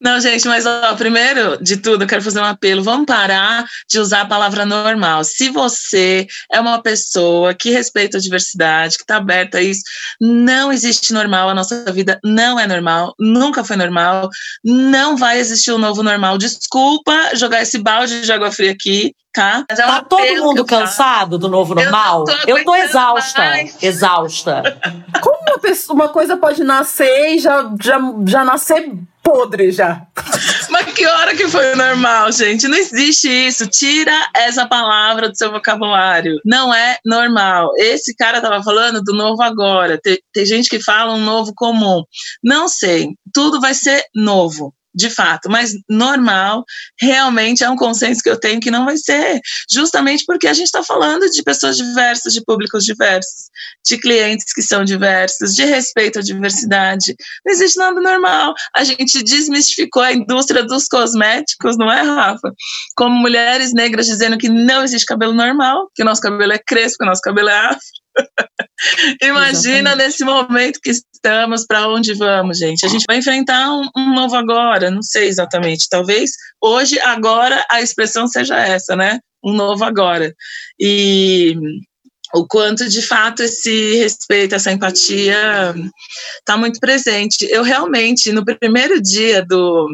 Não, 0.00 0.20
gente, 0.20 0.46
mas 0.48 0.66
ó, 0.66 0.94
primeiro 0.96 1.62
de 1.62 1.76
tudo, 1.76 2.04
eu 2.04 2.08
quero 2.08 2.22
fazer 2.22 2.40
um 2.40 2.44
apelo. 2.44 2.82
Vamos 2.82 3.06
parar 3.06 3.64
de 3.88 3.98
usar 3.98 4.22
a 4.22 4.26
palavra 4.26 4.64
normal. 4.64 5.24
Se 5.24 5.50
você 5.50 6.26
é 6.50 6.60
uma 6.60 6.82
pessoa 6.82 7.54
que 7.54 7.70
respeita 7.70 8.18
a 8.18 8.20
diversidade, 8.20 8.96
que 8.96 9.02
está 9.02 9.16
aberta 9.16 9.58
a 9.58 9.62
isso, 9.62 9.82
não 10.20 10.72
existe 10.72 11.12
normal. 11.12 11.48
A 11.48 11.54
nossa 11.54 11.84
vida 11.92 12.18
não 12.24 12.58
é 12.58 12.66
normal, 12.66 13.14
nunca 13.18 13.64
foi 13.64 13.76
normal, 13.76 14.28
não 14.64 15.16
vai 15.16 15.38
existir 15.38 15.72
um 15.72 15.78
novo 15.78 16.02
normal. 16.02 16.38
Desculpa 16.38 17.34
jogar 17.34 17.62
esse 17.62 17.78
balde 17.78 18.22
de 18.22 18.32
água 18.32 18.50
fria 18.50 18.72
aqui, 18.72 19.14
tá? 19.32 19.64
Mas 19.68 19.78
é 19.78 19.82
tá 19.82 20.02
todo 20.02 20.42
mundo 20.42 20.64
cansado 20.64 21.38
do 21.38 21.48
novo 21.48 21.74
normal? 21.74 22.24
Eu, 22.28 22.36
tô, 22.36 22.48
eu 22.48 22.64
tô 22.64 22.74
exausta. 22.76 23.40
Mais. 23.40 23.82
Exausta. 23.82 24.62
Como 25.22 25.38
uma, 25.48 25.58
pessoa, 25.58 25.94
uma 25.94 26.08
coisa 26.08 26.36
pode 26.36 26.62
nascer 26.64 27.34
e 27.34 27.38
já, 27.38 27.70
já, 27.80 28.00
já 28.26 28.44
nascer 28.44 28.90
podre 29.22 29.70
já. 29.70 30.06
Mas 30.70 30.92
que 30.92 31.06
hora 31.06 31.34
que 31.34 31.48
foi 31.48 31.74
normal, 31.74 32.32
gente? 32.32 32.66
Não 32.66 32.76
existe 32.76 33.28
isso. 33.28 33.66
Tira 33.66 34.12
essa 34.34 34.66
palavra 34.66 35.28
do 35.28 35.36
seu 35.36 35.50
vocabulário. 35.50 36.40
Não 36.44 36.74
é 36.74 36.98
normal. 37.04 37.70
Esse 37.76 38.14
cara 38.14 38.40
tava 38.40 38.62
falando 38.62 39.02
do 39.02 39.12
novo 39.12 39.42
agora. 39.42 39.98
Tem, 40.02 40.18
tem 40.32 40.46
gente 40.46 40.68
que 40.68 40.82
fala 40.82 41.14
um 41.14 41.24
novo 41.24 41.52
comum. 41.54 42.02
Não 42.42 42.68
sei. 42.68 43.10
Tudo 43.32 43.60
vai 43.60 43.74
ser 43.74 44.02
novo 44.14 44.74
de 44.94 45.08
fato, 45.08 45.48
mas 45.48 45.72
normal, 45.88 46.64
realmente 47.00 47.62
é 47.62 47.70
um 47.70 47.76
consenso 47.76 48.22
que 48.22 48.30
eu 48.30 48.38
tenho 48.38 48.60
que 48.60 48.70
não 48.70 48.84
vai 48.84 48.96
ser, 48.96 49.40
justamente 49.70 50.24
porque 50.26 50.46
a 50.46 50.52
gente 50.52 50.66
está 50.66 50.82
falando 50.82 51.28
de 51.30 51.42
pessoas 51.42 51.76
diversas, 51.76 52.32
de 52.32 52.44
públicos 52.44 52.84
diversos, 52.84 53.50
de 53.86 53.98
clientes 53.98 54.52
que 54.52 54.62
são 54.62 54.84
diversos, 54.84 55.54
de 55.54 55.64
respeito 55.64 56.18
à 56.18 56.22
diversidade. 56.22 57.14
Não 57.44 57.52
existe 57.52 57.78
nada 57.78 58.00
normal. 58.00 58.54
A 58.74 58.84
gente 58.84 59.22
desmistificou 59.22 60.02
a 60.02 60.12
indústria 60.12 60.64
dos 60.64 60.86
cosméticos, 60.86 61.76
não 61.76 61.90
é, 61.90 62.02
Rafa? 62.02 62.52
Como 62.96 63.14
mulheres 63.16 63.72
negras 63.72 64.06
dizendo 64.06 64.38
que 64.38 64.48
não 64.48 64.82
existe 64.82 65.06
cabelo 65.06 65.32
normal, 65.32 65.88
que 65.94 66.02
o 66.02 66.06
nosso 66.06 66.20
cabelo 66.20 66.52
é 66.52 66.58
crespo, 66.58 66.98
que 66.98 67.04
o 67.04 67.08
nosso 67.08 67.22
cabelo 67.22 67.48
é 67.48 67.58
afro. 67.58 67.80
Imagina 69.22 69.90
Exatamente. 69.90 69.96
nesse 69.98 70.24
momento 70.24 70.80
que 70.82 70.90
estamos, 71.22 71.66
para 71.66 71.88
onde 71.88 72.14
vamos, 72.14 72.58
gente. 72.58 72.84
A 72.84 72.88
gente 72.88 73.04
vai 73.06 73.18
enfrentar 73.18 73.70
um, 73.72 73.88
um, 73.96 74.14
novo 74.14 74.34
agora, 74.34 74.90
não 74.90 75.02
sei 75.02 75.28
exatamente. 75.28 75.88
Talvez 75.88 76.30
hoje, 76.60 76.98
agora, 77.00 77.64
a 77.70 77.82
expressão 77.82 78.26
seja 78.26 78.58
essa, 78.58 78.96
né? 78.96 79.20
Um 79.44 79.52
novo 79.52 79.84
agora. 79.84 80.34
E 80.78 81.56
o 82.34 82.46
quanto 82.46 82.88
de 82.88 83.02
fato 83.02 83.42
esse 83.42 83.96
respeito, 83.96 84.54
essa 84.54 84.72
empatia 84.72 85.74
está 86.38 86.56
muito 86.56 86.80
presente. 86.80 87.46
Eu 87.50 87.62
realmente, 87.62 88.32
no 88.32 88.44
primeiro 88.44 89.00
dia 89.00 89.44
do, 89.44 89.88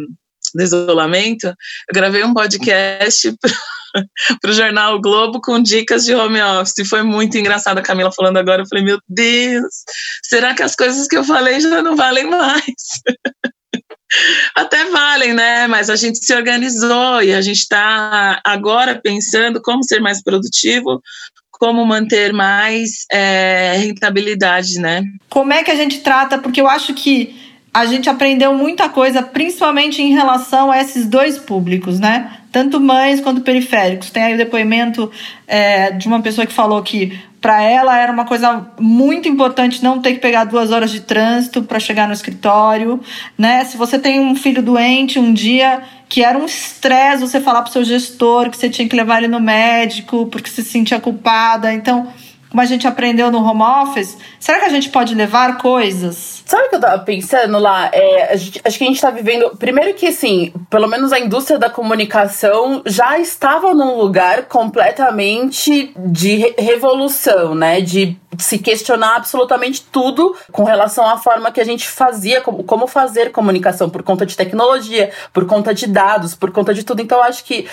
do 0.55 0.63
isolamento, 0.63 1.47
eu 1.47 1.95
gravei 1.95 2.23
um 2.25 2.35
podcast 2.35 3.35
para 4.41 4.51
o 4.51 4.55
jornal 4.55 4.97
o 4.97 5.01
Globo 5.01 5.41
com 5.41 5.61
dicas 5.63 6.05
de 6.05 6.15
home 6.15 6.41
office. 6.41 6.89
Foi 6.89 7.03
muito 7.03 7.37
engraçado 7.37 7.79
a 7.79 7.83
Camila 7.83 8.13
falando 8.13 8.37
agora. 8.37 8.63
Eu 8.63 8.67
falei, 8.69 8.85
meu 8.85 8.99
Deus, 9.09 9.75
será 10.23 10.55
que 10.55 10.63
as 10.63 10.75
coisas 10.75 11.07
que 11.07 11.17
eu 11.17 11.25
falei 11.25 11.61
já 11.61 11.83
não 11.83 11.97
valem 11.97 12.29
mais? 12.29 12.65
Até 14.55 14.85
valem, 14.87 15.35
né? 15.35 15.67
Mas 15.67 15.91
a 15.91 15.97
gente 15.97 16.25
se 16.25 16.35
organizou 16.35 17.23
e 17.23 17.35
a 17.35 17.41
gente 17.41 17.59
está 17.59 18.41
agora 18.45 19.01
pensando 19.03 19.61
como 19.61 19.83
ser 19.83 20.01
mais 20.01 20.23
produtivo, 20.23 21.03
como 21.51 21.85
manter 21.85 22.33
mais 22.33 23.05
é, 23.11 23.75
rentabilidade, 23.79 24.79
né? 24.79 25.03
Como 25.29 25.53
é 25.53 25.65
que 25.65 25.71
a 25.71 25.75
gente 25.75 26.01
trata? 26.01 26.39
Porque 26.39 26.61
eu 26.61 26.69
acho 26.69 26.95
que 26.95 27.46
a 27.77 27.85
gente 27.85 28.09
aprendeu 28.09 28.55
muita 28.55 28.89
coisa, 28.89 29.21
principalmente 29.21 30.01
em 30.01 30.11
relação 30.11 30.71
a 30.71 30.81
esses 30.81 31.05
dois 31.05 31.37
públicos, 31.37 32.01
né? 32.01 32.39
Tanto 32.51 32.81
mães 32.81 33.21
quanto 33.21 33.43
periféricos. 33.43 34.09
Tem 34.09 34.23
aí 34.23 34.33
o 34.33 34.39
depoimento 34.39 35.13
é, 35.47 35.91
de 35.91 36.09
uma 36.09 36.23
pessoa 36.23 36.47
que 36.47 36.55
falou 36.55 36.83
que 36.83 37.21
para 37.39 37.63
ela 37.63 37.99
era 37.99 38.11
uma 38.11 38.25
coisa 38.25 38.67
muito 38.81 39.29
importante 39.29 39.85
não 39.85 40.01
ter 40.01 40.15
que 40.15 40.21
pegar 40.21 40.45
duas 40.45 40.73
horas 40.73 40.91
de 40.91 41.01
trânsito 41.01 41.65
para 41.65 41.79
chegar 41.79 42.07
no 42.07 42.15
escritório, 42.15 42.99
né? 43.37 43.63
Se 43.67 43.77
você 43.77 43.99
tem 43.99 44.21
um 44.21 44.35
filho 44.35 44.63
doente 44.63 45.19
um 45.19 45.35
dia 45.35 45.83
que 46.09 46.25
era 46.25 46.39
um 46.39 46.47
estresse 46.47 47.21
você 47.21 47.43
falar 47.43 47.61
para 47.61 47.69
o 47.69 47.73
seu 47.75 47.85
gestor 47.85 48.49
que 48.49 48.57
você 48.57 48.71
tinha 48.71 48.89
que 48.89 48.97
levar 48.97 49.19
ele 49.19 49.29
no 49.29 49.39
médico 49.39 50.25
porque 50.33 50.49
se 50.49 50.65
sentia 50.65 50.99
culpada, 50.99 51.75
então 51.75 52.09
como 52.49 52.63
a 52.63 52.65
gente 52.65 52.87
aprendeu 52.87 53.31
no 53.31 53.45
home 53.45 53.61
office, 53.61 54.17
será 54.41 54.61
que 54.61 54.65
a 54.65 54.71
gente 54.71 54.89
pode 54.89 55.15
levar 55.15 55.59
coisas? 55.59 56.36
Sabe 56.47 56.67
o 56.67 56.69
que 56.71 56.77
eu 56.77 56.81
tava 56.81 57.03
pensando 57.03 57.59
lá? 57.59 57.91
É, 57.93 58.37
gente, 58.37 58.61
acho 58.65 58.79
que 58.79 58.85
a 58.85 58.87
gente 58.87 59.01
tá 59.01 59.11
vivendo. 59.11 59.57
Primeiro 59.57 59.93
que, 59.95 60.07
assim, 60.07 60.55
pelo 60.71 60.87
menos 60.87 61.13
a 61.13 61.19
indústria 61.19 61.59
da 61.59 61.69
comunicação 61.69 62.83
já 62.87 63.19
estava 63.19 63.75
num 63.75 63.99
lugar 63.99 64.45
completamente 64.45 65.93
de 65.99 66.37
re 66.37 66.55
revolução, 66.57 67.53
né? 67.53 67.81
De 67.81 68.17
se 68.39 68.59
questionar 68.59 69.17
absolutamente 69.17 69.83
tudo 69.91 70.37
com 70.53 70.63
relação 70.63 71.05
à 71.09 71.19
forma 71.19 71.51
que 71.51 71.61
a 71.61 71.65
gente 71.65 71.89
fazia, 71.89 72.41
como, 72.41 72.63
como 72.63 72.87
fazer 72.87 73.33
comunicação, 73.33 73.91
por 73.91 74.05
conta 74.05 74.25
de 74.25 74.37
tecnologia, 74.37 75.11
por 75.33 75.47
conta 75.47 75.75
de 75.75 75.89
dados, 75.89 76.37
por 76.37 76.53
conta 76.53 76.73
de 76.73 76.85
tudo. 76.85 77.03
Então, 77.03 77.21
acho 77.21 77.43
que 77.43 77.67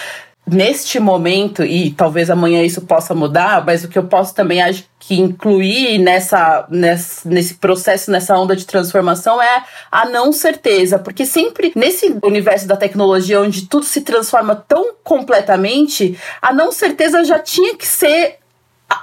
neste 0.45 0.99
momento, 0.99 1.63
e 1.63 1.91
talvez 1.91 2.29
amanhã 2.29 2.61
isso 2.63 2.81
possa 2.81 3.15
mudar, 3.15 3.65
mas 3.65 3.83
o 3.83 3.87
que 3.87 3.97
eu 3.97 4.03
posso 4.03 4.35
também 4.35 4.61
acho 4.61 4.85
que 4.99 5.19
incluir 5.19 5.97
nessa, 5.99 6.65
nessa, 6.69 7.27
nesse 7.27 7.55
processo, 7.55 8.11
nessa 8.11 8.37
onda 8.37 8.55
de 8.55 8.65
transformação 8.65 9.41
é 9.41 9.63
a 9.91 10.05
não 10.05 10.31
certeza, 10.31 10.99
porque 10.99 11.25
sempre 11.25 11.71
nesse 11.75 12.17
universo 12.23 12.67
da 12.67 12.75
tecnologia 12.75 13.41
onde 13.41 13.67
tudo 13.67 13.85
se 13.85 14.01
transforma 14.01 14.55
tão 14.55 14.93
completamente, 15.03 16.17
a 16.41 16.53
não 16.53 16.71
certeza 16.71 17.23
já 17.23 17.39
tinha 17.39 17.75
que 17.75 17.87
ser 17.87 18.42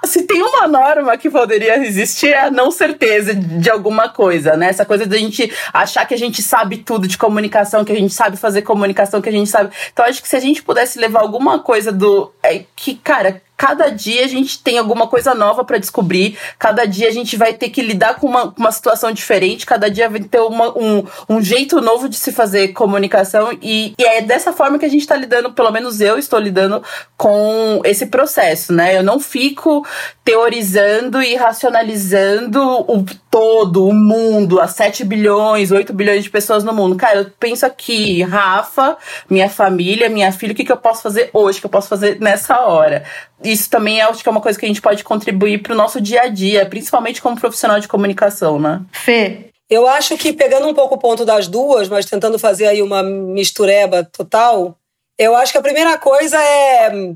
se 0.05 0.22
tem 0.22 0.43
uma 0.43 0.66
norma 0.66 1.16
que 1.16 1.30
poderia 1.30 1.78
existir 1.78 2.28
é 2.28 2.47
a 2.47 2.51
não 2.51 2.70
certeza 2.70 3.34
de 3.34 3.70
alguma 3.70 4.09
coisa, 4.09 4.57
né? 4.57 4.68
Essa 4.68 4.84
coisa 4.84 5.07
de 5.07 5.14
a 5.14 5.18
gente 5.18 5.53
achar 5.72 6.07
que 6.07 6.14
a 6.14 6.18
gente 6.18 6.43
sabe 6.43 6.78
tudo 6.78 7.07
de 7.07 7.18
comunicação, 7.18 7.84
que 7.84 7.93
a 7.93 7.97
gente 7.97 8.12
sabe 8.12 8.36
fazer 8.36 8.62
comunicação, 8.62 9.20
que 9.20 9.28
a 9.28 9.32
gente 9.32 9.49
sabe. 9.49 9.70
Então, 9.93 10.05
acho 10.05 10.22
que 10.22 10.28
se 10.28 10.36
a 10.36 10.41
gente 10.41 10.62
pudesse 10.62 10.99
levar 10.99 11.20
alguma 11.20 11.59
coisa 11.61 11.93
do. 11.93 12.32
É, 12.43 12.64
que, 12.74 12.95
cara, 12.95 13.43
cada 13.61 13.91
dia 13.91 14.25
a 14.25 14.27
gente 14.27 14.59
tem 14.63 14.79
alguma 14.79 15.07
coisa 15.07 15.35
nova 15.35 15.63
para 15.63 15.77
descobrir, 15.77 16.39
cada 16.59 16.87
dia 16.87 17.09
a 17.09 17.11
gente 17.11 17.37
vai 17.37 17.53
ter 17.53 17.69
que 17.69 17.83
lidar 17.83 18.15
com 18.15 18.27
uma, 18.27 18.55
uma 18.57 18.73
situação 18.73 19.13
diferente, 19.13 19.67
cada 19.67 19.91
dia 19.91 20.09
vai 20.09 20.21
ter 20.21 20.41
uma, 20.41 20.71
um, 20.79 21.05
um 21.29 21.43
jeito 21.43 21.79
novo 21.79 22.09
de 22.09 22.17
se 22.17 22.33
fazer 22.33 22.69
comunicação. 22.69 23.53
E, 23.61 23.93
e 23.99 24.03
é 24.03 24.23
dessa 24.23 24.51
forma 24.51 24.79
que 24.79 24.87
a 24.87 24.89
gente 24.89 25.03
está 25.03 25.15
lidando, 25.15 25.53
pelo 25.53 25.71
menos 25.71 26.01
eu 26.01 26.19
estou 26.19 26.39
lidando 26.39 26.83
com 27.19 27.83
esse 27.85 28.07
processo, 28.07 28.73
né? 28.73 28.97
Eu 28.97 29.03
não 29.03 29.21
fico 29.21 29.87
teorizando 30.25 31.21
e 31.21 31.37
racionalizando 31.37 32.63
o 32.89 33.05
todo, 33.31 33.87
o 33.87 33.95
mundo, 33.95 34.61
as 34.61 34.72
7 34.72 35.05
bilhões, 35.05 35.70
8 35.70 35.93
bilhões 35.93 36.24
de 36.24 36.31
pessoas 36.31 36.64
no 36.64 36.72
mundo. 36.72 36.97
Cara, 36.97 37.18
eu 37.20 37.31
penso 37.39 37.64
aqui, 37.64 38.22
Rafa, 38.22 38.97
minha 39.28 39.49
família, 39.49 40.09
minha 40.09 40.33
filha, 40.33 40.53
o 40.53 40.57
que, 40.57 40.64
que 40.64 40.72
eu 40.72 40.76
posso 40.76 41.03
fazer 41.03 41.31
hoje, 41.33 41.59
o 41.59 41.61
que 41.61 41.66
eu 41.66 41.70
posso 41.70 41.89
fazer 41.89 42.18
nessa 42.20 42.61
hora 42.61 43.05
isso 43.43 43.70
também 43.70 44.01
acho 44.01 44.22
que 44.22 44.28
é 44.28 44.33
uma 44.33 44.41
coisa 44.41 44.59
que 44.59 44.64
a 44.64 44.68
gente 44.68 44.83
pode 44.83 45.03
contribuir 45.03 45.62
para 45.62 45.72
o 45.72 45.76
nosso 45.76 46.01
dia 46.01 46.22
a 46.22 46.28
dia, 46.28 46.66
principalmente 46.66 47.22
como 47.22 47.41
profissional 47.41 47.81
de 47.81 47.89
comunicação, 47.89 48.59
né? 48.59 48.83
Fê. 48.93 49.51
Eu 49.68 49.87
acho 49.87 50.16
que 50.16 50.33
pegando 50.33 50.66
um 50.68 50.74
pouco 50.74 50.97
o 50.97 50.99
ponto 50.99 51.24
das 51.24 51.47
duas, 51.47 51.89
mas 51.89 52.05
tentando 52.05 52.39
fazer 52.39 52.66
aí 52.66 52.83
uma 52.83 53.03
mistureba 53.03 54.05
total, 54.05 54.76
eu 55.16 55.35
acho 55.37 55.53
que 55.53 55.59
a 55.59 55.62
primeira 55.62 55.97
coisa 55.97 56.37
é 56.37 57.14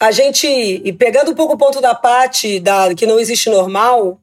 a 0.00 0.10
gente, 0.10 0.46
e 0.46 0.92
pegando 0.94 1.30
um 1.30 1.34
pouco 1.34 1.54
o 1.54 1.58
ponto 1.58 1.78
da 1.78 1.94
parte 1.94 2.58
da 2.58 2.94
que 2.94 3.06
não 3.06 3.20
existe 3.20 3.50
normal, 3.50 4.18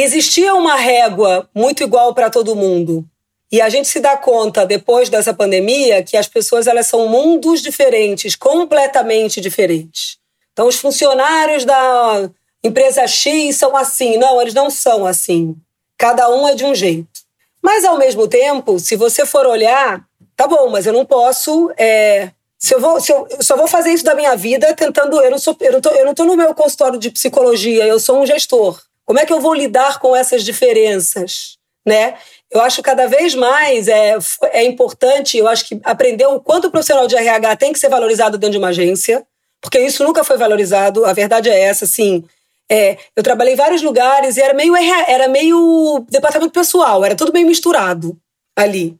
existia 0.00 0.54
uma 0.54 0.76
régua 0.76 1.48
muito 1.54 1.82
igual 1.82 2.14
para 2.14 2.30
todo 2.30 2.56
mundo. 2.56 3.04
E 3.50 3.60
a 3.60 3.68
gente 3.68 3.86
se 3.86 4.00
dá 4.00 4.16
conta 4.16 4.64
depois 4.64 5.10
dessa 5.10 5.34
pandemia 5.34 6.02
que 6.02 6.16
as 6.16 6.26
pessoas 6.26 6.66
elas 6.66 6.86
são 6.86 7.06
mundos 7.06 7.60
diferentes, 7.60 8.34
completamente 8.34 9.42
diferentes. 9.42 10.16
Então, 10.52 10.66
os 10.66 10.76
funcionários 10.76 11.64
da 11.66 12.30
empresa 12.64 13.06
X 13.06 13.56
são 13.56 13.76
assim. 13.76 14.16
Não, 14.16 14.40
eles 14.40 14.54
não 14.54 14.70
são 14.70 15.06
assim. 15.06 15.54
Cada 15.98 16.30
um 16.30 16.48
é 16.48 16.54
de 16.54 16.64
um 16.64 16.74
jeito. 16.74 17.20
Mas, 17.62 17.84
ao 17.84 17.98
mesmo 17.98 18.26
tempo, 18.26 18.78
se 18.78 18.96
você 18.96 19.26
for 19.26 19.46
olhar, 19.46 20.02
tá 20.34 20.46
bom, 20.46 20.68
mas 20.70 20.86
eu 20.86 20.92
não 20.92 21.04
posso. 21.04 21.70
É, 21.76 22.30
se 22.58 22.74
eu, 22.74 22.80
vou, 22.80 23.00
se 23.00 23.12
eu, 23.12 23.26
eu, 23.30 23.42
só 23.42 23.56
vou 23.56 23.66
fazer 23.66 23.92
isso 23.92 24.04
da 24.04 24.14
minha 24.14 24.34
vida 24.34 24.74
tentando. 24.74 25.20
Eu 25.20 25.30
não, 25.30 25.38
sou, 25.38 25.54
eu, 25.60 25.72
não 25.72 25.92
eu 25.92 26.06
não 26.06 26.26
no 26.26 26.36
meu 26.36 26.54
consultório 26.54 26.98
de 26.98 27.10
psicologia, 27.10 27.86
eu 27.86 28.00
sou 28.00 28.20
um 28.20 28.26
gestor. 28.26 28.80
Como 29.04 29.18
é 29.18 29.26
que 29.26 29.32
eu 29.32 29.40
vou 29.40 29.54
lidar 29.54 29.98
com 29.98 30.14
essas 30.14 30.44
diferenças? 30.44 31.56
Né? 31.86 32.14
Eu 32.50 32.60
acho 32.60 32.82
cada 32.82 33.06
vez 33.06 33.34
mais 33.34 33.88
é, 33.88 34.16
é 34.52 34.64
importante, 34.64 35.36
eu 35.36 35.48
acho 35.48 35.66
que 35.66 35.80
aprender 35.82 36.26
o 36.26 36.40
quanto 36.40 36.68
o 36.68 36.70
profissional 36.70 37.08
de 37.08 37.16
RH 37.16 37.56
tem 37.56 37.72
que 37.72 37.78
ser 37.78 37.88
valorizado 37.88 38.38
dentro 38.38 38.52
de 38.52 38.58
uma 38.58 38.68
agência 38.68 39.26
porque 39.62 39.78
isso 39.78 40.02
nunca 40.02 40.24
foi 40.24 40.36
valorizado. 40.36 41.06
A 41.06 41.12
verdade 41.12 41.48
é 41.48 41.58
essa, 41.60 41.84
assim. 41.84 42.24
É, 42.70 42.98
eu 43.14 43.22
trabalhei 43.22 43.54
em 43.54 43.56
vários 43.56 43.80
lugares 43.80 44.36
e 44.36 44.40
era 44.40 44.52
meio, 44.52 44.74
era 44.74 45.28
meio 45.28 46.04
departamento 46.10 46.52
pessoal, 46.52 47.04
era 47.04 47.14
tudo 47.14 47.32
meio 47.32 47.46
misturado 47.46 48.18
ali. 48.56 48.98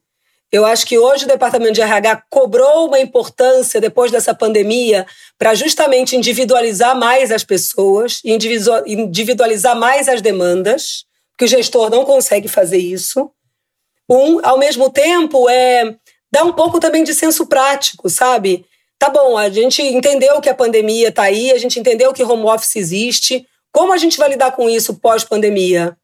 Eu 0.52 0.66
acho 0.66 0.86
que 0.86 0.98
hoje 0.98 1.24
o 1.24 1.28
departamento 1.28 1.72
de 1.72 1.80
RH 1.80 2.24
cobrou 2.28 2.86
uma 2.86 3.00
importância 3.00 3.80
depois 3.80 4.10
dessa 4.10 4.34
pandemia 4.34 5.06
para 5.38 5.54
justamente 5.54 6.14
individualizar 6.14 6.94
mais 6.94 7.32
as 7.32 7.42
pessoas, 7.42 8.20
individualizar 8.24 9.74
mais 9.74 10.08
as 10.08 10.20
demandas, 10.20 11.06
que 11.38 11.46
o 11.46 11.48
gestor 11.48 11.88
não 11.88 12.04
consegue 12.04 12.48
fazer 12.48 12.78
isso. 12.78 13.30
Um, 14.08 14.46
ao 14.46 14.58
mesmo 14.58 14.90
tempo, 14.90 15.48
é 15.48 15.96
dar 16.30 16.44
um 16.44 16.52
pouco 16.52 16.78
também 16.78 17.02
de 17.02 17.14
senso 17.14 17.46
prático, 17.46 18.10
sabe? 18.10 18.66
tá 19.02 19.10
bom, 19.10 19.36
a 19.36 19.50
gente 19.50 19.82
entendeu 19.82 20.40
que 20.40 20.48
a 20.48 20.54
pandemia 20.54 21.08
está 21.08 21.24
aí, 21.24 21.50
a 21.50 21.58
gente 21.58 21.76
entendeu 21.80 22.12
que 22.12 22.22
home 22.22 22.44
office 22.44 22.76
existe. 22.76 23.44
Como 23.72 23.92
a 23.92 23.96
gente 23.96 24.16
vai 24.16 24.28
lidar 24.28 24.52
com 24.52 24.70
isso 24.70 24.94
pós-pandemia? 24.94 25.96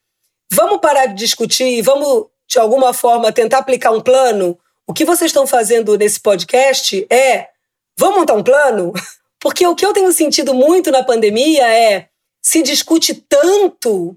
Vamos 0.53 0.81
parar 0.81 1.07
de 1.07 1.15
discutir, 1.15 1.81
vamos, 1.81 2.27
de 2.49 2.59
alguma 2.59 2.95
forma, 2.95 3.33
tentar 3.33 3.59
aplicar 3.59 3.91
um 3.91 4.01
plano? 4.01 4.59
O 4.87 4.95
que 4.95 5.05
vocês 5.05 5.31
estão 5.31 5.47
fazendo 5.47 5.97
nesse 5.97 6.19
podcast 6.21 7.07
é. 7.11 7.49
Vamos 7.97 8.21
montar 8.21 8.35
um 8.35 8.43
plano? 8.43 8.93
Porque 9.41 9.67
o 9.67 9.75
que 9.75 9.85
eu 9.85 9.93
tenho 9.93 10.11
sentido 10.13 10.55
muito 10.55 10.91
na 10.91 11.03
pandemia 11.03 11.69
é 11.69 12.09
se 12.43 12.63
discute 12.63 13.15
tanto. 13.15 14.17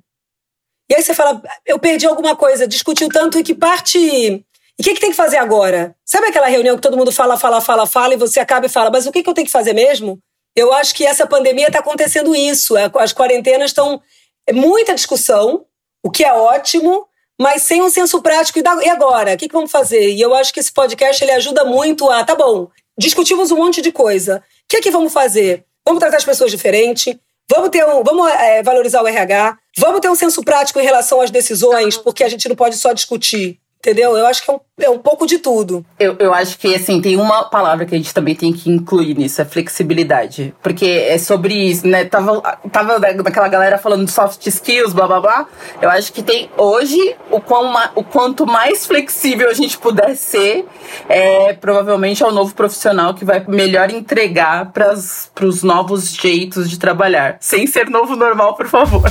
E 0.90 0.96
aí 0.96 1.04
você 1.04 1.14
fala, 1.14 1.42
eu 1.66 1.78
perdi 1.80 2.06
alguma 2.06 2.36
coisa, 2.36 2.68
discutiu 2.68 3.10
tanto 3.10 3.38
e 3.38 3.44
que 3.44 3.54
parte 3.54 3.98
e 3.98 4.44
o 4.80 4.84
que, 4.84 4.96
que, 4.96 5.00
tem 5.00 5.12
que 5.12 5.16
fazer 5.16 5.38
agora? 5.38 5.96
Sabe 6.04 6.28
aquela 6.28 6.48
reunião 6.48 6.76
que 6.76 6.82
todo 6.82 6.98
mundo 6.98 7.12
fala, 7.12 7.38
fala, 7.38 7.62
fala, 7.62 7.86
fala, 7.86 8.14
e 8.14 8.18
você 8.18 8.40
acaba 8.40 8.66
e 8.66 8.70
fala, 8.70 8.90
mas 8.90 9.06
o 9.06 9.12
que, 9.12 9.22
que 9.22 9.30
eu 9.30 9.34
tenho 9.34 9.46
que 9.46 9.52
fazer 9.52 9.74
mesmo? 9.74 10.20
Eu 10.56 10.74
acho 10.74 10.96
que 10.96 11.06
essa 11.06 11.28
pandemia 11.28 11.68
está 11.68 11.80
acontecendo 11.80 12.36
isso. 12.36 12.76
É, 12.76 12.90
as 12.96 13.14
quarentenas 13.14 13.70
estão. 13.70 14.02
É 14.48 14.52
muita 14.52 14.96
discussão, 14.96 15.66
o 16.04 16.10
que 16.10 16.24
é 16.24 16.34
ótimo, 16.34 17.08
mas 17.42 17.64
sem 17.64 17.82
um 17.82 17.90
senso 17.90 18.22
prático. 18.22 18.60
E 18.60 18.90
agora? 18.90 19.34
O 19.34 19.38
que, 19.38 19.48
que 19.48 19.54
vamos 19.54 19.72
fazer? 19.72 20.12
E 20.12 20.22
eu 20.22 20.36
acho 20.36 20.54
que 20.54 20.60
esse 20.60 20.72
podcast 20.72 21.24
ele 21.24 21.32
ajuda 21.32 21.66
muito 21.66 22.08
a. 22.08 22.24
Tá 22.24 22.36
bom, 22.36 22.70
discutimos 22.96 23.50
um 23.50 23.58
monte 23.58 23.82
de 23.82 23.92
coisa. 23.92 24.38
O 24.38 24.42
que 24.70 24.78
é 24.78 24.82
que 24.82 24.92
vamos 24.92 25.12
fazer? 25.12 25.66
Vamos 25.84 26.00
tratar 26.00 26.18
as 26.18 26.24
pessoas 26.24 26.52
diferente? 26.52 27.20
Vamos 27.50 27.72
ter 27.72 27.84
um, 27.84 28.04
vamos 28.04 28.32
é, 28.32 28.62
valorizar 28.62 29.02
o 29.02 29.08
RH? 29.08 29.58
Vamos 29.76 30.02
ter 30.02 30.10
um 30.12 30.16
senso 30.16 30.44
prático 30.44 30.80
em 30.80 30.84
relação 30.84 31.20
às 31.20 31.32
decisões, 31.32 31.98
porque 31.98 32.24
a 32.24 32.30
gente 32.30 32.48
não 32.48 32.56
pode 32.56 32.78
só 32.78 32.94
discutir. 32.94 33.60
Entendeu? 33.82 34.16
Eu 34.16 34.28
acho 34.28 34.44
que 34.46 34.52
é 34.52 34.54
um, 34.54 34.60
é 34.80 34.90
um 34.92 35.00
pouco 35.00 35.26
de 35.26 35.40
tudo. 35.40 35.84
Eu, 36.00 36.16
eu 36.20 36.32
acho 36.32 36.56
que, 36.60 36.76
assim, 36.76 37.02
tem 37.02 37.18
uma 37.18 37.46
palavra 37.46 37.84
que 37.84 37.96
a 37.96 37.98
gente 37.98 38.14
também 38.14 38.36
tem 38.36 38.54
que 38.54 38.70
incluir 38.70 39.18
nisso, 39.18 39.42
é 39.42 39.46
flexibilidade. 39.46 40.54
Porque 40.62 40.86
é 40.86 41.18
sobre 41.18 41.56
isso, 41.56 41.88
né? 41.88 42.06
Tava, 42.06 42.42
tava 42.72 43.00
daquela 43.00 43.48
galera 43.48 43.80
falando 43.80 44.06
de 44.06 44.12
soft 44.12 44.46
skills, 44.46 44.94
blá 44.94 45.08
blá 45.08 45.20
blá. 45.20 45.48
Eu 45.82 45.90
acho 45.90 46.14
que 46.14 46.22
tem 46.22 46.48
hoje, 46.56 47.16
o, 47.32 47.42
quão, 47.42 47.74
o 47.96 48.04
quanto 48.04 48.46
mais 48.46 48.86
flexível 48.86 49.50
a 49.50 49.54
gente 49.54 49.80
puder 49.80 50.16
ser, 50.16 50.64
é, 51.10 51.54
provavelmente 51.54 52.22
é 52.22 52.28
o 52.28 52.32
novo 52.32 52.54
profissional 52.54 53.16
que 53.16 53.26
vai 53.26 53.44
melhor 53.48 53.90
entregar 53.90 54.72
para 54.72 54.94
os 54.94 55.64
novos 55.64 56.14
jeitos 56.14 56.70
de 56.70 56.78
trabalhar. 56.78 57.38
Sem 57.40 57.66
ser 57.66 57.90
novo 57.90 58.16
normal, 58.16 58.54
por 58.56 58.68
favor. 58.68 59.10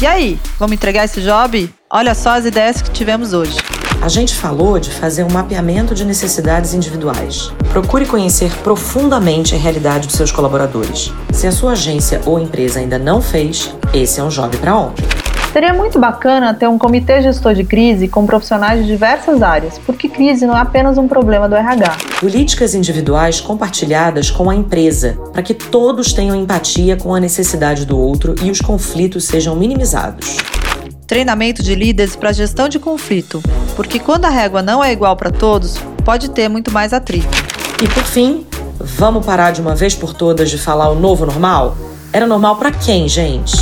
E 0.00 0.06
aí, 0.06 0.38
vamos 0.58 0.74
entregar 0.74 1.04
esse 1.04 1.20
job? 1.20 1.72
Olha 1.96 2.12
só 2.12 2.30
as 2.30 2.44
ideias 2.44 2.82
que 2.82 2.90
tivemos 2.90 3.32
hoje. 3.32 3.56
A 4.02 4.08
gente 4.08 4.34
falou 4.34 4.80
de 4.80 4.90
fazer 4.90 5.22
um 5.22 5.30
mapeamento 5.30 5.94
de 5.94 6.04
necessidades 6.04 6.74
individuais. 6.74 7.52
Procure 7.70 8.04
conhecer 8.04 8.52
profundamente 8.64 9.54
a 9.54 9.58
realidade 9.58 10.08
dos 10.08 10.16
seus 10.16 10.32
colaboradores. 10.32 11.12
Se 11.32 11.46
a 11.46 11.52
sua 11.52 11.70
agência 11.70 12.20
ou 12.26 12.40
empresa 12.40 12.80
ainda 12.80 12.98
não 12.98 13.22
fez, 13.22 13.72
esse 13.92 14.18
é 14.18 14.24
um 14.24 14.28
job 14.28 14.56
para 14.56 14.76
ontem. 14.76 15.04
Seria 15.52 15.72
muito 15.72 15.96
bacana 16.00 16.52
ter 16.52 16.66
um 16.66 16.76
comitê 16.76 17.22
gestor 17.22 17.54
de 17.54 17.62
crise 17.62 18.08
com 18.08 18.26
profissionais 18.26 18.80
de 18.80 18.88
diversas 18.88 19.40
áreas, 19.40 19.78
porque 19.86 20.08
crise 20.08 20.44
não 20.46 20.56
é 20.56 20.62
apenas 20.62 20.98
um 20.98 21.06
problema 21.06 21.48
do 21.48 21.54
RH. 21.54 21.96
Políticas 22.18 22.74
individuais 22.74 23.40
compartilhadas 23.40 24.32
com 24.32 24.50
a 24.50 24.54
empresa, 24.56 25.16
para 25.32 25.44
que 25.44 25.54
todos 25.54 26.12
tenham 26.12 26.34
empatia 26.34 26.96
com 26.96 27.14
a 27.14 27.20
necessidade 27.20 27.86
do 27.86 27.96
outro 27.96 28.34
e 28.42 28.50
os 28.50 28.60
conflitos 28.60 29.26
sejam 29.26 29.54
minimizados. 29.54 30.38
Treinamento 31.06 31.62
de 31.62 31.74
líderes 31.74 32.16
para 32.16 32.32
gestão 32.32 32.66
de 32.66 32.78
conflito, 32.78 33.42
porque 33.76 33.98
quando 33.98 34.24
a 34.24 34.30
régua 34.30 34.62
não 34.62 34.82
é 34.82 34.90
igual 34.90 35.14
para 35.16 35.30
todos, 35.30 35.76
pode 36.02 36.30
ter 36.30 36.48
muito 36.48 36.70
mais 36.72 36.94
atrito. 36.94 37.28
E 37.82 37.86
por 37.88 38.04
fim, 38.04 38.46
vamos 38.80 39.24
parar 39.24 39.50
de 39.50 39.60
uma 39.60 39.74
vez 39.74 39.94
por 39.94 40.14
todas 40.14 40.50
de 40.50 40.56
falar 40.56 40.88
o 40.88 40.94
novo 40.94 41.26
normal? 41.26 41.76
Era 42.10 42.26
normal 42.26 42.56
para 42.56 42.72
quem, 42.72 43.06
gente? 43.06 43.54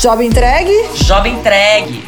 Job 0.00 0.24
entregue? 0.24 0.72
Job 1.04 1.28
entregue! 1.28 2.04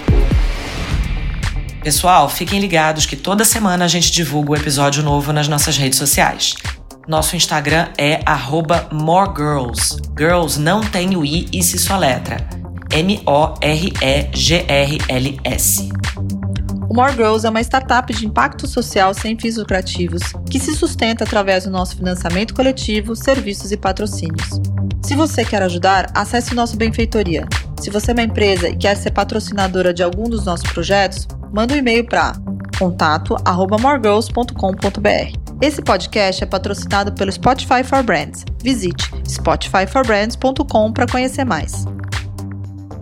Pessoal, 1.82 2.28
fiquem 2.28 2.60
ligados 2.60 3.06
que 3.06 3.16
toda 3.16 3.44
semana 3.44 3.86
a 3.86 3.88
gente 3.88 4.12
divulga 4.12 4.52
um 4.52 4.56
episódio 4.56 5.02
novo 5.02 5.32
nas 5.32 5.48
nossas 5.48 5.76
redes 5.76 5.98
sociais. 5.98 6.54
Nosso 7.08 7.34
Instagram 7.34 7.88
é 7.98 8.20
moregirls. 8.92 9.96
Girls 10.16 10.60
não 10.60 10.80
tem 10.80 11.16
o 11.16 11.24
i 11.24 11.48
e 11.52 11.60
se 11.60 11.76
soletra. 11.76 12.59
M-O-R-E-G-R-L-S. 12.92 15.88
O 16.88 16.94
More 16.94 17.12
Girls 17.12 17.46
é 17.46 17.50
uma 17.50 17.60
startup 17.60 18.12
de 18.12 18.26
impacto 18.26 18.66
social 18.66 19.14
sem 19.14 19.38
fins 19.38 19.56
lucrativos 19.56 20.22
que 20.50 20.58
se 20.58 20.74
sustenta 20.74 21.22
através 21.22 21.62
do 21.64 21.70
nosso 21.70 21.96
financiamento 21.96 22.52
coletivo, 22.52 23.14
serviços 23.14 23.70
e 23.70 23.76
patrocínios. 23.76 24.60
Se 25.04 25.14
você 25.14 25.44
quer 25.44 25.62
ajudar, 25.62 26.10
acesse 26.14 26.50
o 26.52 26.56
nosso 26.56 26.76
Benfeitoria. 26.76 27.46
Se 27.80 27.90
você 27.90 28.10
é 28.10 28.14
uma 28.14 28.24
empresa 28.24 28.68
e 28.68 28.76
quer 28.76 28.96
ser 28.96 29.12
patrocinadora 29.12 29.94
de 29.94 30.02
algum 30.02 30.28
dos 30.28 30.44
nossos 30.44 30.68
projetos, 30.72 31.28
manda 31.52 31.74
um 31.74 31.76
e-mail 31.76 32.04
para 32.04 32.32
contato@moregirls.com.br. 32.76 35.38
Esse 35.62 35.80
podcast 35.80 36.42
é 36.42 36.46
patrocinado 36.46 37.12
pelo 37.12 37.30
Spotify 37.30 37.84
for 37.84 38.02
Brands. 38.02 38.44
Visite 38.64 39.12
spotifyforbrands.com 39.28 40.92
para 40.92 41.06
conhecer 41.06 41.44
mais. 41.44 41.86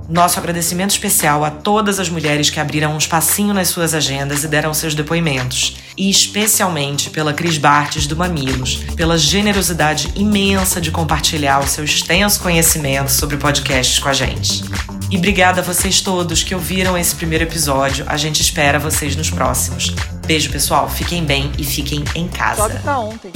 Nosso 0.09 0.39
agradecimento 0.39 0.93
especial 0.93 1.45
a 1.45 1.51
todas 1.51 2.01
as 2.01 2.09
mulheres 2.09 2.49
que 2.49 2.59
abriram 2.59 2.95
um 2.95 2.99
espacinho 2.99 3.53
nas 3.53 3.69
suas 3.69 3.93
agendas 3.93 4.43
e 4.43 4.49
deram 4.49 4.73
seus 4.73 4.95
depoimentos. 4.95 5.77
E 5.99 6.09
especialmente 6.09 7.11
pela 7.11 7.35
Cris 7.35 7.59
Bartes 7.59 8.07
do 8.07 8.17
Mamilos, 8.17 8.77
pela 8.97 9.19
generosidade 9.19 10.11
imensa 10.17 10.81
de 10.81 10.91
compartilhar 10.91 11.59
o 11.59 11.67
seu 11.67 11.85
extenso 11.85 12.41
conhecimento 12.41 13.13
sobre 13.13 13.37
podcasts 13.37 13.99
com 13.99 14.09
a 14.09 14.15
gente. 14.15 14.65
E 15.11 15.19
obrigada 15.19 15.61
a 15.61 15.65
vocês 15.65 16.01
todos 16.01 16.43
que 16.43 16.55
ouviram 16.55 16.97
esse 16.97 17.15
primeiro 17.15 17.45
episódio. 17.45 18.07
A 18.09 18.17
gente 18.17 18.41
espera 18.41 18.79
vocês 18.79 19.15
nos 19.15 19.29
próximos. 19.29 19.95
Beijo, 20.27 20.51
pessoal. 20.51 20.89
Fiquem 20.89 21.23
bem 21.23 21.53
e 21.59 21.65
fiquem 21.65 22.03
em 22.15 22.29
casa. 22.29 22.81
Ontem. 22.91 23.31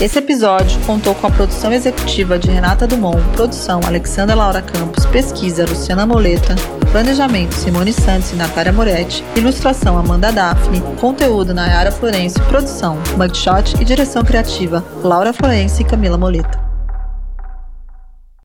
Esse 0.00 0.18
episódio 0.18 0.80
contou 0.84 1.14
com 1.14 1.28
a 1.28 1.30
produção 1.30 1.72
executiva 1.72 2.36
de 2.36 2.50
Renata 2.50 2.84
Dumont, 2.84 3.22
produção 3.32 3.80
Alexandra 3.86 4.34
Laura 4.34 4.60
Campos, 4.60 5.06
pesquisa 5.06 5.64
Luciana 5.64 6.04
Moleta, 6.04 6.56
planejamento 6.90 7.54
Simone 7.54 7.92
Santos 7.92 8.32
e 8.32 8.34
Natália 8.34 8.72
Moretti, 8.72 9.24
ilustração 9.36 9.96
Amanda 9.96 10.32
Daphne, 10.32 10.82
conteúdo 11.00 11.54
Nayara 11.54 11.92
Florencio, 11.92 12.44
produção 12.46 12.98
Mugshot 13.16 13.80
e 13.80 13.84
direção 13.84 14.24
criativa 14.24 14.84
Laura 15.00 15.32
Florencio 15.32 15.82
e 15.82 15.88
Camila 15.88 16.18
Moleta. 16.18 16.73